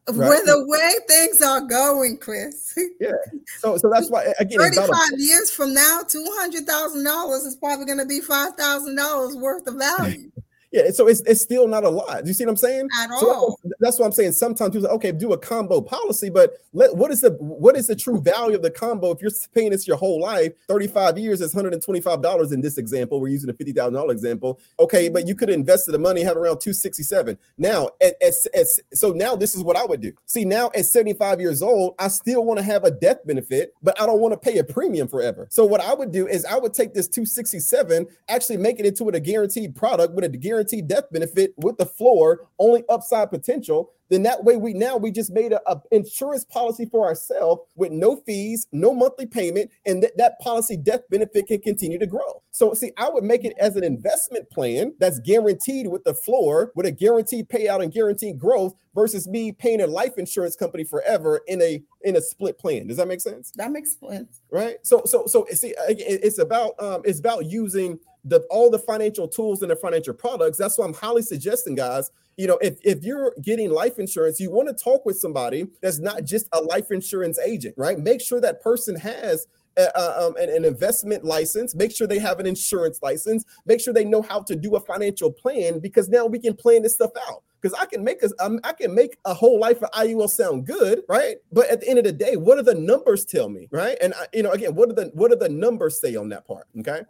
Right. 0.09 0.29
With 0.29 0.45
the 0.45 0.65
way 0.67 0.93
things 1.07 1.41
are 1.41 1.61
going, 1.61 2.17
Chris. 2.17 2.77
Yeah. 2.99 3.11
So 3.59 3.77
so 3.77 3.89
that's 3.89 4.09
why 4.09 4.33
again 4.39 4.59
35 4.59 4.89
years 5.17 5.51
from 5.51 5.73
now, 5.73 6.01
$200,000 6.03 7.45
is 7.45 7.55
probably 7.55 7.85
going 7.85 7.99
to 7.99 8.05
be 8.05 8.19
$5,000 8.19 9.39
worth 9.39 9.67
of 9.67 9.75
value. 9.75 10.31
Yeah, 10.71 10.89
so 10.91 11.07
it's, 11.07 11.19
it's 11.21 11.41
still 11.41 11.67
not 11.67 11.84
a 11.84 11.89
lot. 11.89 12.23
Do 12.23 12.29
you 12.29 12.34
see 12.34 12.45
what 12.45 12.51
I'm 12.51 12.57
saying? 12.57 12.88
At 13.01 13.10
so 13.19 13.29
all. 13.29 13.60
That's 13.81 13.99
what 13.99 14.05
I'm 14.05 14.13
saying. 14.13 14.31
Sometimes 14.31 14.73
people 14.73 14.88
say, 14.88 14.93
okay, 14.93 15.12
do 15.12 15.34
a 15.34 15.38
combo 15.38 15.81
policy, 15.81 16.29
but 16.29 16.53
let, 16.71 16.95
what 16.95 17.12
is 17.12 17.19
the 17.19 17.31
what 17.31 17.75
is 17.75 17.88
the 17.88 17.95
true 17.95 18.21
value 18.21 18.55
of 18.55 18.62
the 18.62 18.71
combo? 18.71 19.12
If 19.12 19.21
you're 19.21 19.31
paying 19.53 19.71
this 19.71 19.86
your 19.86 19.97
whole 19.97 20.21
life, 20.21 20.53
35 20.69 21.17
years 21.17 21.41
is 21.41 21.53
$125 21.53 22.53
in 22.53 22.62
this 22.62 22.77
example. 22.77 23.19
We're 23.19 23.27
using 23.27 23.49
a 23.49 23.53
$50,000 23.53 24.12
example. 24.12 24.60
Okay, 24.79 25.10
but 25.10 25.27
you 25.27 25.36
could 25.36 25.49
have 25.49 25.57
invested 25.57 25.91
the 25.91 25.99
money, 25.99 26.21
have 26.21 26.38
around 26.38 26.60
267. 26.62 27.38
Now, 27.57 27.89
at, 28.01 28.15
at, 28.21 28.34
at, 28.55 28.67
so 28.93 29.12
now 29.12 29.36
this 29.36 29.55
is 29.55 29.63
what 29.63 29.75
I 29.75 29.84
would 29.84 29.99
do. 29.99 30.13
See, 30.25 30.45
now 30.45 30.71
at 30.73 30.86
75 30.86 31.41
years 31.41 31.62
old, 31.62 31.95
I 31.99 32.07
still 32.07 32.45
want 32.45 32.60
to 32.60 32.63
have 32.63 32.86
a 32.86 32.91
death 32.91 33.25
benefit, 33.25 33.73
but 33.84 33.99
I 33.99 34.05
don't 34.05 34.21
want 34.21 34.34
to 34.34 34.39
pay 34.39 34.60
a 34.60 34.63
premium 34.63 35.10
forever. 35.10 35.47
So 35.49 35.65
what 35.65 35.81
I 35.81 35.93
would 35.93 36.13
do 36.13 36.27
is 36.27 36.45
I 36.45 36.57
would 36.57 36.73
take 36.73 36.93
this 36.93 37.10
267, 37.10 38.07
actually 38.29 38.57
make 38.57 38.79
it 38.79 38.86
into 38.86 39.10
a 39.10 39.19
guaranteed 39.19 39.75
product 39.75 40.13
with 40.13 40.23
a 40.23 40.29
guaranteed 40.29 40.61
guaranteed 40.62 40.88
death 40.88 41.06
benefit 41.12 41.54
with 41.58 41.78
the 41.78 41.86
floor, 41.86 42.47
only 42.60 42.84
upside 42.89 43.32
potential, 43.32 43.91
then 44.10 44.24
that 44.24 44.43
way 44.43 44.58
we 44.58 44.74
now 44.74 44.97
we 44.97 45.10
just 45.10 45.32
made 45.32 45.54
a, 45.54 45.62
a 45.71 45.82
insurance 45.91 46.43
policy 46.43 46.86
for 46.86 47.06
ourselves 47.06 47.62
with 47.76 47.91
no 47.91 48.17
fees, 48.17 48.67
no 48.74 48.93
monthly 48.93 49.26
payment, 49.26 49.71
and 49.86 50.02
th- 50.02 50.13
that 50.17 50.38
policy 50.39 50.76
death 50.76 51.02
benefit 51.10 51.47
can 51.47 51.62
continue 51.62 51.97
to 51.97 52.06
grow. 52.06 52.43
So 52.52 52.74
see, 52.74 52.91
I 52.97 53.10
would 53.10 53.24
make 53.24 53.45
it 53.45 53.54
as 53.58 53.78
an 53.78 53.86
investment 53.86 54.50
plan 54.50 54.93
that's 55.00 55.19
guaranteed 55.21 55.88
with 55.88 56.04
the 56.04 56.13
floor, 56.13 56.74
with 56.76 56.86
a 56.86 56.91
guaranteed 56.91 57.47
payout 57.47 57.82
and 57.82 57.91
guaranteed 57.91 58.38
growth, 58.38 58.76
versus 58.93 59.28
me 59.30 59.54
paying 59.54 59.80
a 59.80 59.88
life 59.88 60.17
insurance 60.17 60.58
company 60.58 60.84
forever 60.84 61.41
in 61.47 61.62
a 61.62 61.82
in 62.02 62.17
a 62.17 62.21
split 62.21 62.60
plan. 62.60 62.88
Does 62.88 62.97
that 62.97 63.08
make 63.08 63.21
sense? 63.21 63.52
That 63.56 63.71
makes 63.71 63.97
sense. 63.97 64.41
Right. 64.52 64.76
So 64.84 65.04
so 65.06 65.26
so 65.26 65.47
see, 65.52 65.74
it's 65.88 66.38
about 66.38 66.74
um 66.80 67.02
it's 67.06 67.19
about 67.19 67.45
using 67.45 67.97
the 68.23 68.41
all 68.49 68.69
the 68.69 68.79
financial 68.79 69.27
tools 69.27 69.62
and 69.62 69.71
the 69.71 69.75
financial 69.75 70.13
products. 70.13 70.57
That's 70.57 70.77
why 70.77 70.86
I'm 70.86 70.93
highly 70.93 71.21
suggesting, 71.21 71.75
guys. 71.75 72.12
You 72.38 72.47
know, 72.47 72.57
if, 72.62 72.77
if 72.84 73.03
you're 73.03 73.34
getting 73.41 73.69
life 73.71 73.99
insurance, 73.99 74.39
you 74.39 74.51
want 74.51 74.67
to 74.67 74.84
talk 74.84 75.05
with 75.05 75.17
somebody 75.17 75.67
that's 75.81 75.99
not 75.99 76.23
just 76.23 76.47
a 76.53 76.62
life 76.62 76.91
insurance 76.91 77.38
agent, 77.39 77.75
right? 77.77 77.99
Make 77.99 78.21
sure 78.21 78.39
that 78.41 78.62
person 78.62 78.95
has 78.95 79.47
a, 79.77 80.23
um, 80.23 80.36
an, 80.38 80.49
an, 80.49 80.65
investment 80.65 81.23
license, 81.23 81.75
make 81.75 81.95
sure 81.95 82.07
they 82.07 82.19
have 82.19 82.39
an 82.39 82.45
insurance 82.45 82.99
license, 83.01 83.45
make 83.65 83.79
sure 83.79 83.93
they 83.93 84.03
know 84.03 84.21
how 84.21 84.41
to 84.41 84.55
do 84.55 84.75
a 84.75 84.79
financial 84.79 85.31
plan 85.31 85.79
because 85.79 86.10
now 86.10 86.25
we 86.25 86.39
can 86.39 86.53
plan 86.55 86.81
this 86.81 86.93
stuff 86.93 87.12
out. 87.27 87.43
Because 87.62 87.77
I 87.79 87.86
can 87.86 88.03
make 88.03 88.23
a, 88.23 88.29
um, 88.43 88.60
I 88.63 88.73
can 88.73 88.93
make 88.93 89.17
a 89.23 89.36
whole 89.36 89.60
life 89.60 89.84
of 89.84 89.91
IUL 89.91 90.29
sound 90.29 90.65
good, 90.65 91.03
right? 91.07 91.38
But 91.51 91.69
at 91.69 91.81
the 91.81 91.89
end 91.89 91.99
of 91.99 92.05
the 92.05 92.12
day, 92.12 92.36
what 92.36 92.55
do 92.55 92.63
the 92.63 92.73
numbers 92.75 93.23
tell 93.23 93.49
me, 93.49 93.67
right? 93.71 93.97
And 94.01 94.15
I, 94.15 94.25
you 94.34 94.41
know, 94.41 94.51
again, 94.51 94.73
what 94.73 94.89
do 94.89 94.95
the 94.95 95.12
what 95.13 95.29
do 95.29 95.38
the 95.38 95.49
numbers 95.49 96.01
say 96.01 96.15
on 96.15 96.29
that 96.29 96.47
part? 96.47 96.65
Okay, 96.79 97.01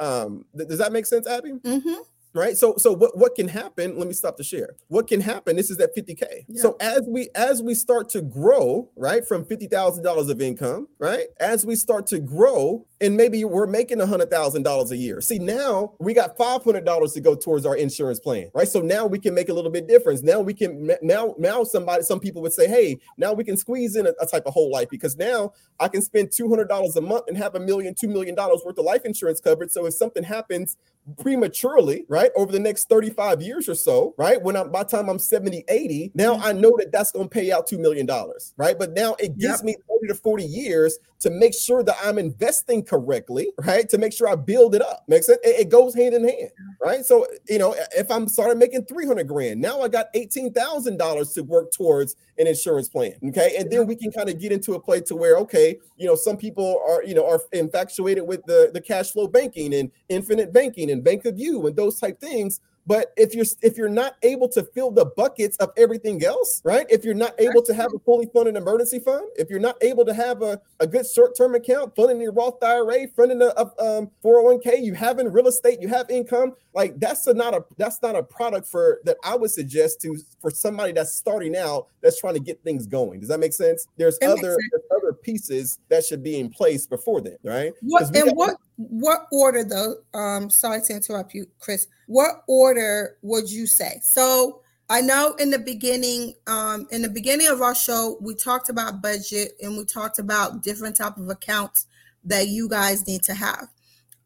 um, 0.00 0.44
th- 0.56 0.68
does 0.68 0.78
that 0.78 0.92
make 0.92 1.06
sense, 1.06 1.26
Abby? 1.26 1.52
Mm-hmm 1.52 2.00
right 2.32 2.56
so 2.56 2.74
so 2.76 2.92
what, 2.92 3.16
what 3.16 3.34
can 3.34 3.48
happen 3.48 3.98
let 3.98 4.06
me 4.06 4.14
stop 4.14 4.36
the 4.36 4.44
share 4.44 4.76
what 4.88 5.06
can 5.08 5.20
happen 5.20 5.56
this 5.56 5.70
is 5.70 5.78
at 5.78 5.94
50k 5.96 6.44
yeah. 6.48 6.62
so 6.62 6.76
as 6.80 7.02
we 7.08 7.28
as 7.34 7.62
we 7.62 7.74
start 7.74 8.08
to 8.08 8.22
grow 8.22 8.88
right 8.96 9.26
from 9.26 9.44
$50000 9.44 10.30
of 10.30 10.40
income 10.40 10.88
right 10.98 11.26
as 11.40 11.66
we 11.66 11.74
start 11.74 12.06
to 12.08 12.20
grow 12.20 12.86
and 13.00 13.16
maybe 13.16 13.44
we're 13.44 13.66
making 13.66 13.98
$100000 13.98 14.90
a 14.90 14.96
year 14.96 15.20
see 15.20 15.38
now 15.38 15.92
we 15.98 16.12
got 16.12 16.36
$500 16.36 17.14
to 17.14 17.20
go 17.20 17.34
towards 17.34 17.66
our 17.66 17.76
insurance 17.76 18.20
plan 18.20 18.50
right 18.54 18.68
so 18.68 18.80
now 18.80 19.06
we 19.06 19.18
can 19.18 19.34
make 19.34 19.48
a 19.48 19.52
little 19.52 19.70
bit 19.70 19.88
difference 19.88 20.22
now 20.22 20.40
we 20.40 20.54
can 20.54 20.90
now 21.02 21.34
now 21.38 21.64
somebody 21.64 22.02
some 22.02 22.20
people 22.20 22.42
would 22.42 22.52
say 22.52 22.68
hey 22.68 22.98
now 23.16 23.32
we 23.32 23.44
can 23.44 23.56
squeeze 23.56 23.96
in 23.96 24.06
a, 24.06 24.12
a 24.20 24.26
type 24.26 24.44
of 24.46 24.52
whole 24.52 24.70
life 24.70 24.88
because 24.90 25.16
now 25.16 25.52
i 25.78 25.88
can 25.88 26.02
spend 26.02 26.28
$200 26.28 26.96
a 26.96 27.00
month 27.00 27.24
and 27.28 27.36
have 27.36 27.54
a 27.54 27.60
million 27.60 27.94
two 27.94 28.08
million 28.08 28.34
dollars 28.34 28.60
worth 28.64 28.78
of 28.78 28.84
life 28.84 29.04
insurance 29.04 29.40
coverage 29.40 29.70
so 29.70 29.86
if 29.86 29.94
something 29.94 30.22
happens 30.22 30.76
prematurely, 31.18 32.04
right? 32.08 32.30
Over 32.36 32.52
the 32.52 32.60
next 32.60 32.88
35 32.88 33.42
years 33.42 33.68
or 33.68 33.74
so, 33.74 34.14
right? 34.18 34.40
When 34.40 34.56
I'm 34.56 34.70
by 34.70 34.84
the 34.84 34.90
time 34.90 35.08
I'm 35.08 35.18
70, 35.18 35.64
80, 35.68 36.12
now. 36.14 36.36
I 36.36 36.52
know 36.52 36.74
that 36.78 36.92
that's 36.92 37.12
going 37.12 37.28
to 37.28 37.30
pay 37.30 37.52
out 37.52 37.68
$2 37.68 37.78
million, 37.78 38.08
right? 38.56 38.78
But 38.78 38.92
now 38.92 39.14
it 39.18 39.38
gives 39.38 39.58
yep. 39.58 39.64
me 39.64 39.76
30 39.88 40.08
to 40.08 40.14
40 40.14 40.44
years 40.44 40.98
to 41.20 41.30
make 41.30 41.54
sure 41.54 41.82
that 41.82 41.96
I'm 42.02 42.18
investing 42.18 42.82
correctly, 42.90 43.52
right? 43.64 43.88
To 43.88 43.98
make 43.98 44.12
sure 44.12 44.28
I 44.28 44.34
build 44.34 44.74
it 44.74 44.82
up. 44.82 45.04
Makes 45.06 45.26
sense? 45.26 45.38
It, 45.44 45.60
it 45.60 45.68
goes 45.68 45.94
hand 45.94 46.12
in 46.12 46.28
hand, 46.28 46.50
right? 46.82 47.04
So, 47.06 47.24
you 47.48 47.58
know, 47.58 47.76
if 47.96 48.10
I'm 48.10 48.26
starting 48.26 48.58
making 48.58 48.86
300 48.86 49.28
grand, 49.28 49.60
now 49.60 49.80
I 49.80 49.86
got 49.86 50.12
$18,000 50.12 51.34
to 51.34 51.42
work 51.44 51.70
towards 51.70 52.16
an 52.38 52.48
insurance 52.48 52.88
plan. 52.88 53.14
Okay. 53.28 53.54
And 53.56 53.70
then 53.70 53.86
we 53.86 53.94
can 53.94 54.10
kind 54.10 54.28
of 54.28 54.40
get 54.40 54.50
into 54.50 54.74
a 54.74 54.80
place 54.80 55.02
to 55.02 55.14
where, 55.14 55.36
okay, 55.38 55.78
you 55.96 56.06
know, 56.06 56.16
some 56.16 56.36
people 56.36 56.82
are, 56.88 57.04
you 57.04 57.14
know, 57.14 57.24
are 57.28 57.40
infatuated 57.52 58.26
with 58.26 58.44
the, 58.46 58.70
the 58.74 58.80
cash 58.80 59.12
flow 59.12 59.28
banking 59.28 59.72
and 59.74 59.92
infinite 60.08 60.52
banking 60.52 60.90
and 60.90 61.04
bank 61.04 61.26
of 61.26 61.38
you 61.38 61.64
and 61.68 61.76
those 61.76 62.00
type 62.00 62.20
things. 62.20 62.60
But 62.86 63.12
if 63.16 63.34
you're 63.34 63.44
if 63.62 63.76
you're 63.76 63.88
not 63.88 64.16
able 64.22 64.48
to 64.50 64.62
fill 64.62 64.90
the 64.90 65.04
buckets 65.04 65.56
of 65.58 65.70
everything 65.76 66.24
else, 66.24 66.60
right? 66.64 66.86
If 66.88 67.04
you're 67.04 67.14
not 67.14 67.34
able 67.38 67.62
to 67.62 67.74
have 67.74 67.92
a 67.94 67.98
fully 68.00 68.28
funded 68.32 68.56
emergency 68.56 68.98
fund, 68.98 69.28
if 69.36 69.50
you're 69.50 69.60
not 69.60 69.76
able 69.82 70.04
to 70.04 70.14
have 70.14 70.42
a, 70.42 70.60
a 70.80 70.86
good 70.86 71.06
short-term 71.06 71.54
account, 71.54 71.94
funding 71.94 72.20
your 72.20 72.32
Roth 72.32 72.62
IRA, 72.62 73.06
funding 73.08 73.42
a, 73.42 73.46
a 73.46 73.98
um, 73.98 74.10
401k, 74.24 74.82
you 74.82 74.94
have 74.94 75.18
in 75.18 75.30
real 75.30 75.46
estate, 75.46 75.80
you 75.80 75.88
have 75.88 76.10
income, 76.10 76.54
like 76.74 76.98
that's 76.98 77.26
a, 77.26 77.34
not 77.34 77.54
a 77.54 77.64
that's 77.76 78.00
not 78.02 78.16
a 78.16 78.22
product 78.22 78.66
for 78.66 79.00
that 79.04 79.16
I 79.24 79.36
would 79.36 79.50
suggest 79.50 80.00
to 80.02 80.16
for 80.40 80.50
somebody 80.50 80.92
that's 80.92 81.12
starting 81.12 81.56
out 81.56 81.88
that's 82.00 82.18
trying 82.20 82.34
to 82.34 82.40
get 82.40 82.62
things 82.62 82.86
going. 82.86 83.20
Does 83.20 83.28
that 83.28 83.40
make 83.40 83.52
sense? 83.52 83.86
There's 83.96 84.18
it 84.20 84.26
other 84.26 84.56
sense. 84.56 84.84
other 84.90 85.09
pieces 85.22 85.78
that 85.88 86.04
should 86.04 86.22
be 86.22 86.38
in 86.38 86.50
place 86.50 86.86
before 86.86 87.20
then, 87.20 87.36
right? 87.44 87.72
What 87.82 88.14
and 88.16 88.32
what 88.36 88.56
what 88.76 89.26
order 89.32 89.64
though? 89.64 89.96
Um, 90.14 90.50
sorry 90.50 90.82
to 90.82 90.94
interrupt 90.94 91.34
you, 91.34 91.46
Chris. 91.58 91.86
What 92.06 92.44
order 92.48 93.16
would 93.22 93.50
you 93.50 93.66
say? 93.66 94.00
So 94.02 94.62
I 94.88 95.00
know 95.00 95.34
in 95.38 95.50
the 95.50 95.58
beginning, 95.58 96.34
um, 96.48 96.88
in 96.90 97.02
the 97.02 97.08
beginning 97.08 97.46
of 97.46 97.62
our 97.62 97.76
show, 97.76 98.18
we 98.20 98.34
talked 98.34 98.68
about 98.68 99.00
budget 99.00 99.52
and 99.62 99.76
we 99.76 99.84
talked 99.84 100.18
about 100.18 100.64
different 100.64 100.96
type 100.96 101.16
of 101.16 101.28
accounts 101.28 101.86
that 102.24 102.48
you 102.48 102.68
guys 102.68 103.06
need 103.06 103.22
to 103.22 103.34
have. 103.34 103.68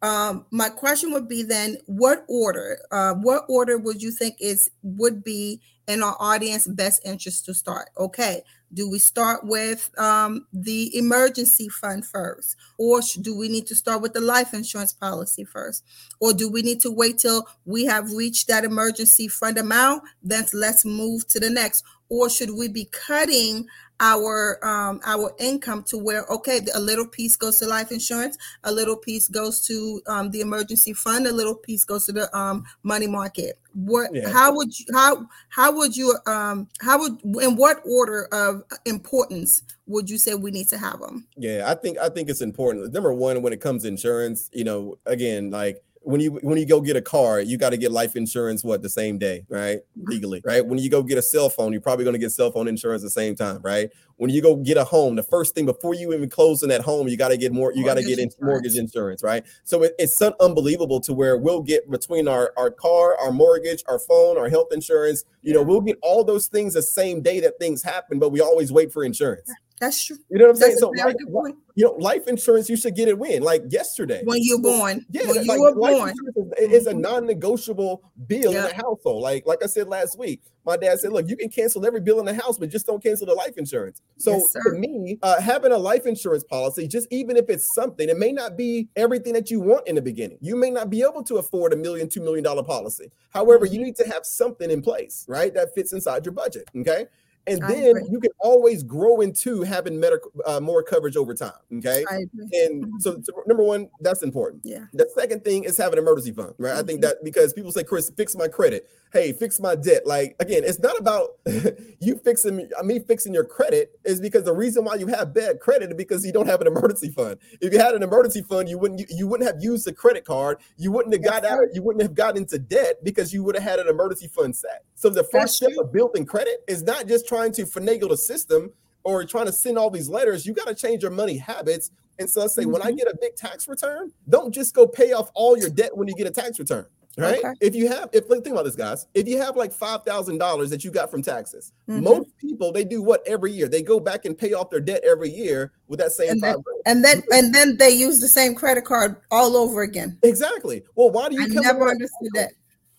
Um, 0.00 0.46
my 0.50 0.68
question 0.68 1.12
would 1.12 1.28
be 1.28 1.42
then, 1.42 1.76
what 1.86 2.24
order? 2.28 2.78
Uh, 2.90 3.14
what 3.14 3.44
order 3.48 3.78
would 3.78 4.02
you 4.02 4.10
think 4.10 4.36
is 4.40 4.70
would 4.82 5.22
be 5.22 5.60
in 5.86 6.02
our 6.02 6.16
audience 6.18 6.66
best 6.66 7.02
interest 7.04 7.44
to 7.46 7.54
start? 7.54 7.90
Okay, 7.98 8.42
do 8.74 8.90
we 8.90 8.98
start 8.98 9.44
with 9.44 9.90
um, 9.98 10.46
the 10.52 10.96
emergency 10.96 11.68
fund 11.68 12.04
first, 12.04 12.56
or 12.76 13.00
do 13.20 13.36
we 13.36 13.48
need 13.48 13.66
to 13.68 13.74
start 13.74 14.02
with 14.02 14.12
the 14.12 14.20
life 14.20 14.52
insurance 14.52 14.92
policy 14.92 15.44
first, 15.44 15.84
or 16.20 16.32
do 16.32 16.50
we 16.50 16.62
need 16.62 16.80
to 16.80 16.90
wait 16.90 17.18
till 17.18 17.46
we 17.64 17.84
have 17.84 18.10
reached 18.12 18.48
that 18.48 18.64
emergency 18.64 19.28
fund 19.28 19.56
amount? 19.56 20.02
Then 20.22 20.44
let's 20.52 20.84
move 20.84 21.26
to 21.28 21.40
the 21.40 21.50
next, 21.50 21.84
or 22.08 22.28
should 22.28 22.50
we 22.50 22.68
be 22.68 22.88
cutting 22.90 23.66
our 24.04 24.58
um, 24.62 25.00
our 25.06 25.32
income 25.38 25.82
to 25.82 25.96
where 25.96 26.26
okay 26.26 26.60
a 26.74 26.78
little 26.80 27.06
piece 27.06 27.36
goes 27.36 27.58
to 27.58 27.66
life 27.66 27.90
insurance 27.90 28.36
a 28.64 28.70
little 28.70 28.96
piece 28.96 29.28
goes 29.28 29.66
to 29.66 30.02
um, 30.06 30.30
the 30.30 30.42
emergency 30.42 30.92
fund 30.92 31.26
a 31.26 31.32
little 31.32 31.54
piece 31.54 31.84
goes 31.84 32.04
to 32.04 32.12
the 32.12 32.36
um, 32.36 32.64
money 32.82 33.06
market. 33.06 33.58
What 33.72 34.14
yeah. 34.14 34.28
how 34.28 34.54
would 34.54 34.78
you 34.78 34.86
how 34.92 35.26
how 35.48 35.74
would 35.74 35.96
you 35.96 36.14
um 36.26 36.68
how 36.80 36.98
would 36.98 37.18
in 37.42 37.56
what 37.56 37.80
order 37.84 38.28
of 38.30 38.62
importance 38.84 39.62
would 39.86 40.08
you 40.08 40.18
say 40.18 40.34
we 40.34 40.50
need 40.50 40.68
to 40.68 40.78
have 40.78 41.00
them 41.00 41.26
yeah 41.36 41.64
i 41.66 41.74
think 41.74 41.98
i 41.98 42.08
think 42.08 42.28
it's 42.28 42.40
important. 42.40 42.92
Number 42.92 43.12
one 43.12 43.42
when 43.42 43.52
it 43.52 43.60
comes 43.60 43.82
to 43.82 43.88
insurance 43.88 44.48
you 44.52 44.62
know 44.62 44.98
again 45.06 45.50
like 45.50 45.82
when 46.04 46.20
you 46.20 46.32
when 46.42 46.58
you 46.58 46.66
go 46.66 46.80
get 46.80 46.96
a 46.96 47.02
car, 47.02 47.40
you 47.40 47.56
got 47.56 47.70
to 47.70 47.76
get 47.76 47.90
life 47.90 48.14
insurance 48.14 48.62
what 48.62 48.82
the 48.82 48.88
same 48.88 49.18
day, 49.18 49.44
right? 49.48 49.78
Mm-hmm. 49.78 50.10
Legally, 50.10 50.42
right? 50.44 50.64
When 50.64 50.78
you 50.78 50.90
go 50.90 51.02
get 51.02 51.18
a 51.18 51.22
cell 51.22 51.48
phone, 51.48 51.72
you're 51.72 51.80
probably 51.80 52.04
going 52.04 52.14
to 52.14 52.18
get 52.18 52.30
cell 52.30 52.50
phone 52.50 52.68
insurance 52.68 53.02
the 53.02 53.10
same 53.10 53.34
time, 53.34 53.60
right? 53.62 53.90
When 54.16 54.30
you 54.30 54.42
go 54.42 54.56
get 54.56 54.76
a 54.76 54.84
home, 54.84 55.16
the 55.16 55.22
first 55.22 55.54
thing 55.54 55.66
before 55.66 55.94
you 55.94 56.12
even 56.12 56.28
close 56.30 56.62
in 56.62 56.68
that 56.68 56.82
home, 56.82 57.08
you 57.08 57.16
got 57.16 57.28
to 57.28 57.36
get 57.36 57.52
more. 57.52 57.72
You 57.72 57.84
got 57.84 57.94
to 57.94 58.02
get 58.02 58.18
in 58.18 58.30
mortgage 58.40 58.76
insurance, 58.76 59.22
right? 59.22 59.44
So 59.64 59.82
it, 59.82 59.94
it's 59.98 60.16
so 60.16 60.34
unbelievable 60.40 61.00
to 61.00 61.14
where 61.14 61.36
we'll 61.36 61.62
get 61.62 61.90
between 61.90 62.28
our 62.28 62.52
our 62.56 62.70
car, 62.70 63.16
our 63.18 63.32
mortgage, 63.32 63.82
our 63.88 63.98
phone, 63.98 64.36
our 64.36 64.48
health 64.48 64.68
insurance. 64.72 65.24
You 65.42 65.54
know, 65.54 65.62
we'll 65.62 65.80
get 65.80 65.98
all 66.02 66.22
those 66.24 66.46
things 66.46 66.74
the 66.74 66.82
same 66.82 67.22
day 67.22 67.40
that 67.40 67.58
things 67.58 67.82
happen, 67.82 68.18
but 68.18 68.30
we 68.30 68.40
always 68.40 68.70
wait 68.70 68.92
for 68.92 69.04
insurance. 69.04 69.50
That's 69.80 70.04
true. 70.04 70.16
You 70.30 70.38
know 70.38 70.44
what 70.44 70.50
I'm 70.52 70.56
saying? 70.56 70.70
That's 70.72 70.80
So, 70.80 70.92
very 70.96 71.14
life, 71.28 71.54
you 71.74 71.84
know, 71.84 71.92
life 71.94 72.28
insurance, 72.28 72.70
you 72.70 72.76
should 72.76 72.94
get 72.94 73.08
it 73.08 73.18
when, 73.18 73.42
like 73.42 73.64
yesterday. 73.68 74.22
When 74.24 74.38
you're 74.40 74.60
born, 74.62 75.04
Yeah, 75.10 75.26
when 75.26 75.46
like, 75.46 75.56
you 75.58 75.62
were 75.62 75.74
life 75.74 75.96
born, 75.96 76.14
is 76.58 76.86
a 76.86 76.92
Mhm. 76.92 77.00
non-negotiable 77.00 78.02
bill 78.28 78.50
in 78.56 78.62
the 78.62 78.72
household. 78.72 79.22
Like, 79.22 79.46
like 79.46 79.62
I 79.64 79.66
said 79.66 79.88
last 79.88 80.16
week, 80.16 80.42
my 80.64 80.76
dad 80.76 81.00
said, 81.00 81.12
"Look, 81.12 81.28
you 81.28 81.36
can 81.36 81.48
cancel 81.50 81.84
every 81.84 82.00
bill 82.00 82.20
in 82.20 82.24
the 82.24 82.32
house, 82.34 82.56
but 82.56 82.68
just 82.70 82.86
don't 82.86 83.02
cancel 83.02 83.26
the 83.26 83.34
life 83.34 83.58
insurance." 83.58 84.00
So, 84.16 84.32
Yes, 84.38 84.50
sir. 84.52 84.74
me, 84.78 85.18
uh, 85.22 85.40
having 85.40 85.72
a 85.72 85.78
life 85.78 86.06
insurance 86.06 86.44
policy, 86.44 86.86
just 86.86 87.08
even 87.10 87.36
if 87.36 87.50
it's 87.50 87.74
something, 87.74 88.08
it 88.08 88.16
may 88.16 88.30
not 88.32 88.56
be 88.56 88.88
everything 88.94 89.32
that 89.34 89.50
you 89.50 89.60
want 89.60 89.88
in 89.88 89.96
the 89.96 90.02
beginning. 90.02 90.38
You 90.40 90.54
may 90.56 90.70
not 90.70 90.88
be 90.88 91.02
able 91.02 91.24
to 91.24 91.36
afford 91.38 91.72
a 91.72 91.76
million, 91.76 92.08
two 92.08 92.20
million 92.22 92.44
dollar 92.44 92.62
policy. 92.62 93.10
However, 93.30 93.66
Mm-hmm. 93.66 93.74
you 93.74 93.82
need 93.82 93.96
to 93.96 94.04
have 94.04 94.24
something 94.24 94.70
in 94.70 94.80
place, 94.82 95.24
right, 95.28 95.52
that 95.54 95.74
fits 95.74 95.92
inside 95.92 96.24
your 96.24 96.32
budget. 96.32 96.68
Okay. 96.78 97.06
And 97.46 97.60
then 97.62 97.94
you 98.10 98.20
can 98.20 98.30
always 98.40 98.82
grow 98.82 99.20
into 99.20 99.62
having 99.62 100.00
medical 100.00 100.30
uh, 100.46 100.60
more 100.60 100.82
coverage 100.82 101.16
over 101.16 101.34
time. 101.34 101.52
Okay. 101.76 102.04
And 102.52 102.90
so, 103.02 103.20
so 103.22 103.32
number 103.46 103.62
one, 103.62 103.90
that's 104.00 104.22
important. 104.22 104.62
Yeah. 104.64 104.86
The 104.94 105.08
second 105.14 105.44
thing 105.44 105.64
is 105.64 105.76
having 105.76 105.98
an 105.98 106.04
emergency 106.04 106.32
fund, 106.32 106.54
right? 106.58 106.74
I 106.74 106.82
think 106.82 107.00
Mhm. 107.00 107.02
that 107.02 107.24
because 107.24 107.52
people 107.52 107.70
say, 107.70 107.84
Chris, 107.84 108.10
fix 108.16 108.34
my 108.34 108.48
credit. 108.48 108.88
Hey, 109.12 109.32
fix 109.32 109.60
my 109.60 109.74
debt. 109.74 110.06
Like 110.06 110.36
again, 110.40 110.62
it's 110.64 110.80
not 110.80 110.98
about 110.98 111.36
you 112.00 112.16
fixing 112.24 112.56
me, 112.56 112.66
me 112.82 112.98
fixing 112.98 113.34
your 113.34 113.44
credit, 113.44 113.98
is 114.04 114.20
because 114.20 114.44
the 114.44 114.54
reason 114.54 114.84
why 114.84 114.94
you 114.96 115.06
have 115.08 115.34
bad 115.34 115.60
credit 115.60 115.90
is 115.90 115.96
because 115.96 116.24
you 116.24 116.32
don't 116.32 116.46
have 116.46 116.60
an 116.60 116.66
emergency 116.66 117.10
fund. 117.10 117.36
If 117.60 117.72
you 117.72 117.78
had 117.78 117.94
an 117.94 118.02
emergency 118.02 118.42
fund, 118.42 118.68
you 118.68 118.78
wouldn't 118.78 119.00
you, 119.00 119.06
you 119.10 119.26
wouldn't 119.28 119.48
have 119.48 119.62
used 119.62 119.86
the 119.86 119.92
credit 119.92 120.24
card, 120.24 120.58
you 120.78 120.90
wouldn't 120.90 121.14
have 121.14 121.22
got 121.22 121.44
out, 121.44 121.66
you 121.74 121.82
wouldn't 121.82 122.02
have 122.02 122.14
gotten 122.14 122.38
into 122.42 122.58
debt 122.58 123.04
because 123.04 123.32
you 123.32 123.44
would 123.44 123.54
have 123.54 123.64
had 123.64 123.78
an 123.78 123.88
emergency 123.88 124.26
fund 124.28 124.56
set. 124.56 124.84
So 124.94 125.10
the 125.10 125.24
first 125.24 125.56
step 125.56 125.72
of 125.78 125.92
building 125.92 126.24
credit 126.24 126.62
is 126.68 126.82
not 126.82 127.06
just 127.06 127.26
trying 127.28 127.52
to 127.52 127.62
finagle 127.64 128.08
the 128.10 128.16
system 128.16 128.72
or 129.02 129.24
trying 129.24 129.46
to 129.46 129.52
send 129.52 129.76
all 129.76 129.90
these 129.90 130.08
letters. 130.08 130.46
You 130.46 130.54
got 130.54 130.66
to 130.68 130.74
change 130.74 131.02
your 131.02 131.10
money 131.10 131.36
habits. 131.36 131.90
And 132.18 132.30
so 132.30 132.42
I 132.42 132.46
say, 132.46 132.64
when 132.64 132.80
I 132.80 132.92
Mhm. 132.92 132.98
get 132.98 133.08
a 133.08 133.16
big 133.20 133.34
tax 133.36 133.68
return, 133.68 134.12
don't 134.28 134.52
just 134.52 134.72
go 134.74 134.86
pay 134.86 135.12
off 135.12 135.30
all 135.34 135.58
your 135.58 135.68
debt 135.68 135.96
when 135.96 136.06
you 136.08 136.14
get 136.14 136.26
a 136.26 136.30
tax 136.30 136.58
return. 136.58 136.86
Right? 137.16 137.38
Okay. 137.38 137.52
If 137.60 137.76
you 137.76 137.86
have, 137.88 138.08
if 138.12 138.26
think 138.26 138.44
about 138.48 138.64
this, 138.64 138.74
guys, 138.74 139.06
if 139.14 139.28
you 139.28 139.38
have 139.38 139.56
like 139.56 139.72
five 139.72 140.02
thousand 140.04 140.38
dollars 140.38 140.68
that 140.70 140.82
you 140.82 140.90
got 140.90 141.12
from 141.12 141.22
taxes, 141.22 141.70
Mhm. 141.88 142.02
most 142.02 142.36
people 142.38 142.72
they 142.72 142.82
do 142.82 143.02
what 143.02 143.22
every 143.24 143.52
year? 143.52 143.68
They 143.68 143.82
go 143.82 144.00
back 144.00 144.24
and 144.24 144.36
pay 144.36 144.52
off 144.52 144.68
their 144.68 144.80
debt 144.80 145.00
every 145.04 145.30
year 145.30 145.70
with 145.86 146.00
that 146.00 146.10
same 146.10 146.30
And 146.30 146.42
then- 146.42 146.56
And 146.86 147.04
then 147.04 147.22
and 147.30 147.54
then 147.54 147.76
they 147.76 147.90
use 147.90 148.20
the 148.20 148.26
same 148.26 148.56
credit 148.56 148.84
card 148.84 149.16
all 149.30 149.56
over 149.56 149.82
again. 149.82 150.18
Exactly. 150.24 150.82
Well, 150.96 151.10
why 151.10 151.28
do 151.28 151.36
you 151.36 151.42
I 151.44 151.46
never 151.46 151.88
understood 151.88 152.30
that. 152.34 152.52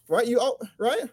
Right? 0.07 0.27
You 0.27 0.39
all 0.39 0.61
right? 0.77 1.09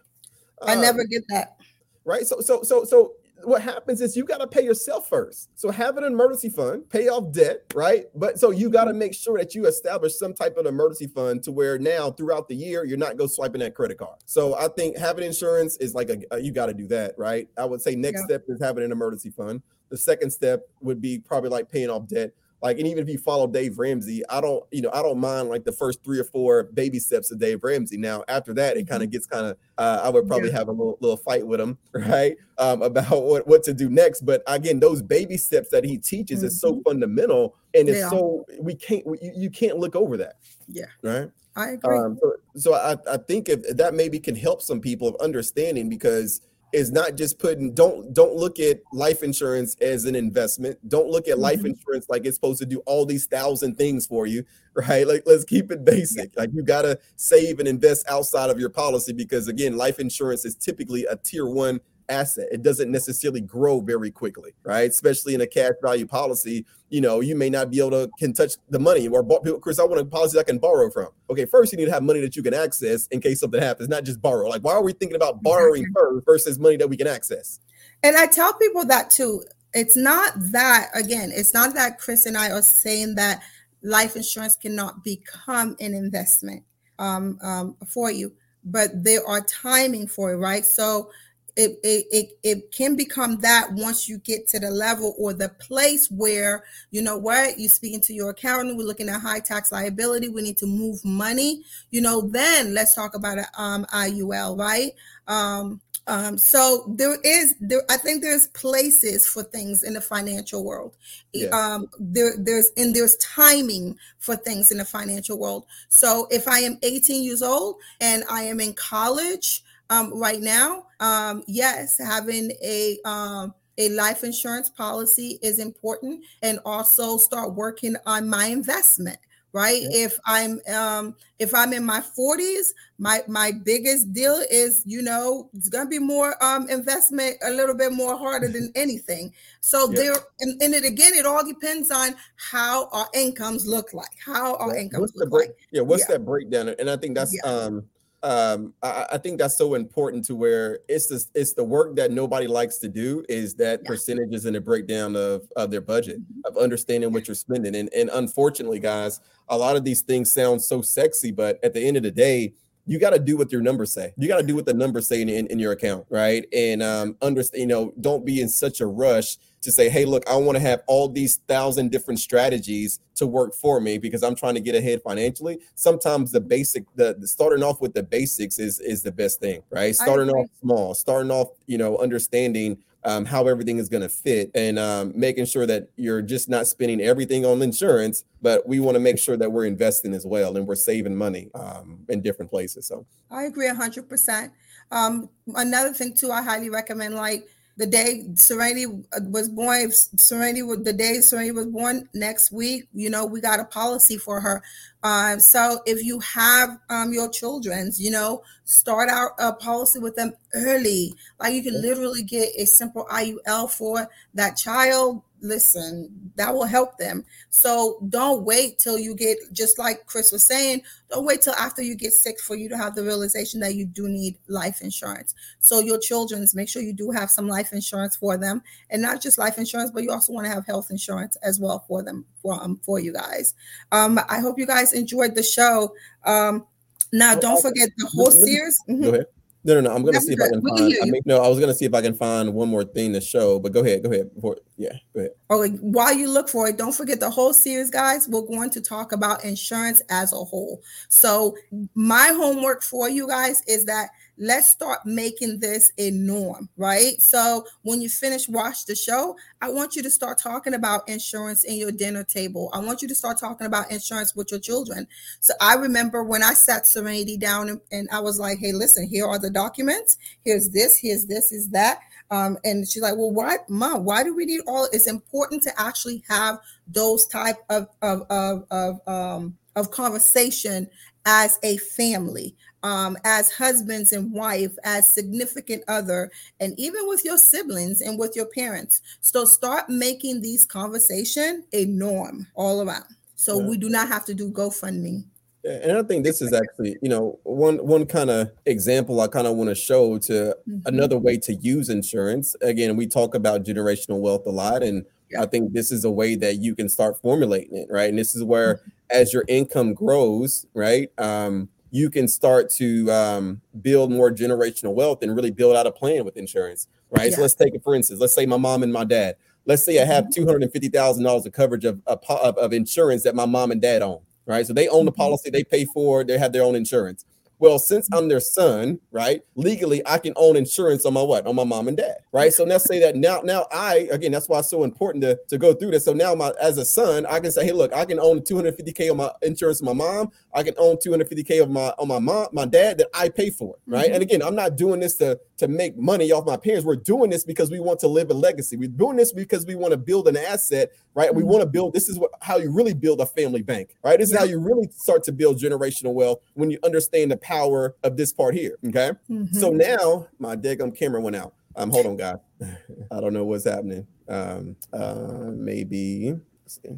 I 0.63 0.75
Um, 0.75 0.81
never 0.83 1.05
get 1.05 1.23
that. 1.29 1.57
right? 2.05 2.27
So 2.27 2.41
so 2.41 2.63
so 2.63 2.85
so 2.85 3.15
what 3.45 3.61
happens 3.61 4.01
is 4.01 4.17
you 4.17 4.25
got 4.25 4.39
to 4.39 4.47
pay 4.47 4.63
yourself 4.63 5.09
first. 5.09 5.51
So 5.57 5.71
have 5.73 5.97
an 5.97 6.05
emergency 6.05 6.49
fund, 6.49 6.89
pay 6.91 7.09
off 7.09 7.33
debt, 7.33 7.65
right? 7.75 8.07
But 8.15 8.39
so 8.39 8.53
you 8.53 8.71
got 8.71 8.85
to 8.85 8.93
make 8.93 9.15
sure 9.15 9.37
that 9.39 9.53
you 9.57 9.67
establish 9.67 10.15
some 10.17 10.33
type 10.33 10.57
of 10.57 10.67
emergency 10.67 11.09
fund 11.09 11.43
to 11.43 11.51
where 11.51 11.77
now 11.77 12.13
throughout 12.13 12.47
the 12.47 12.55
year 12.55 12.85
you're 12.85 12.99
not 12.99 13.17
go 13.17 13.27
swiping 13.27 13.59
that 13.61 13.75
credit 13.75 13.99
card. 13.99 14.19
So 14.27 14.55
I 14.55 14.69
think 14.69 14.97
having 14.97 15.25
insurance 15.25 15.77
is 15.79 15.93
like 15.93 16.09
a, 16.09 16.19
a- 16.31 16.39
you 16.39 16.53
got 16.53 16.67
to 16.67 16.75
do 16.75 16.87
that, 16.89 17.15
right? 17.19 17.49
I 17.59 17.65
would 17.65 17.81
say 17.83 17.97
next 17.97 18.21
Yeah. 18.21 18.27
step 18.27 18.45
is 18.47 18.61
having 18.61 18.85
an 18.85 18.93
emergency 18.93 19.31
fund. 19.31 19.61
The 19.89 19.97
second 19.99 20.31
step 20.31 20.69
would 20.81 21.01
be 21.01 21.19
probably 21.19 21.51
like 21.51 21.69
paying 21.69 21.91
off 21.91 22.07
debt. 22.07 22.31
Like, 22.63 22.79
and 22.79 22.87
even 22.87 23.03
if 23.03 23.09
you 23.09 23.19
follow 23.19 23.49
Dave 23.49 23.79
Ramsey, 23.79 24.23
I 24.31 24.41
don't, 24.41 24.65
you 24.71 24.83
know, 24.83 24.91
I 24.95 25.03
don't 25.03 25.19
mind 25.19 25.49
like 25.49 25.65
the 25.65 25.73
first 25.73 26.03
three 26.05 26.21
or 26.21 26.25
four 26.25 26.65
baby 26.65 27.01
steps 27.01 27.33
of 27.33 27.41
Dave 27.41 27.65
Ramsey. 27.65 27.97
Now, 27.97 28.23
after 28.29 28.55
that, 28.55 28.77
it 28.77 28.87
kind 28.89 29.03
of 29.03 29.11
gets 29.11 29.27
kind 29.27 29.47
of, 29.47 29.57
uh, 29.79 30.01
I 30.03 30.09
would 30.09 30.29
probably 30.29 30.49
Yeah. 30.51 30.59
have 30.59 30.69
a 30.69 30.73
little, 30.73 30.97
little 31.01 31.17
fight 31.17 31.45
with 31.45 31.61
him, 31.61 31.77
right? 31.93 32.37
Um, 32.59 32.83
about 32.83 33.11
what, 33.25 33.49
what 33.49 33.65
to 33.65 33.75
do 33.75 33.91
next. 33.91 34.21
But 34.21 34.45
again, 34.47 34.79
those 34.79 35.03
baby 35.03 35.37
steps 35.37 35.71
that 35.71 35.85
he 35.85 35.99
teaches 35.99 36.45
is 36.45 36.61
so 36.61 36.81
fundamental 36.87 37.57
and 37.75 37.89
it's 37.89 38.09
so, 38.09 38.47
we 38.61 38.75
can't, 38.77 39.05
we, 39.07 39.19
you, 39.21 39.33
you 39.35 39.51
can't 39.51 39.79
look 39.79 39.97
over 39.97 40.17
that. 40.19 40.37
Yeah. 40.69 40.87
Right. 41.03 41.31
I 41.57 41.71
agree. 41.71 41.99
Um, 41.99 42.19
so, 42.21 42.33
so 42.55 42.75
I, 42.75 42.97
I 43.11 43.17
think 43.17 43.49
if 43.49 43.77
that 43.77 43.93
maybe 43.93 44.19
can 44.21 44.37
help 44.37 44.63
some 44.63 44.81
people 44.81 45.09
of 45.09 45.17
understanding 45.17 45.89
because 45.89 46.41
it's 46.73 46.91
not 46.91 47.17
just 47.17 47.39
putting 47.39 47.75
don't 47.75 48.15
don't 48.15 48.35
look 48.35 48.59
at 48.59 48.81
life 48.93 49.23
insurance 49.23 49.77
as 49.81 50.05
an 50.07 50.15
investment. 50.15 50.79
Don't 50.89 51.09
look 51.09 51.29
at 51.29 51.39
life 51.39 51.61
Mhm. 51.61 51.67
insurance 51.71 52.07
like 52.09 52.25
it's 52.25 52.37
supposed 52.37 52.61
to 52.61 52.67
do 52.67 52.79
all 52.87 53.05
these 53.05 53.27
thousand 53.27 53.77
things 53.77 54.07
for 54.07 54.27
you, 54.27 54.45
right? 54.75 55.07
Like 55.07 55.23
let's 55.27 55.45
keep 55.45 55.71
it 55.71 55.85
basic. 55.85 56.37
Like 56.37 56.51
you 56.55 56.63
gotta 56.63 56.99
save 57.17 57.59
and 57.59 57.69
invest 57.69 58.07
outside 58.09 58.49
of 58.51 58.59
your 58.59 58.71
policy 58.71 59.13
because 59.13 59.49
again, 59.49 59.77
life 59.77 59.99
insurance 60.01 60.45
is 60.45 60.55
typically 60.55 61.05
a 61.07 61.17
tier 61.17 61.47
one 61.47 61.81
asset. 62.09 62.49
It 62.51 62.63
doesn't 62.63 62.91
necessarily 62.91 63.41
grow 63.41 63.81
very 63.81 64.11
quickly, 64.11 64.53
right? 64.65 64.91
Especially 64.91 65.35
in 65.35 65.41
a 65.41 65.47
cash 65.47 65.73
value 65.83 66.07
policy, 66.07 66.65
you 66.89 67.01
know, 67.01 67.21
you 67.21 67.35
may 67.37 67.51
not 67.51 67.71
be 67.71 67.79
able 67.79 67.91
to 67.91 68.11
can 68.19 68.33
touch 68.33 68.53
the 68.71 68.79
money 68.79 69.09
or 69.09 69.23
bor- 69.23 69.59
Chris, 69.61 69.79
I 69.79 69.85
want 69.85 70.01
a 70.01 70.05
policy 70.05 70.39
I 70.39 70.43
can 70.43 70.59
borrow 70.59 70.91
from. 70.91 71.09
Okay, 71.31 71.45
first 71.45 71.73
you 71.73 71.79
need 71.79 71.87
to 71.87 71.93
have 71.93 72.03
money 72.03 72.21
that 72.21 72.37
you 72.37 72.43
can 72.43 72.55
access 72.55 73.07
in 73.09 73.21
case 73.21 73.41
something 73.41 73.61
happens, 73.61 73.89
not 73.89 74.05
just 74.05 74.21
borrow. 74.21 74.49
Like, 74.49 74.63
why 74.63 74.73
are 74.73 74.83
we 74.83 74.93
thinking 74.93 75.17
about 75.17 75.43
borrowing 75.43 75.87
first 75.95 76.27
versus 76.27 76.59
money 76.59 76.77
that 76.77 76.89
we 76.89 76.97
can 76.97 77.07
access? 77.07 77.61
And 78.03 78.17
I 78.17 78.27
tell 78.27 78.53
people 78.55 78.85
that 78.87 79.11
too. 79.11 79.43
It's 79.75 79.97
not 79.97 80.35
that, 80.37 80.91
again, 80.95 81.33
it's 81.35 81.55
not 81.55 81.75
that 81.75 81.99
Chris 81.99 82.27
and 82.27 82.37
I 82.37 82.51
are 82.51 82.61
saying 82.61 83.15
that 83.15 83.43
life 83.83 84.17
insurance 84.17 84.57
cannot 84.57 85.03
become 85.03 85.77
an 85.81 85.95
investment 85.95 86.65
um, 86.99 87.39
um, 87.43 87.77
for 87.87 88.11
you, 88.11 88.33
but 88.65 88.91
there 88.95 89.27
are 89.27 89.41
timing 89.41 90.07
for 90.07 90.33
it, 90.33 90.37
right? 90.37 90.65
So 90.65 91.11
it, 91.57 91.79
it, 91.83 92.07
it, 92.11 92.39
it 92.43 92.73
can 92.73 92.97
become 92.97 93.39
that 93.41 93.73
once 93.73 94.09
you 94.09 94.19
get 94.19 94.49
to 94.49 94.59
the 94.59 94.71
level 94.71 95.15
or 95.19 95.33
the 95.33 95.51
place 95.51 96.11
where, 96.11 96.65
you 96.91 97.03
know 97.03 97.19
what, 97.19 97.59
you're 97.59 97.69
speaking 97.69 98.01
to 98.03 98.15
your 98.15 98.31
accountant, 98.31 98.77
we're 98.77 98.87
looking 98.87 99.09
at 99.09 99.21
high 99.21 99.41
tax 99.41 99.71
liability, 99.71 100.29
we 100.29 100.43
need 100.43 100.57
to 100.59 100.67
move 100.67 101.05
money, 101.05 101.63
you 101.91 102.01
know, 102.01 102.23
then 102.23 102.73
let's 102.73 102.95
talk 102.95 103.15
about 103.15 103.39
an 103.39 103.47
um, 103.59 103.85
IUL, 103.93 104.59
right? 104.59 104.93
Um, 105.29 105.81
um, 106.09 106.37
so 106.37 106.85
there 106.89 107.17
is 107.23 107.55
there 107.61 107.83
I 107.89 107.97
think 107.97 108.23
there's 108.23 108.49
places 108.49 109.27
for 109.27 109.45
things 109.45 109.85
in 109.85 109.95
the 109.95 110.01
financial 110.01 110.65
world. 110.65 110.97
Yeah. 111.33 111.51
Um, 111.51 111.89
there 112.01 112.33
there's 112.37 112.71
and 112.77 112.93
there's 112.93 113.17
timing 113.17 113.97
for 114.19 114.35
things 114.35 114.73
in 114.73 114.79
the 114.79 114.85
financial 114.85 115.39
world. 115.39 115.67
So 115.91 116.27
if 116.31 116.49
I 116.49 116.59
am 116.61 116.79
18 116.83 117.23
years 117.23 117.41
old 117.41 117.77
and 118.01 118.25
I 118.29 118.43
am 118.43 118.59
in 118.59 118.73
college 118.73 119.63
um, 119.93 120.19
right 120.19 120.41
now, 120.41 120.87
um, 121.01 121.43
yes, 121.47 121.99
having 121.99 122.51
a 122.63 122.99
um, 123.05 123.55
a 123.79 123.89
life 123.91 124.23
insurance 124.25 124.69
policy 124.69 125.39
is 125.43 125.59
important, 125.59 126.25
and 126.43 126.59
also 126.65 127.17
start 127.19 127.55
working 127.55 127.95
on 128.07 128.29
my 128.29 128.47
investment. 128.47 129.19
Right. 129.55 129.83
Yeah. 129.83 130.07
If 130.07 130.19
I'm 130.25 130.61
um, 130.75 131.15
if 131.39 131.55
I'm 131.55 131.75
in 131.75 131.85
my 131.85 132.01
40s, 132.01 132.73
my 132.97 133.23
my 133.29 133.53
biggest 133.53 134.11
deal 134.15 134.39
is 134.51 134.83
you 134.87 135.03
know 135.03 135.51
it's 135.53 135.69
gonna 135.69 135.91
be 135.91 135.99
more 135.99 136.43
um 136.43 136.71
investment 136.71 137.37
a 137.45 137.51
little 137.51 137.75
bit 137.77 137.93
more 137.93 138.17
harder 138.17 138.49
than 138.49 138.73
anything 138.85 139.31
so 139.61 139.91
Yeah. 139.91 139.97
there 140.01 140.15
and, 140.41 140.63
and 140.63 140.73
it 140.73 140.87
again 140.87 141.13
it 141.21 141.27
all 141.27 141.45
depends 141.45 141.91
on 141.91 142.15
how 142.37 142.89
our 142.93 143.09
incomes 143.13 143.67
look 143.67 143.93
like 143.93 144.17
how 144.25 144.57
our 144.57 144.69
What- 144.69 144.77
incomes 144.79 145.13
look 145.17 145.29
break? 145.31 145.49
like 145.51 145.57
Yeah, 145.71 145.83
what's 145.83 146.05
Yeah. 146.09 146.17
that 146.17 146.25
breakdown? 146.25 146.71
And 146.79 146.89
I 146.89 146.97
think 146.97 147.15
that's 147.15 147.37
um 147.45 147.85
um 148.23 148.73
I, 148.83 149.07
I 149.13 149.19
think 149.19 149.39
that's 149.39 149.57
so 149.59 149.75
important 149.75 150.25
to 150.27 150.35
where 150.37 150.81
it's 150.89 151.09
the 151.09 151.25
it's 151.35 151.55
the 151.55 151.65
work 151.65 151.97
that 151.97 152.11
nobody 152.13 152.47
likes 152.47 152.79
to 152.79 152.89
do 152.89 153.25
is 153.29 153.55
that 153.57 153.63
Yeah. 153.65 153.77
Mm-hmm. 153.77 153.87
percentages 153.87 154.45
and 154.47 154.55
the 154.55 154.61
breakdown 154.61 155.17
of 155.17 155.49
of 155.57 155.71
their 155.71 155.81
budget 155.81 156.19
of 156.45 156.57
understanding 156.57 157.13
what 157.13 157.27
you're 157.27 157.35
spending 157.35 157.75
and 157.75 157.93
and 157.93 158.11
unfortunately 158.13 158.79
guys 158.79 159.21
a 159.49 159.57
lot 159.57 159.77
of 159.77 159.85
these 159.85 160.03
things 160.03 160.31
sound 160.33 160.63
so 160.63 160.83
sexy 160.83 161.33
but 161.33 161.59
at 161.65 161.73
the 161.75 161.81
end 161.81 161.97
of 161.97 162.03
the 162.05 162.11
day 162.11 162.53
you 162.87 162.99
got 162.99 163.11
to 163.11 163.19
do 163.19 163.37
what 163.37 163.51
your 163.53 163.61
numbers 163.61 163.93
say 163.93 164.13
you 164.17 164.29
got 164.29 164.39
to 164.41 164.47
do 164.47 164.55
what 164.57 164.67
the 164.67 164.75
numbers 164.75 165.07
say 165.07 165.21
in, 165.23 165.29
in, 165.29 165.47
in 165.49 165.59
your 165.59 165.73
account 165.73 166.05
right 166.09 166.47
and 166.53 166.83
um 166.83 167.17
understand 167.23 167.61
you 167.61 167.67
know 167.67 167.93
don't 168.01 168.25
be 168.25 168.41
in 168.41 168.49
such 168.49 168.81
a 168.81 168.87
rush 168.87 169.37
to 169.63 169.73
say, 169.73 169.89
hey, 169.89 170.05
look, 170.05 170.29
I 170.29 170.37
want 170.37 170.57
to 170.57 170.61
have 170.61 170.83
all 170.87 171.09
these 171.09 171.37
thousand 171.49 171.91
different 171.91 172.21
strategies 172.21 173.01
to 173.15 173.27
work 173.27 173.55
for 173.55 173.81
me 173.81 173.99
because 173.99 174.23
I'm 174.23 174.35
trying 174.35 174.55
to 174.55 174.61
get 174.61 174.75
ahead 174.75 175.03
financially. 175.03 175.61
Sometimes 175.75 176.33
the 176.33 176.41
basic, 176.41 176.85
the, 176.95 177.17
the 177.19 177.27
starting 177.27 177.63
off 177.63 177.81
with 177.81 177.95
the 177.95 178.03
basics 178.03 178.59
is 178.59 178.81
is 178.81 179.03
the 179.03 179.13
best 179.13 179.41
thing, 179.41 179.63
right? 179.71 179.95
Starting 179.95 180.31
off 180.31 180.49
small, 180.61 180.95
starting 180.95 181.31
off, 181.31 181.49
you 181.67 181.79
know, 181.79 181.97
understanding 181.99 182.79
um, 183.05 183.25
how 183.25 183.49
everything 183.49 183.79
is 183.79 183.89
going 183.89 184.03
to 184.03 184.09
fit 184.09 184.51
and 184.55 184.79
um, 184.79 185.13
making 185.15 185.45
sure 185.47 185.67
that 185.67 185.89
you're 185.97 186.23
just 186.23 186.49
not 186.49 186.67
spending 186.67 187.01
everything 187.01 187.45
on 187.45 187.61
insurance, 187.61 188.25
but 188.41 188.67
we 188.69 188.79
want 188.79 188.95
to 188.95 189.01
make 189.01 189.19
sure 189.19 189.37
that 189.37 189.51
we're 189.51 189.65
investing 189.65 190.15
as 190.15 190.25
well 190.25 190.57
and 190.57 190.67
we're 190.67 190.77
saving 190.77 191.17
money 191.17 191.51
um, 191.55 192.05
in 192.09 192.21
different 192.21 192.51
places. 192.51 192.87
So 192.87 193.07
i 193.33 193.45
agree 193.45 193.69
100% 193.69 194.51
um 194.91 195.29
another 195.57 195.93
thing 195.93 196.15
too 196.15 196.31
i 196.31 196.43
highly 196.43 196.71
recommend 196.71 197.15
like 197.15 197.49
the 197.77 197.87
day 197.87 198.25
Serenity 198.35 198.87
was 199.23 199.49
born, 199.49 199.91
Serenity 199.91 200.63
the 200.63 200.93
day 200.93 201.21
Serenity 201.21 201.53
was 201.53 201.67
born 201.67 202.09
next 202.15 202.53
week, 202.53 202.89
you 202.93 203.09
know, 203.09 203.25
we 203.25 203.41
got 203.41 203.61
a 203.61 203.65
policy 203.65 204.19
for 204.19 204.41
her. 204.41 204.63
Um, 205.03 205.41
so 205.41 205.81
if 205.87 206.05
you 206.05 206.21
have 206.21 206.79
um, 206.91 207.13
your 207.13 207.29
children's, 207.29 208.01
you 208.01 208.11
know, 208.11 208.43
start 208.65 209.09
out 209.09 209.33
a 209.39 209.53
policy 209.53 209.99
with 209.99 210.17
them 210.17 210.35
early. 210.55 211.15
Like 211.41 211.55
you 211.55 211.63
can 211.63 211.81
literally 211.81 212.23
get 212.23 212.51
a 212.57 212.67
simple 212.67 213.07
IUL 213.11 213.71
for 213.71 214.09
that 214.35 214.57
child 214.57 215.23
listen, 215.43 216.09
that 216.37 216.55
will 216.55 216.65
help 216.65 216.97
them. 216.97 217.25
So 217.51 217.99
don't 218.09 218.45
wait 218.45 218.79
till 218.79 218.99
you 218.99 219.15
get, 219.15 219.37
just 219.53 219.79
like 219.79 220.07
Chris 220.07 220.33
was 220.33 220.45
saying, 220.45 220.83
don't 221.11 221.27
wait 221.27 221.43
till 221.43 221.53
after 221.55 221.83
you 221.83 221.95
get 221.95 222.13
sick 222.13 222.41
for 222.41 222.57
you 222.57 222.69
to 222.69 222.77
have 222.77 222.95
the 222.95 223.03
realization 223.03 223.61
that 223.61 223.75
you 223.75 223.85
do 223.85 224.09
need 224.09 224.39
life 224.49 224.81
insurance. 224.81 225.35
So 225.61 225.81
your 225.81 225.99
children's, 225.99 226.55
make 226.55 226.69
sure 226.69 226.81
you 226.81 226.95
do 226.95 227.11
have 227.11 227.31
some 227.31 227.49
life 227.49 227.73
insurance 227.73 228.17
for 228.17 228.39
them, 228.39 228.63
and 228.89 229.03
not 229.03 229.21
just 229.21 229.37
life 229.37 229.59
insurance, 229.59 229.91
but 229.91 230.05
you 230.05 230.13
also 230.13 230.33
want 230.33 230.47
to 230.47 230.53
have 230.53 230.65
health 230.65 230.91
insurance 230.91 231.37
as 231.43 231.61
well 231.61 231.85
for 231.87 232.03
them 232.03 232.25
for 232.41 232.55
um, 232.55 232.81
for 232.83 232.99
you 232.99 233.13
guys. 233.13 233.55
Um, 233.91 234.19
I 234.29 234.39
hope 234.41 234.59
you 234.59 234.67
guys 234.67 234.93
enjoyed 234.93 235.35
the 235.35 235.43
show. 235.43 235.95
Um, 236.25 236.67
now, 237.13 237.35
don't 237.35 237.61
forget 237.61 237.91
the 237.99 238.07
whole 238.07 238.31
series. 238.31 238.81
Mm-hmm. 238.89 239.23
No, 239.65 239.75
no, 239.75 239.81
no. 239.81 239.95
I'm 239.95 240.03
gonna 240.05 240.21
see 240.21 240.33
if 240.33 240.41
I 240.41 240.49
can 240.49 240.61
we 240.61 240.71
find. 240.71 240.93
Can 240.95 241.09
I 241.09 241.11
mean, 241.11 241.23
no, 241.25 241.43
I 241.43 241.49
was 241.49 241.61
gonna 241.61 241.75
see 241.75 241.85
if 241.85 241.95
I 241.95 242.03
can 242.03 242.15
find 242.15 242.53
one 242.53 242.69
more 242.69 242.85
thing 242.85 243.13
to 243.13 243.21
show. 243.21 243.59
But 243.59 243.73
go 243.73 243.81
ahead, 243.81 244.03
go 244.03 244.11
ahead. 244.11 244.35
Before, 244.35 244.57
yeah, 244.77 244.93
go 245.15 245.21
ahead. 245.21 245.33
Oh, 245.51 245.67
while 245.69 246.13
you 246.15 246.29
look 246.29 246.49
for 246.49 246.69
it, 246.69 246.77
don't 246.77 246.95
forget 246.95 247.21
the 247.21 247.31
whole 247.31 247.53
series, 247.53 247.91
guys. 247.91 248.29
We're 248.29 248.43
going 248.43 248.71
to 248.71 248.81
talk 248.81 249.13
about 249.13 249.45
insurance 249.45 250.03
as 250.09 250.33
a 250.33 250.37
whole. 250.37 250.83
So 251.09 251.57
my 251.95 252.33
homework 252.35 252.83
for 252.83 253.09
you 253.09 253.29
guys 253.29 253.63
is 253.69 253.85
that 253.85 254.11
let's 254.39 254.67
start 254.67 255.01
making 255.05 255.61
this 255.61 255.93
a 255.99 256.11
norm, 256.11 256.69
right? 256.77 257.21
So 257.21 257.67
when 257.83 258.01
you 258.01 258.09
finish 258.09 258.49
watch 258.49 258.87
the 258.87 258.95
show, 258.95 259.37
I 259.61 259.69
want 259.71 259.95
you 259.95 260.03
to 260.03 260.11
start 260.11 260.39
talking 260.39 260.75
about 260.75 261.09
insurance 261.09 261.65
in 261.65 261.77
your 261.77 261.93
dinner 261.93 262.25
table. 262.25 262.71
I 262.73 262.79
want 262.79 263.03
you 263.03 263.09
to 263.09 263.15
start 263.15 263.39
talking 263.39 263.67
about 263.67 263.91
insurance 263.91 264.35
with 264.35 264.51
your 264.51 264.61
children. 264.61 265.07
So 265.41 265.55
I 265.61 265.75
remember 265.75 266.25
when 266.25 266.43
I 266.43 266.55
sat 266.55 266.87
Serenity 266.87 267.37
down 267.37 267.69
and, 267.69 267.81
and 267.91 268.09
I 268.11 268.21
was 268.21 268.41
like, 268.41 268.59
hey, 268.59 268.73
listen, 268.73 269.07
here 269.07 269.27
are 269.27 269.39
the 269.39 269.51
documents. 269.51 270.19
Here's 270.45 270.71
this, 270.71 270.97
here's 270.97 271.27
this, 271.27 271.53
is 271.53 271.69
that. 271.71 272.01
Um, 272.31 272.57
and 272.65 272.89
she's 272.89 273.03
like, 273.03 273.17
well, 273.17 273.31
why, 273.31 273.59
mom, 273.69 274.05
why 274.05 274.25
do 274.25 274.35
we 274.35 274.47
need 274.47 274.63
all? 274.67 274.89
It's 274.93 275.07
important 275.07 275.63
to 275.65 275.81
actually 275.81 276.25
have 276.29 276.59
those 276.89 277.27
type 277.27 277.59
of, 277.69 277.89
of, 278.01 278.23
of, 278.31 278.65
of, 278.71 279.01
um, 279.07 279.59
of 279.77 279.91
conversation 279.91 280.89
as 281.27 281.59
a 281.63 281.77
family 281.77 282.57
um, 282.83 283.17
as 283.25 283.51
husbands 283.51 284.13
and 284.13 284.33
wife, 284.33 284.73
as 284.85 285.09
significant 285.09 285.85
other, 285.89 286.31
and 286.61 286.79
even 286.79 287.07
with 287.07 287.25
your 287.25 287.39
siblings 287.39 288.01
and 288.01 288.19
with 288.19 288.35
your 288.37 288.47
parents. 288.47 289.01
So 289.21 289.45
start 289.45 289.89
making 289.89 290.41
these 290.41 290.65
conversation 290.65 291.65
a 291.73 291.85
norm 291.87 292.47
all 292.55 292.83
around. 292.83 293.07
So 293.37 293.61
yeah. 293.61 293.67
we 293.67 293.77
do 293.77 293.89
not 293.89 294.09
have 294.09 294.25
to 294.27 294.35
do 294.35 294.51
GoFundMe. 294.51 295.25
And 295.65 295.93
I 295.93 296.03
think 296.03 296.25
this 296.25 296.43
is 296.43 296.53
actually, 296.53 296.97
you 297.03 297.09
know, 297.09 297.39
one 297.45 297.79
one 297.87 298.05
kind 298.05 298.31
of 298.31 298.51
example 298.67 299.21
I 299.21 299.29
kind 299.29 299.47
of 299.47 299.55
want 299.55 299.69
to 299.69 299.77
show 299.77 300.19
to 300.19 300.33
mm-hmm. 300.33 300.81
another 300.87 301.19
way 301.19 301.37
to 301.39 301.55
use 301.55 301.89
insurance. 301.89 302.57
Again, 302.63 302.97
we 302.97 303.07
talk 303.07 303.37
about 303.37 303.63
generational 303.63 304.19
wealth 304.19 304.45
a 304.47 304.51
lot, 304.51 304.83
and 304.83 305.07
I 305.39 305.47
think 305.47 305.73
this 305.73 305.93
is 305.93 306.05
a 306.05 306.11
way 306.11 306.35
that 306.35 306.57
you 306.57 306.75
can 306.75 306.89
start 306.89 307.21
formulating 307.23 307.77
it, 307.77 307.87
right? 307.91 308.09
And 308.09 308.19
this 308.19 308.35
is 308.35 308.43
where, 308.43 308.75
mm-hmm. 308.75 308.89
as 309.11 309.33
your 309.33 309.45
income 309.47 309.95
grows, 309.95 310.67
right, 310.75 311.13
um, 311.17 311.69
you 311.93 312.09
can 312.09 312.27
start 312.27 312.71
to 312.71 313.09
um, 313.13 313.61
build 313.83 314.11
more 314.11 314.31
generational 314.31 314.95
wealth 314.95 315.23
and 315.23 315.37
really 315.37 315.51
build 315.51 315.77
out 315.77 315.87
a 315.87 315.93
plan 315.93 316.25
with 316.25 316.39
insurance, 316.39 316.89
right? 317.11 317.29
Yeah. 317.31 317.37
So 317.37 317.43
let's 317.43 317.55
take 317.55 317.75
it 317.75 317.85
for 317.85 317.95
instance. 317.95 318.19
Let's 318.19 318.35
say 318.35 318.47
my 318.47 318.57
mom 318.57 318.83
and 318.83 318.93
my 318.93 319.05
dad. 319.05 319.37
Let's 319.67 319.85
say 319.85 320.01
I 320.01 320.07
have 320.07 320.25
mm-hmm. 320.25 320.33
two 320.33 320.47
hundred 320.47 320.63
and 320.63 320.73
fifty 320.73 320.89
thousand 320.89 321.23
dollars 321.23 321.45
of 321.45 321.53
coverage 321.53 321.85
of, 321.85 322.01
of, 322.07 322.25
of 322.57 322.73
insurance 322.73 323.23
that 323.25 323.35
my 323.35 323.45
mom 323.45 323.71
and 323.71 323.81
dad 323.81 324.01
own, 324.01 324.21
right? 324.47 324.67
So 324.67 324.73
they 324.73 324.89
own 324.89 325.05
the 325.05 325.13
mm-hmm. 325.13 325.21
policy, 325.21 325.51
they 325.51 325.65
pay 325.65 325.85
for, 325.85 326.25
they 326.25 326.39
have 326.39 326.53
their 326.53 326.65
own 326.65 326.75
insurance. 326.75 327.27
Well, 327.63 327.79
since 327.79 328.09
I'm 328.13 328.27
their 328.27 328.41
son, 328.41 328.99
right? 329.13 329.41
Legally, 329.55 330.03
I 330.05 330.19
can 330.19 330.33
own 330.35 330.57
insurance 330.57 331.07
on 331.07 331.15
my 331.15 331.23
what? 331.23 331.47
On 331.47 331.55
my 331.55 331.63
mom 331.63 331.87
and 331.87 331.97
dad, 331.97 332.17
right? 332.33 332.53
So 332.53 332.65
let's 332.65 332.85
say 332.85 332.99
that 332.99 333.15
now, 333.15 333.41
now 333.45 333.69
I 333.71 334.09
again, 334.11 334.33
that's 334.33 334.49
why 334.49 334.59
it's 334.59 334.69
so 334.69 334.83
important 334.83 335.23
to, 335.23 335.39
to 335.47 335.59
go 335.59 335.73
through 335.73 335.93
this. 335.93 336.05
So 336.05 336.13
now, 336.13 336.35
my 336.35 336.53
as 336.61 336.79
a 336.79 336.85
son, 336.85 337.25
I 337.25 337.39
can 337.39 337.53
say, 337.53 337.65
hey, 337.65 337.71
look, 337.71 337.93
I 337.93 338.05
can 338.05 338.19
own 338.19 338.41
250k 338.41 339.13
on 339.13 339.19
my 339.19 339.31
insurance 339.43 339.81
of 339.81 339.87
my 339.87 339.93
mom. 339.93 340.33
I 340.53 340.65
can 340.65 340.75
own 340.77 340.97
250k 340.97 341.63
of 341.63 341.71
my 341.71 341.95
on 342.01 342.09
my 342.09 342.19
mom, 342.19 342.49
my 342.51 342.67
dad 342.67 342.99
that 342.99 343.07
I 343.15 343.29
pay 343.29 343.51
for, 343.51 343.77
right? 343.87 344.07
Mm-hmm. 344.07 344.15
And 344.15 344.23
again, 344.25 344.43
I'm 344.43 344.57
not 344.57 344.77
doing 344.77 344.99
this 344.99 345.15
to 345.19 345.39
to 345.63 345.69
make 345.69 345.97
money 345.97 346.33
off 346.33 346.45
my 346.45 346.57
parents. 346.57 346.85
We're 346.85 346.97
doing 346.97 347.31
this 347.31 347.45
because 347.45 347.71
we 347.71 347.79
want 347.79 348.01
to 348.01 348.09
live 348.09 348.31
a 348.31 348.35
legacy. 348.35 348.77
We're 348.77 348.89
doing 348.89 349.17
this 349.17 349.33
because 349.33 349.65
we 349.65 349.77
want 349.77 349.93
to 349.93 349.97
build 349.97 350.27
an 350.27 350.37
asset, 350.37 350.91
right? 351.15 351.29
Mm-hmm. 351.29 351.37
We 351.37 351.45
want 351.45 351.63
to 351.63 351.67
build. 351.67 351.95
This 351.95 352.09
is 352.09 352.19
what 352.19 352.33
how 352.41 352.59
you 352.59 352.71
really 352.73 352.95
build 352.95 353.21
a 353.21 353.27
family 353.27 353.63
bank, 353.63 353.97
right? 354.03 354.19
This 354.19 354.31
yeah. 354.31 354.37
is 354.37 354.41
how 354.41 354.47
you 354.47 354.59
really 354.59 354.89
start 354.91 355.23
to 355.25 355.33
build 355.33 355.59
generational 355.59 356.15
wealth 356.15 356.41
when 356.55 356.71
you 356.71 356.79
understand 356.83 357.31
the 357.31 357.37
power 357.37 357.95
of 358.03 358.17
this 358.17 358.33
part 358.33 358.55
here. 358.55 358.77
Okay. 358.87 359.13
Mm-hmm. 359.31 359.57
So 359.57 359.71
now 359.71 360.27
my 360.39 360.57
daggum 360.57 360.97
camera 360.97 361.21
went 361.21 361.37
out. 361.37 361.55
Um, 361.77 361.91
hold 361.91 362.07
on, 362.07 362.17
guys. 362.17 362.37
I 363.11 363.21
don't 363.21 363.33
know 363.33 363.45
what's 363.45 363.65
happening. 363.65 364.07
Um, 364.29 364.77
uh, 364.93 365.51
maybe. 365.53 366.35
see. 366.67 366.91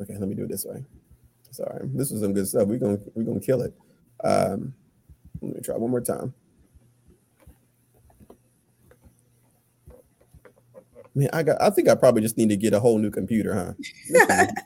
Okay, 0.00 0.18
let 0.18 0.28
me 0.28 0.34
do 0.34 0.44
it 0.44 0.48
this 0.48 0.64
way. 0.64 0.84
Sorry, 1.52 1.88
this 1.94 2.10
was 2.10 2.22
some 2.22 2.32
good 2.32 2.48
stuff. 2.48 2.66
We're 2.66 2.78
gonna 2.78 2.98
we're 3.14 3.24
gonna 3.24 3.40
kill 3.40 3.62
it. 3.62 3.74
Um, 4.24 4.74
let 5.40 5.54
me 5.54 5.60
try 5.60 5.76
one 5.76 5.90
more 5.90 6.00
time. 6.00 6.34
Man, 11.14 11.28
I 11.32 11.42
got. 11.42 11.60
I 11.60 11.70
think 11.70 11.88
I 11.88 11.94
probably 11.94 12.22
just 12.22 12.38
need 12.38 12.48
to 12.48 12.56
get 12.56 12.72
a 12.72 12.80
whole 12.80 12.98
new 12.98 13.10
computer, 13.10 13.54
huh? 13.54 14.46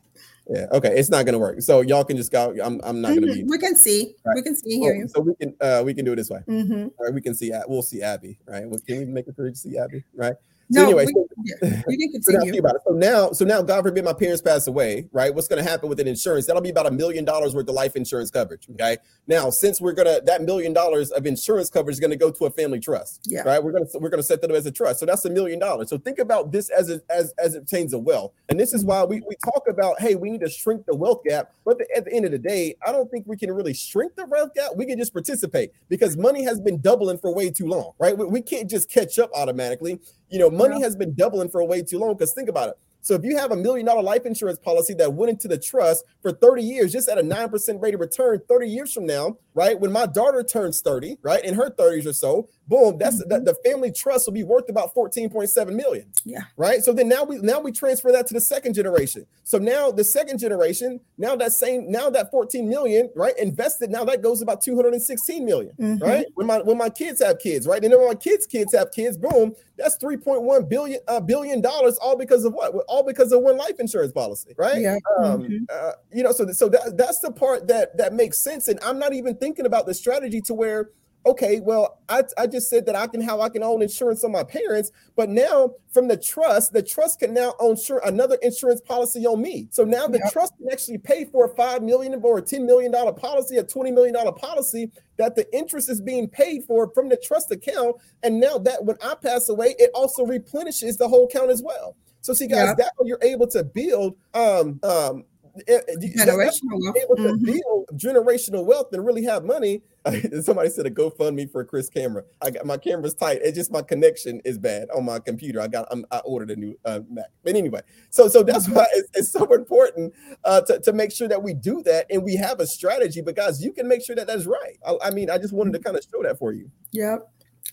Yeah. 0.49 0.67
Okay. 0.71 0.97
It's 0.97 1.11
not 1.11 1.27
gonna 1.27 1.41
work. 1.41 1.61
So 1.61 1.81
y'all 1.81 2.05
can 2.05 2.17
just 2.17 2.31
go. 2.31 2.55
I'm. 2.63 2.81
I'm 2.85 3.01
not 3.01 3.15
gonna 3.15 3.33
be. 3.33 3.43
We 3.43 3.59
can 3.59 3.75
see. 3.75 4.15
Right. 4.25 4.37
We 4.37 4.43
can 4.43 4.55
see 4.55 4.79
here. 4.79 5.03
Oh, 5.05 5.09
so 5.09 5.21
we 5.21 5.35
can. 5.35 5.57
Uh, 5.61 5.83
we 5.85 5.93
can 5.93 6.05
do 6.05 6.13
it 6.13 6.17
this 6.17 6.31
way. 6.31 6.41
Mm-hmm. 6.47 6.85
All 6.97 7.05
right. 7.05 7.13
We 7.13 7.21
can 7.21 7.35
see. 7.35 7.53
We'll 7.67 7.83
see 7.83 8.01
Abby. 8.03 8.39
Right. 8.47 8.69
Well, 8.69 8.79
can 8.87 8.99
we 8.99 9.05
make 9.07 9.27
it 9.27 9.35
for 9.35 9.51
to 9.51 9.57
see 9.57 9.77
Abby? 9.77 10.05
Right. 10.15 10.35
So 10.73 10.81
no, 10.81 10.87
anyway, 10.87 11.07
we, 11.07 11.13
so, 11.13 11.29
yeah, 11.45 11.83
you 11.89 11.99
can 11.99 12.21
continue. 12.21 12.55
so, 12.55 12.59
about 12.59 12.75
it. 12.75 12.83
so 12.87 12.93
now, 12.93 13.31
so 13.31 13.45
now, 13.45 13.63
God 13.63 13.85
forbid, 13.85 14.05
my 14.05 14.13
parents 14.13 14.43
pass 14.43 14.67
away, 14.67 15.09
right? 15.13 15.33
What's 15.33 15.47
going 15.47 15.63
to 15.63 15.69
happen 15.69 15.89
with 15.89 16.01
an 16.01 16.09
insurance? 16.09 16.47
That'll 16.47 16.63
be 16.63 16.71
about 16.71 16.87
a 16.87 16.91
million 16.91 17.25
dollars 17.25 17.55
worth 17.55 17.69
of 17.69 17.75
life 17.75 17.95
insurance 17.95 18.31
coverage. 18.33 18.67
Okay. 18.73 18.97
Now, 19.29 19.51
since 19.51 19.81
we're 19.81 19.93
gonna 19.93 20.21
that 20.23 20.43
million 20.43 20.73
dollars 20.73 21.11
of 21.13 21.25
insurance 21.27 21.71
coverage 21.71 21.95
is 21.95 22.01
going 22.01 22.11
to 22.11 22.17
go 22.17 22.31
to 22.31 22.47
a 22.47 22.51
family 22.51 22.81
trust, 22.81 23.27
yeah. 23.27 23.43
Right. 23.43 23.63
We're 23.63 23.73
gonna 23.73 23.87
we're 23.95 24.09
gonna 24.09 24.23
set 24.23 24.41
that 24.41 24.51
up 24.51 24.57
as 24.57 24.67
a 24.67 24.73
trust. 24.73 25.01
So 25.01 25.07
that's 25.07 25.25
a 25.25 25.31
million 25.31 25.59
dollars. 25.59 25.89
So 25.89 25.99
think 25.99 26.19
about 26.19 26.51
this 26.51 26.69
as 26.71 26.91
a, 26.91 27.01
as 27.11 27.33
as 27.39 27.55
it 27.55 27.61
pertains 27.61 27.93
to 27.93 27.99
wealth. 27.99 28.33
And 28.49 28.59
this 28.59 28.73
is 28.73 28.83
mm-hmm. 28.83 28.91
why 28.91 29.05
we 29.05 29.23
we 29.29 29.37
talk 29.45 29.65
about 29.69 30.01
hey, 30.01 30.17
we 30.17 30.31
need 30.31 30.41
to 30.41 30.51
shrink 30.51 30.85
the 30.87 30.97
wealth 30.97 31.23
gap. 31.25 31.53
But 31.65 31.79
the, 31.79 31.87
at 31.97 32.05
the 32.05 32.13
end 32.13 32.25
of 32.25 32.33
the 32.33 32.39
day, 32.39 32.77
I 32.87 32.93
don't 32.93 33.11
think 33.11 33.27
we 33.27 33.37
can 33.37 33.53
really 33.53 33.75
shrink 33.75 34.17
the 34.17 34.27
wealth 34.27 34.55
gap. 34.55 34.73
We 34.77 34.87
can 34.87 34.99
just 34.99 35.13
participate 35.13 35.71
because 35.89 36.17
money 36.17 36.43
has 36.45 36.61
been 36.61 36.81
doubling 36.81 37.19
for 37.19 37.33
way 37.33 37.51
too 37.51 37.67
long, 37.67 37.93
right? 37.99 38.17
We, 38.17 38.27
we 38.27 38.43
can't 38.43 38.69
just 38.69 38.91
catch 38.91 39.19
up 39.19 39.31
automatically. 39.35 40.01
You 40.29 40.39
know, 40.39 40.51
money 40.51 40.79
yeah. 40.79 40.85
has 40.85 40.97
been 40.97 41.15
doubling 41.15 41.49
for 41.49 41.63
way 41.65 41.83
too 41.83 41.99
long 41.99 42.15
because 42.15 42.33
think 42.33 42.49
about 42.49 42.71
it. 42.71 42.75
So 43.07 43.15
if 43.15 43.23
you 43.23 43.37
have 43.37 43.53
a 43.53 43.57
million 43.57 43.87
dollar 43.87 44.03
life 44.03 44.27
insurance 44.27 44.59
policy 44.59 44.93
that 44.95 45.15
went 45.15 45.31
into 45.31 45.47
the 45.47 45.57
trust 45.57 46.05
for 46.23 46.33
30 46.33 46.61
years, 46.61 46.91
just 46.91 47.09
at 47.09 47.19
a 47.19 47.23
9% 47.23 47.81
rate 47.81 47.95
of 47.95 48.01
return 48.01 48.41
30 48.49 48.69
years 48.69 48.93
from 48.93 49.07
now, 49.07 49.37
right? 49.55 49.79
When 49.79 49.93
my 49.93 50.07
daughter 50.07 50.43
turns 50.43 50.81
30, 50.81 51.19
right, 51.23 51.45
in 51.45 51.55
her 51.55 51.71
30s 51.71 52.07
or 52.07 52.13
so, 52.13 52.49
boom, 52.69 52.99
that's 52.99 53.21
mm-hmm. 53.21 53.45
the, 53.45 53.53
the, 53.53 53.71
family 53.71 53.91
trust 53.91 54.27
will 54.27 54.35
be 54.35 54.45
worth 54.45 54.69
about 54.69 54.95
14.7 54.95 55.75
million. 55.75 56.07
Yeah. 56.25 56.43
Right. 56.57 56.83
So 56.83 56.93
then 56.93 57.09
now 57.09 57.25
we 57.25 57.39
now 57.39 57.61
we 57.61 57.73
transfer 57.73 58.13
that 58.13 58.27
to 58.29 58.35
the 58.35 58.41
second 58.41 58.75
generation. 58.75 59.27
So 59.45 59.59
now 59.59 59.91
the 59.91 60.05
second 60.05 60.39
generation, 60.39 61.01
now 61.19 61.37
that 61.37 61.53
same, 61.53 61.91
now 61.91 62.11
that 62.11 62.31
14 62.31 62.69
million, 62.69 63.11
right, 63.15 63.37
invested, 63.39 63.91
now 63.91 64.05
that 64.05 64.23
goes 64.23 64.43
about 64.43 64.61
216 64.61 65.45
million, 65.45 65.73
mm-hmm. 65.79 66.03
right? 66.03 66.27
When 66.35 66.47
my 66.47 66.59
when 66.59 66.79
my 66.79 66.91
kids 66.91 67.23
have 67.23 67.39
kids, 67.39 67.67
right? 67.67 67.83
And 67.83 67.93
then 67.93 67.99
when 67.99 68.09
my 68.09 68.15
kids' 68.15 68.47
kids 68.47 68.75
have 68.75 68.93
kids, 68.93 69.17
boom, 69.17 69.55
that's 69.77 69.97
3.1 69.99 70.69
billion 70.69 71.01
uh, 71.09 71.21
billion 71.21 71.61
dollars, 71.61 71.99
all 71.99 72.17
because 72.17 72.45
of 72.45 72.53
what? 72.53 72.75
All 72.89 73.03
because 73.03 73.33
of 73.33 73.43
one 73.43 73.57
life 73.57 73.79
insurance 73.79 74.13
policy, 74.13 74.55
right? 74.57 74.81
Yeah. 74.81 74.99
Um, 75.19 75.43
mm-hmm. 75.43 75.65
uh, 75.73 75.93
you 76.13 76.23
know, 76.23 76.33
so 76.33 76.51
so 76.53 76.69
that, 76.69 76.97
that's 76.97 77.21
the 77.21 77.31
part 77.31 77.69
that 77.69 77.97
that 77.97 78.13
makes 78.13 78.39
sense. 78.39 78.69
And 78.69 78.79
I'm 78.83 78.99
not 78.99 79.13
even 79.13 79.37
thinking 79.37 79.67
about 79.67 79.87
the 79.87 79.95
strategy 79.95 80.41
to 80.43 80.55
where 80.55 80.91
okay, 81.27 81.61
well, 81.61 81.99
I, 82.09 82.23
I 82.39 82.47
just 82.47 82.71
said 82.71 82.87
that 82.87 82.95
I 82.95 83.07
can 83.09 83.21
how 83.21 83.41
I 83.41 83.49
can 83.49 83.63
own 83.63 83.83
insurance 83.83 84.23
on 84.25 84.33
my 84.33 84.45
parents, 84.45 84.93
but 85.17 85.29
now 85.29 85.73
from 85.93 86.09
the 86.09 86.17
trust, 86.17 86.73
the 86.73 86.83
trust 86.83 87.19
can 87.19 87.35
now 87.35 87.55
own 87.59 87.77
sure 87.77 88.01
another 88.05 88.39
insurance 88.43 88.81
policy 88.81 89.27
on 89.27 89.43
me. 89.43 89.67
So 89.71 89.85
now 89.85 90.07
the 90.07 90.21
yep. 90.23 90.33
trust 90.33 90.55
can 90.57 90.71
actually 90.71 90.99
pay 90.99 91.25
for 91.25 91.47
a 91.47 91.55
five 91.55 91.83
million 91.83 92.15
or 92.23 92.39
a 92.39 92.43
ten 92.43 92.65
million 92.65 92.93
dollar 92.93 93.13
policy, 93.13 93.57
a 93.59 93.65
twenty 93.65 93.91
million 93.91 94.15
dollar 94.15 94.33
policy 94.33 94.91
that 95.19 95.35
the 95.35 95.53
interest 95.55 95.91
is 95.91 96.01
being 96.01 96.29
paid 96.29 96.65
for 96.65 96.91
from 96.95 97.09
the 97.09 97.17
trust 97.17 97.51
account. 97.51 97.97
And 98.23 98.39
now 98.39 98.59
that 98.59 98.85
when 98.85 98.97
I 99.03 99.15
pass 99.21 99.49
away, 99.49 99.75
it 99.79 99.91
also 99.95 100.25
replenishes 100.25 100.97
the 100.97 101.09
whole 101.09 101.27
account 101.27 101.51
as 101.51 101.63
well. 101.63 101.97
So 102.21 102.35
see, 102.35 102.47
guys, 102.47 102.69
yep. 102.69 102.77
that 102.79 102.93
way 102.99 103.09
you're 103.09 103.19
able 103.23 103.49
to 103.49 103.65
build 103.65 104.17
um 104.35 104.79
um 104.83 105.25
generational 105.69 106.79
wealth. 106.83 106.97
able 107.03 107.17
to 107.17 107.23
mm-hmm. 107.23 107.45
build 107.45 107.89
generational 107.95 108.65
wealth 108.65 108.93
and 108.93 109.05
really 109.05 109.25
have 109.25 109.45
money. 109.45 109.83
Somebody 110.43 110.71
said 110.71 110.87
a 110.87 110.91
GoFundMe 110.91 111.51
for 111.51 111.61
a 111.61 111.65
Chris 111.65 111.89
camera. 111.89 112.23
I 112.43 112.51
got 112.51 112.65
my 112.65 112.77
camera's 112.77 113.15
tight. 113.15 113.41
It's 113.43 113.57
just 113.57 113.73
my 113.73 113.83
connection 113.83 114.41
is 114.45 114.59
bad 114.59 114.89
on 114.95 115.05
my 115.05 115.19
computer. 115.19 115.61
I 115.61 115.69
got 115.69 115.89
I'm, 115.91 116.05
i 116.11 116.19
ordered 116.19 116.51
a 116.51 116.57
new 116.57 116.79
uh, 116.85 117.01
Mac. 117.11 117.27
But 117.43 117.57
anyway, 117.57 117.81
so 118.11 118.29
so 118.29 118.43
that's 118.43 118.69
why 118.71 118.87
it's, 118.95 119.09
it's 119.15 119.31
so 119.31 119.45
important 119.53 120.15
uh, 120.45 120.61
to 120.63 120.81
to 120.81 120.93
make 120.93 121.13
sure 121.13 121.29
that 121.29 121.43
we 121.43 121.55
do 121.55 121.83
that 121.83 122.07
and 122.11 122.23
we 122.23 122.37
have 122.37 122.61
a 122.61 122.67
strategy. 122.67 123.21
But 123.21 123.37
guys, 123.37 123.63
you 123.65 123.73
can 123.73 123.89
make 123.89 124.05
sure 124.05 124.17
that 124.17 124.27
that's 124.27 124.47
right. 124.47 124.79
I, 124.87 124.97
I 125.05 125.11
mean, 125.11 125.31
I 125.31 125.39
just 125.39 125.53
wanted 125.53 125.73
to 125.75 125.81
kind 125.81 125.97
of 125.97 126.05
show 126.05 126.23
that 126.23 126.39
for 126.39 126.53
you. 126.53 126.71
Yep. 126.93 127.29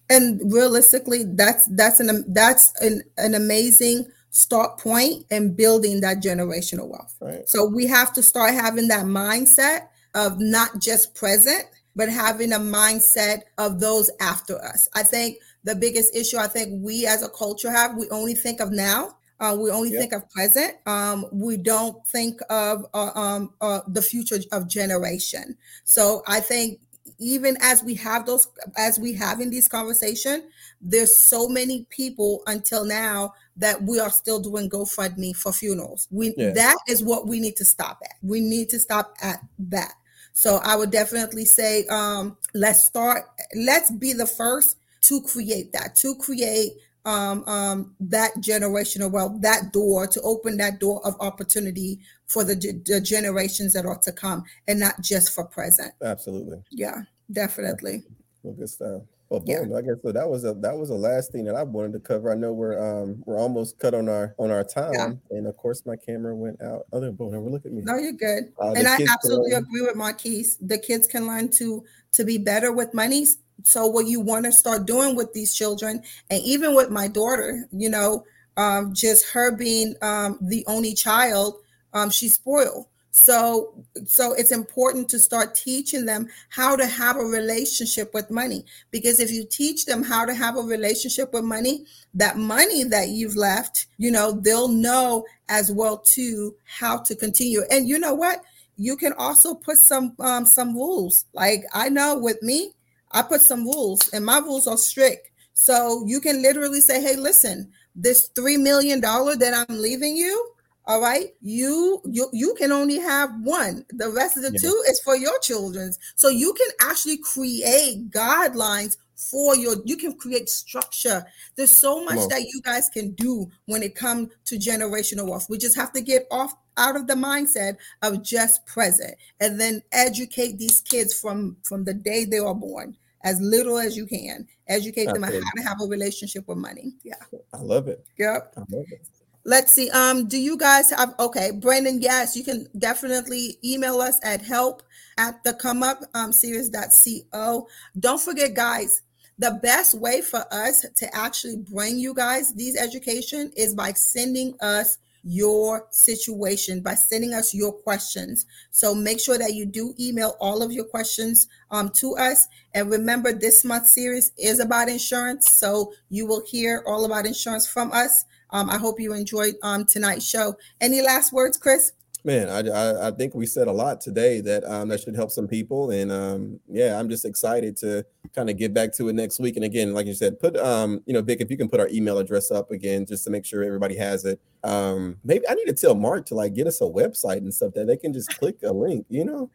And 0.09 0.41
realistically, 0.51 1.23
that's 1.23 1.65
that's 1.67 1.99
an 1.99 2.25
that's 2.33 2.73
an 2.81 3.03
an 3.17 3.35
amazing 3.35 4.05
start 4.33 4.79
point 4.79 5.25
in 5.29 5.53
building 5.53 6.01
that 6.01 6.17
generational 6.17 6.89
wealth. 6.89 7.15
Right. 7.21 7.47
So 7.47 7.65
we 7.65 7.85
have 7.87 8.11
to 8.13 8.23
start 8.23 8.53
having 8.53 8.87
that 8.87 9.05
mindset 9.05 9.87
of 10.15 10.39
not 10.39 10.79
just 10.79 11.15
present, 11.15 11.65
but 11.95 12.09
having 12.09 12.53
a 12.53 12.59
mindset 12.59 13.41
of 13.57 13.79
those 13.79 14.09
after 14.19 14.57
us. 14.63 14.89
I 14.95 15.03
think 15.03 15.37
the 15.63 15.75
biggest 15.75 16.15
issue 16.15 16.37
I 16.37 16.47
think 16.47 16.83
we 16.83 17.05
as 17.05 17.23
a 17.23 17.29
culture 17.29 17.71
have, 17.71 17.95
we 17.95 18.09
only 18.09 18.35
think 18.35 18.59
of 18.59 18.71
now. 18.71 19.15
Uh, 19.39 19.57
we 19.59 19.69
only 19.71 19.89
yep. 19.89 19.99
think 19.99 20.13
of 20.13 20.29
present. 20.29 20.75
Um, 20.85 21.25
we 21.31 21.57
don't 21.57 22.05
think 22.07 22.39
of 22.49 22.85
uh, 22.93 23.11
um, 23.15 23.53
uh, 23.59 23.81
the 23.87 24.01
future 24.01 24.37
of 24.51 24.69
generation. 24.69 25.57
So 25.83 26.23
I 26.27 26.39
think 26.39 26.79
even 27.19 27.57
as 27.61 27.83
we 27.83 27.95
have 27.95 28.25
those, 28.25 28.47
as 28.77 28.99
we 28.99 29.13
have 29.13 29.41
in 29.41 29.49
these 29.49 29.67
conversation, 29.67 30.43
there's 30.81 31.15
so 31.15 31.47
many 31.47 31.85
people 31.89 32.41
until 32.47 32.85
now 32.85 33.33
that 33.57 33.81
we 33.83 33.99
are 33.99 34.09
still 34.09 34.39
doing 34.39 34.69
GoFundMe 34.69 35.35
for 35.35 35.51
funerals. 35.51 36.07
We 36.11 36.33
yeah. 36.37 36.51
that 36.51 36.77
is 36.87 37.03
what 37.03 37.27
we 37.27 37.39
need 37.39 37.55
to 37.57 37.65
stop 37.65 37.99
at. 38.03 38.15
We 38.21 38.39
need 38.39 38.69
to 38.69 38.79
stop 38.79 39.15
at 39.21 39.39
that. 39.59 39.93
So 40.33 40.59
I 40.63 40.75
would 40.75 40.91
definitely 40.91 41.45
say, 41.45 41.85
um, 41.87 42.37
let's 42.53 42.81
start. 42.81 43.23
Let's 43.55 43.91
be 43.91 44.13
the 44.13 44.25
first 44.25 44.77
to 45.01 45.21
create 45.21 45.71
that, 45.73 45.95
to 45.97 46.15
create 46.15 46.73
um, 47.05 47.43
um, 47.47 47.95
that 47.99 48.31
generational 48.37 49.11
wealth, 49.11 49.41
that 49.41 49.71
door 49.71 50.07
to 50.07 50.21
open 50.21 50.57
that 50.57 50.79
door 50.79 51.05
of 51.05 51.15
opportunity 51.19 51.99
for 52.25 52.43
the, 52.43 52.55
the 52.85 52.99
generations 52.99 53.73
that 53.73 53.85
are 53.85 53.97
to 53.99 54.11
come, 54.11 54.43
and 54.67 54.79
not 54.79 55.01
just 55.01 55.33
for 55.33 55.43
present. 55.43 55.93
Absolutely. 56.01 56.63
Yeah, 56.71 57.03
definitely. 57.31 58.03
Well, 58.41 58.53
good 58.53 58.69
stuff. 58.69 59.01
Well, 59.29 59.39
boom. 59.39 59.71
Yeah. 59.71 59.77
I 59.77 59.81
guess 59.81 59.95
so. 60.03 60.11
That 60.11 60.29
was 60.29 60.45
a 60.45 60.53
that 60.55 60.77
was 60.77 60.89
the 60.89 60.95
last 60.95 61.31
thing 61.31 61.45
that 61.45 61.55
I 61.55 61.63
wanted 61.63 61.93
to 61.93 61.99
cover. 61.99 62.31
I 62.31 62.35
know 62.35 62.53
we're 62.53 62.77
um 62.79 63.23
we're 63.25 63.39
almost 63.39 63.79
cut 63.79 63.93
on 63.93 64.07
our 64.07 64.35
on 64.37 64.51
our 64.51 64.63
time, 64.63 64.93
yeah. 64.93 65.11
and 65.31 65.47
of 65.47 65.57
course 65.57 65.83
my 65.85 65.95
camera 65.95 66.35
went 66.35 66.61
out. 66.61 66.83
Other 66.93 67.11
boom, 67.11 67.31
we're 67.31 67.49
look 67.49 67.65
at 67.65 67.71
me. 67.71 67.81
No, 67.83 67.97
you're 67.97 68.11
good. 68.11 68.53
Uh, 68.61 68.73
and 68.73 68.87
I 68.87 68.99
absolutely 69.11 69.53
agree 69.53 69.81
with 69.81 69.95
Marquise. 69.95 70.57
The 70.61 70.77
kids 70.77 71.07
can 71.07 71.25
learn 71.25 71.49
to 71.51 71.83
to 72.13 72.23
be 72.23 72.37
better 72.37 72.71
with 72.71 72.93
money. 72.93 73.25
So 73.63 73.87
what 73.87 74.07
you 74.07 74.19
want 74.19 74.45
to 74.45 74.51
start 74.51 74.85
doing 74.85 75.15
with 75.15 75.33
these 75.33 75.53
children, 75.53 76.03
and 76.29 76.41
even 76.43 76.75
with 76.75 76.89
my 76.89 77.07
daughter, 77.07 77.67
you 77.71 77.89
know, 77.89 78.25
um, 78.57 78.93
just 78.93 79.29
her 79.29 79.55
being 79.55 79.95
um, 80.01 80.37
the 80.41 80.63
only 80.67 80.93
child, 80.93 81.55
um, 81.93 82.09
she's 82.09 82.35
spoiled. 82.35 82.87
So, 83.15 83.75
so 84.05 84.33
it's 84.33 84.51
important 84.51 85.07
to 85.09 85.19
start 85.19 85.53
teaching 85.53 86.03
them 86.03 86.27
how 86.49 86.75
to 86.75 86.87
have 86.87 87.15
a 87.15 87.23
relationship 87.23 88.11
with 88.11 88.31
money. 88.31 88.65
Because 88.89 89.19
if 89.19 89.29
you 89.31 89.45
teach 89.45 89.85
them 89.85 90.01
how 90.03 90.25
to 90.25 90.33
have 90.33 90.57
a 90.57 90.61
relationship 90.61 91.31
with 91.31 91.43
money, 91.43 91.85
that 92.15 92.37
money 92.37 92.83
that 92.85 93.09
you've 93.09 93.35
left, 93.35 93.85
you 93.99 94.09
know, 94.09 94.31
they'll 94.31 94.67
know 94.67 95.25
as 95.47 95.71
well 95.71 95.99
too 95.99 96.55
how 96.65 96.97
to 96.97 97.15
continue. 97.15 97.61
And 97.69 97.87
you 97.87 97.99
know 97.99 98.15
what? 98.15 98.41
You 98.77 98.97
can 98.97 99.13
also 99.13 99.53
put 99.53 99.77
some 99.77 100.15
um, 100.19 100.47
some 100.47 100.73
rules. 100.73 101.25
Like 101.33 101.65
I 101.71 101.89
know 101.89 102.17
with 102.17 102.41
me, 102.41 102.71
I 103.11 103.21
put 103.21 103.41
some 103.41 103.63
rules, 103.63 104.09
and 104.09 104.25
my 104.25 104.39
rules 104.39 104.65
are 104.65 104.77
strict. 104.77 105.29
So 105.53 106.03
you 106.07 106.19
can 106.19 106.41
literally 106.41 106.81
say, 106.81 106.99
"Hey, 106.99 107.15
listen, 107.15 107.71
this 107.95 108.29
three 108.29 108.57
million 108.57 108.99
dollar 108.99 109.35
that 109.35 109.67
I'm 109.69 109.79
leaving 109.79 110.17
you." 110.17 110.52
All 110.85 111.01
right? 111.01 111.33
You 111.41 112.01
you 112.05 112.29
you 112.33 112.55
can 112.57 112.71
only 112.71 112.99
have 112.99 113.29
one. 113.41 113.85
The 113.89 114.09
rest 114.09 114.37
of 114.37 114.43
the 114.43 114.51
yeah. 114.51 114.59
two 114.59 114.83
is 114.89 114.99
for 115.03 115.15
your 115.15 115.37
children's. 115.39 115.97
So 116.15 116.29
you 116.29 116.53
can 116.53 116.67
actually 116.89 117.17
create 117.17 118.11
guidelines 118.11 118.97
for 119.15 119.55
your 119.55 119.75
you 119.85 119.97
can 119.97 120.17
create 120.17 120.49
structure. 120.49 121.25
There's 121.55 121.71
so 121.71 122.03
much 122.03 122.27
that 122.29 122.41
you 122.41 122.61
guys 122.63 122.89
can 122.89 123.11
do 123.11 123.49
when 123.65 123.83
it 123.83 123.95
comes 123.95 124.29
to 124.45 124.55
generational 124.55 125.29
wealth. 125.29 125.49
We 125.49 125.57
just 125.57 125.75
have 125.75 125.93
to 125.93 126.01
get 126.01 126.27
off 126.31 126.53
out 126.75 126.95
of 126.95 127.07
the 127.07 127.13
mindset 127.13 127.77
of 128.01 128.23
just 128.23 128.65
present 128.65 129.13
and 129.39 129.59
then 129.61 129.81
educate 129.91 130.57
these 130.57 130.81
kids 130.81 131.13
from 131.13 131.57
from 131.63 131.85
the 131.85 131.93
day 131.93 132.25
they 132.25 132.39
are 132.39 132.55
born 132.55 132.97
as 133.23 133.39
little 133.39 133.77
as 133.77 133.95
you 133.95 134.05
can. 134.05 134.47
Educate 134.67 135.05
them 135.05 135.23
on 135.23 135.31
how 135.31 135.39
to 135.55 135.63
have 135.63 135.81
a 135.81 135.85
relationship 135.85 136.47
with 136.47 136.57
money. 136.57 136.93
Yeah. 137.03 137.15
I 137.53 137.57
love 137.57 137.87
it. 137.87 138.05
Yep 138.17 138.53
i 138.57 138.59
love 138.59 138.85
it 138.91 139.01
Let's 139.45 139.73
see. 139.73 139.89
Um, 139.89 140.27
do 140.27 140.37
you 140.37 140.57
guys 140.57 140.91
have 140.91 141.15
okay, 141.19 141.51
Brandon? 141.51 142.01
Yes, 142.01 142.35
you 142.35 142.43
can 142.43 142.67
definitely 142.77 143.57
email 143.63 143.99
us 143.99 144.17
at 144.23 144.41
help 144.41 144.83
at 145.17 145.43
the 145.43 145.53
come 145.53 145.83
up 145.83 145.99
um, 146.13 146.31
series.co. 146.31 147.67
Don't 147.99 148.21
forget, 148.21 148.53
guys, 148.53 149.01
the 149.37 149.59
best 149.61 149.95
way 149.95 150.21
for 150.21 150.45
us 150.51 150.85
to 150.95 151.15
actually 151.15 151.57
bring 151.57 151.97
you 151.97 152.13
guys 152.13 152.53
these 152.53 152.77
education 152.77 153.51
is 153.57 153.75
by 153.75 153.91
sending 153.91 154.55
us 154.61 154.97
your 155.23 155.87
situation 155.89 156.81
by 156.81 156.93
sending 156.95 157.33
us 157.33 157.53
your 157.53 157.71
questions. 157.71 158.45
So 158.71 158.93
make 158.93 159.19
sure 159.19 159.37
that 159.37 159.53
you 159.53 159.65
do 159.65 159.95
email 159.99 160.35
all 160.39 160.61
of 160.61 160.71
your 160.71 160.83
questions 160.83 161.47
um, 161.71 161.89
to 161.95 162.15
us. 162.17 162.47
And 162.73 162.91
remember, 162.91 163.31
this 163.31 163.63
month 163.63 163.87
series 163.87 164.33
is 164.37 164.59
about 164.59 164.89
insurance. 164.89 165.49
So 165.49 165.93
you 166.09 166.27
will 166.27 166.43
hear 166.45 166.83
all 166.85 167.05
about 167.05 167.25
insurance 167.25 167.65
from 167.65 167.91
us. 167.93 168.25
Um, 168.53 168.69
I 168.69 168.77
hope 168.77 168.99
you 168.99 169.13
enjoyed 169.13 169.55
um, 169.63 169.85
tonight's 169.85 170.25
show. 170.25 170.55
Any 170.79 171.01
last 171.01 171.33
words, 171.33 171.57
Chris? 171.57 171.91
Man, 172.25 172.47
I, 172.47 172.69
I, 172.69 173.07
I 173.09 173.11
think 173.11 173.35
we 173.35 173.45
said 173.45 173.67
a 173.67 173.71
lot 173.71 173.99
today 173.99 174.39
that 174.41 174.63
um, 174.63 174.87
that 174.87 175.01
should 175.01 175.15
help 175.15 175.29
some 175.29 175.45
people, 175.45 175.91
and 175.91 176.09
um, 176.09 176.59
yeah, 176.69 176.97
I'm 176.97 177.09
just 177.09 177.25
excited 177.25 177.75
to 177.77 178.05
kind 178.33 178.49
of 178.49 178.55
get 178.55 178.73
back 178.73 178.93
to 178.93 179.09
it 179.09 179.13
next 179.13 179.41
week. 179.41 179.57
And 179.57 179.65
again, 179.65 179.93
like 179.93 180.05
you 180.07 180.13
said, 180.13 180.39
put 180.39 180.55
um, 180.55 181.01
you 181.05 181.13
know, 181.13 181.21
Vic, 181.21 181.41
if 181.41 181.51
you 181.51 181.57
can 181.57 181.67
put 181.67 181.81
our 181.81 181.89
email 181.89 182.19
address 182.19 182.49
up 182.49 182.71
again, 182.71 183.05
just 183.05 183.25
to 183.25 183.29
make 183.29 183.45
sure 183.45 183.61
everybody 183.61 183.97
has 183.97 184.23
it. 184.23 184.39
Um, 184.63 185.17
maybe 185.25 185.45
I 185.49 185.53
need 185.55 185.65
to 185.65 185.73
tell 185.73 185.95
Mark 185.95 186.25
to 186.27 186.35
like 186.35 186.53
get 186.53 186.65
us 186.65 186.79
a 186.79 186.85
website 186.85 187.39
and 187.39 187.53
stuff 187.53 187.73
that 187.73 187.87
they 187.87 187.97
can 187.97 188.13
just 188.13 188.39
click 188.39 188.59
a 188.63 188.71
link, 188.71 189.05
you 189.09 189.25
know. 189.25 189.49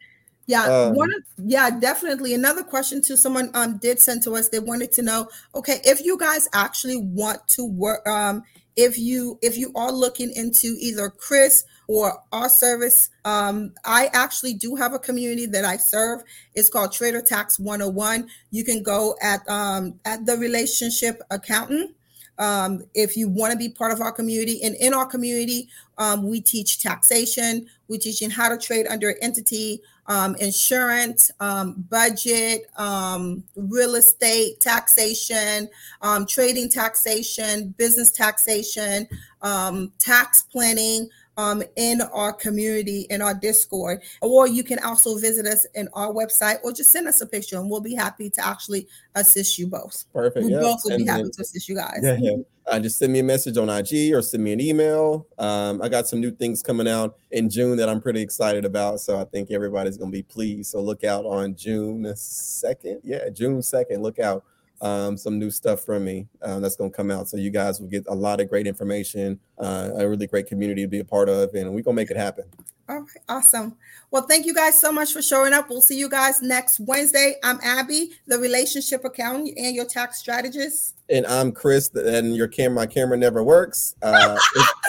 Yeah, 0.49 0.65
um, 0.65 0.95
one 0.95 1.11
of, 1.15 1.23
yeah, 1.37 1.71
definitely. 1.71 2.33
Another 2.35 2.65
question 2.65 3.03
to 3.03 3.17
someone 3.17 3.51
um 3.55 3.79
did 3.79 4.01
send 4.01 4.23
to 4.25 4.35
us. 4.35 4.49
They 4.49 4.59
wanted 4.59 4.91
to 4.93 5.03
know, 5.03 5.29
okay, 5.55 5.81
if 5.85 6.05
you 6.05 6.19
guys 6.19 6.49
actually 6.53 6.97
want 6.97 7.47
to 7.49 7.65
work 7.65 8.07
um 8.09 8.43
if 8.79 8.97
you 8.97 9.37
if 9.43 9.59
you 9.59 9.73
are 9.75 9.91
looking 9.91 10.31
into 10.37 10.77
either 10.79 11.11
chris 11.11 11.65
or 11.89 12.23
our 12.31 12.49
service 12.49 13.11
um, 13.25 13.75
i 13.85 14.09
actually 14.13 14.55
do 14.55 14.77
have 14.77 14.95
a 14.95 14.99
community 15.01 15.47
that 15.47 15.65
i 15.65 15.77
serve 15.77 16.23
it's 16.55 16.69
called 16.69 16.93
trader 16.93 17.21
tax 17.21 17.59
101 17.59 18.29
you 18.53 18.65
can 18.65 18.83
go 18.83 19.17
at 19.21 19.47
um, 19.49 19.99
at 20.05 20.25
the 20.27 20.37
relationship 20.37 21.21
accountant 21.33 21.91
um, 22.39 22.85
if 22.95 23.17
you 23.17 23.29
want 23.29 23.51
to 23.51 23.59
be 23.59 23.69
part 23.69 23.91
of 23.91 24.01
our 24.01 24.13
community 24.13 24.63
and 24.63 24.77
in 24.77 24.95
our 24.95 25.07
community 25.07 25.69
um, 25.99 26.29
we 26.29 26.41
teach 26.41 26.81
taxation 26.81 27.67
we 27.89 27.99
teach 27.99 28.23
in 28.23 28.31
how 28.31 28.49
to 28.49 28.57
trade 28.57 28.87
under 28.87 29.17
entity 29.21 29.83
um, 30.09 30.35
insurance, 30.37 31.31
um, 31.39 31.85
budget, 31.91 32.63
um, 32.77 33.45
real 33.55 33.95
estate, 33.95 34.59
taxation, 34.61 35.69
um, 36.01 36.27
trading 36.27 36.69
taxation, 36.69 37.75
business 37.77 38.11
taxation, 38.11 39.07
um, 39.43 39.93
tax 39.99 40.43
planning. 40.43 41.09
Um, 41.37 41.63
in 41.77 42.01
our 42.01 42.33
community, 42.33 43.07
in 43.11 43.23
our 43.23 43.33
Discord, 43.33 44.03
or 44.21 44.49
you 44.49 44.65
can 44.65 44.81
also 44.81 45.17
visit 45.19 45.47
us 45.47 45.69
in 45.77 45.89
our 45.93 46.13
website, 46.13 46.57
or 46.65 46.73
just 46.73 46.91
send 46.91 47.07
us 47.07 47.21
a 47.21 47.27
picture, 47.29 47.59
and 47.59 47.71
we'll 47.71 47.81
be 47.81 47.95
happy 47.95 48.29
to 48.29 48.45
actually 48.45 48.89
assist 49.15 49.57
you 49.57 49.69
both. 49.69 50.05
Perfect. 50.13 50.47
We 50.47 50.55
yeah. 50.55 50.63
both 50.63 50.81
will 50.85 50.99
be 50.99 51.07
happy 51.07 51.31
to 51.31 51.41
assist 51.41 51.69
you 51.69 51.77
guys. 51.77 52.01
Yeah, 52.03 52.17
yeah 52.19 52.39
uh, 52.69 52.79
just 52.79 52.99
send 52.99 53.13
me 53.13 53.19
a 53.19 53.25
message 53.25 53.57
on 53.57 53.69
IG 53.69 54.13
or 54.13 54.23
send 54.23 54.45
me 54.45 54.53
an 54.53 54.61
email. 54.61 55.27
Um, 55.39 55.81
I 55.83 55.89
got 55.89 56.07
some 56.07 56.21
new 56.21 56.31
things 56.31 56.63
coming 56.63 56.87
out 56.87 57.17
in 57.31 57.49
June 57.49 57.77
that 57.79 57.89
I'm 57.89 58.01
pretty 58.01 58.21
excited 58.21 58.65
about. 58.65 59.01
So 59.01 59.21
I 59.21 59.25
think 59.25 59.51
everybody's 59.51 59.97
going 59.97 60.11
to 60.11 60.17
be 60.17 60.23
pleased. 60.23 60.71
So 60.71 60.81
look 60.81 61.05
out 61.05 61.25
on 61.25 61.55
June 61.57 62.05
2nd. 62.05 63.01
Yeah, 63.05 63.29
June 63.31 63.59
2nd. 63.59 64.01
Look 64.01 64.19
out. 64.19 64.45
Um, 64.81 65.17
some 65.17 65.39
new 65.39 65.51
stuff 65.51 65.81
from 65.81 66.05
me 66.05 66.29
um, 66.43 66.63
that's 66.63 66.77
going 66.77 66.91
to 66.91 66.97
come 66.97 67.11
out. 67.11 67.29
So 67.29 67.37
you 67.37 67.51
guys 67.51 67.81
will 67.81 67.89
get 67.89 68.05
a 68.09 68.15
lot 68.15 68.41
of 68.41 68.49
great 68.49 68.67
information, 68.67 69.41
uh, 69.59 69.91
a 69.97 70.09
really 70.09 70.27
great 70.27 70.47
community 70.47 70.83
to 70.83 70.89
be 70.89 71.01
a 71.01 71.05
part 71.05 71.29
of, 71.29 71.55
and 71.55 71.75
we're 71.75 71.83
going 71.83 71.97
to 71.97 72.03
make 72.03 72.11
it 72.11 72.17
happen. 72.17 72.45
All 72.89 73.01
right, 73.01 73.09
awesome. 73.29 73.77
Well, 74.11 74.23
thank 74.23 74.47
you 74.47 74.55
guys 74.55 74.81
so 74.81 74.91
much 74.91 75.13
for 75.13 75.21
showing 75.21 75.53
up. 75.53 75.69
We'll 75.69 75.83
see 75.83 75.99
you 75.99 76.09
guys 76.09 76.41
next 76.41 76.81
Wednesday. 76.81 77.35
I'm 77.45 77.59
Abby, 77.63 78.13
the 78.27 78.39
relationship 78.39 79.05
accountant 79.05 79.59
and 79.59 79.77
your 79.77 79.85
tax 79.85 80.21
strategist. 80.21 80.95
And 81.11 81.27
I'm 81.27 81.53
Chris, 81.53 81.91
and 81.95 82.35
your 82.35 82.49
camera, 82.49 82.77
my 82.77 82.87
camera 82.87 83.19
never 83.19 83.45
works. 83.45 83.95
Uh, 84.01 84.39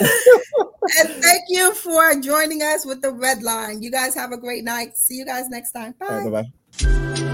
and 0.98 1.08
thank 1.22 1.42
you 1.48 1.74
for 1.74 2.14
joining 2.20 2.62
us 2.62 2.86
with 2.86 3.02
the 3.02 3.10
red 3.10 3.42
line. 3.42 3.82
You 3.82 3.90
guys 3.90 4.14
have 4.14 4.32
a 4.32 4.38
great 4.38 4.64
night. 4.64 4.96
See 4.96 5.16
you 5.16 5.26
guys 5.26 5.48
next 5.48 5.72
time. 5.72 5.94
Bye. 5.98 6.06
Right, 6.06 6.30
bye 6.30 6.42
bye. 6.42 7.29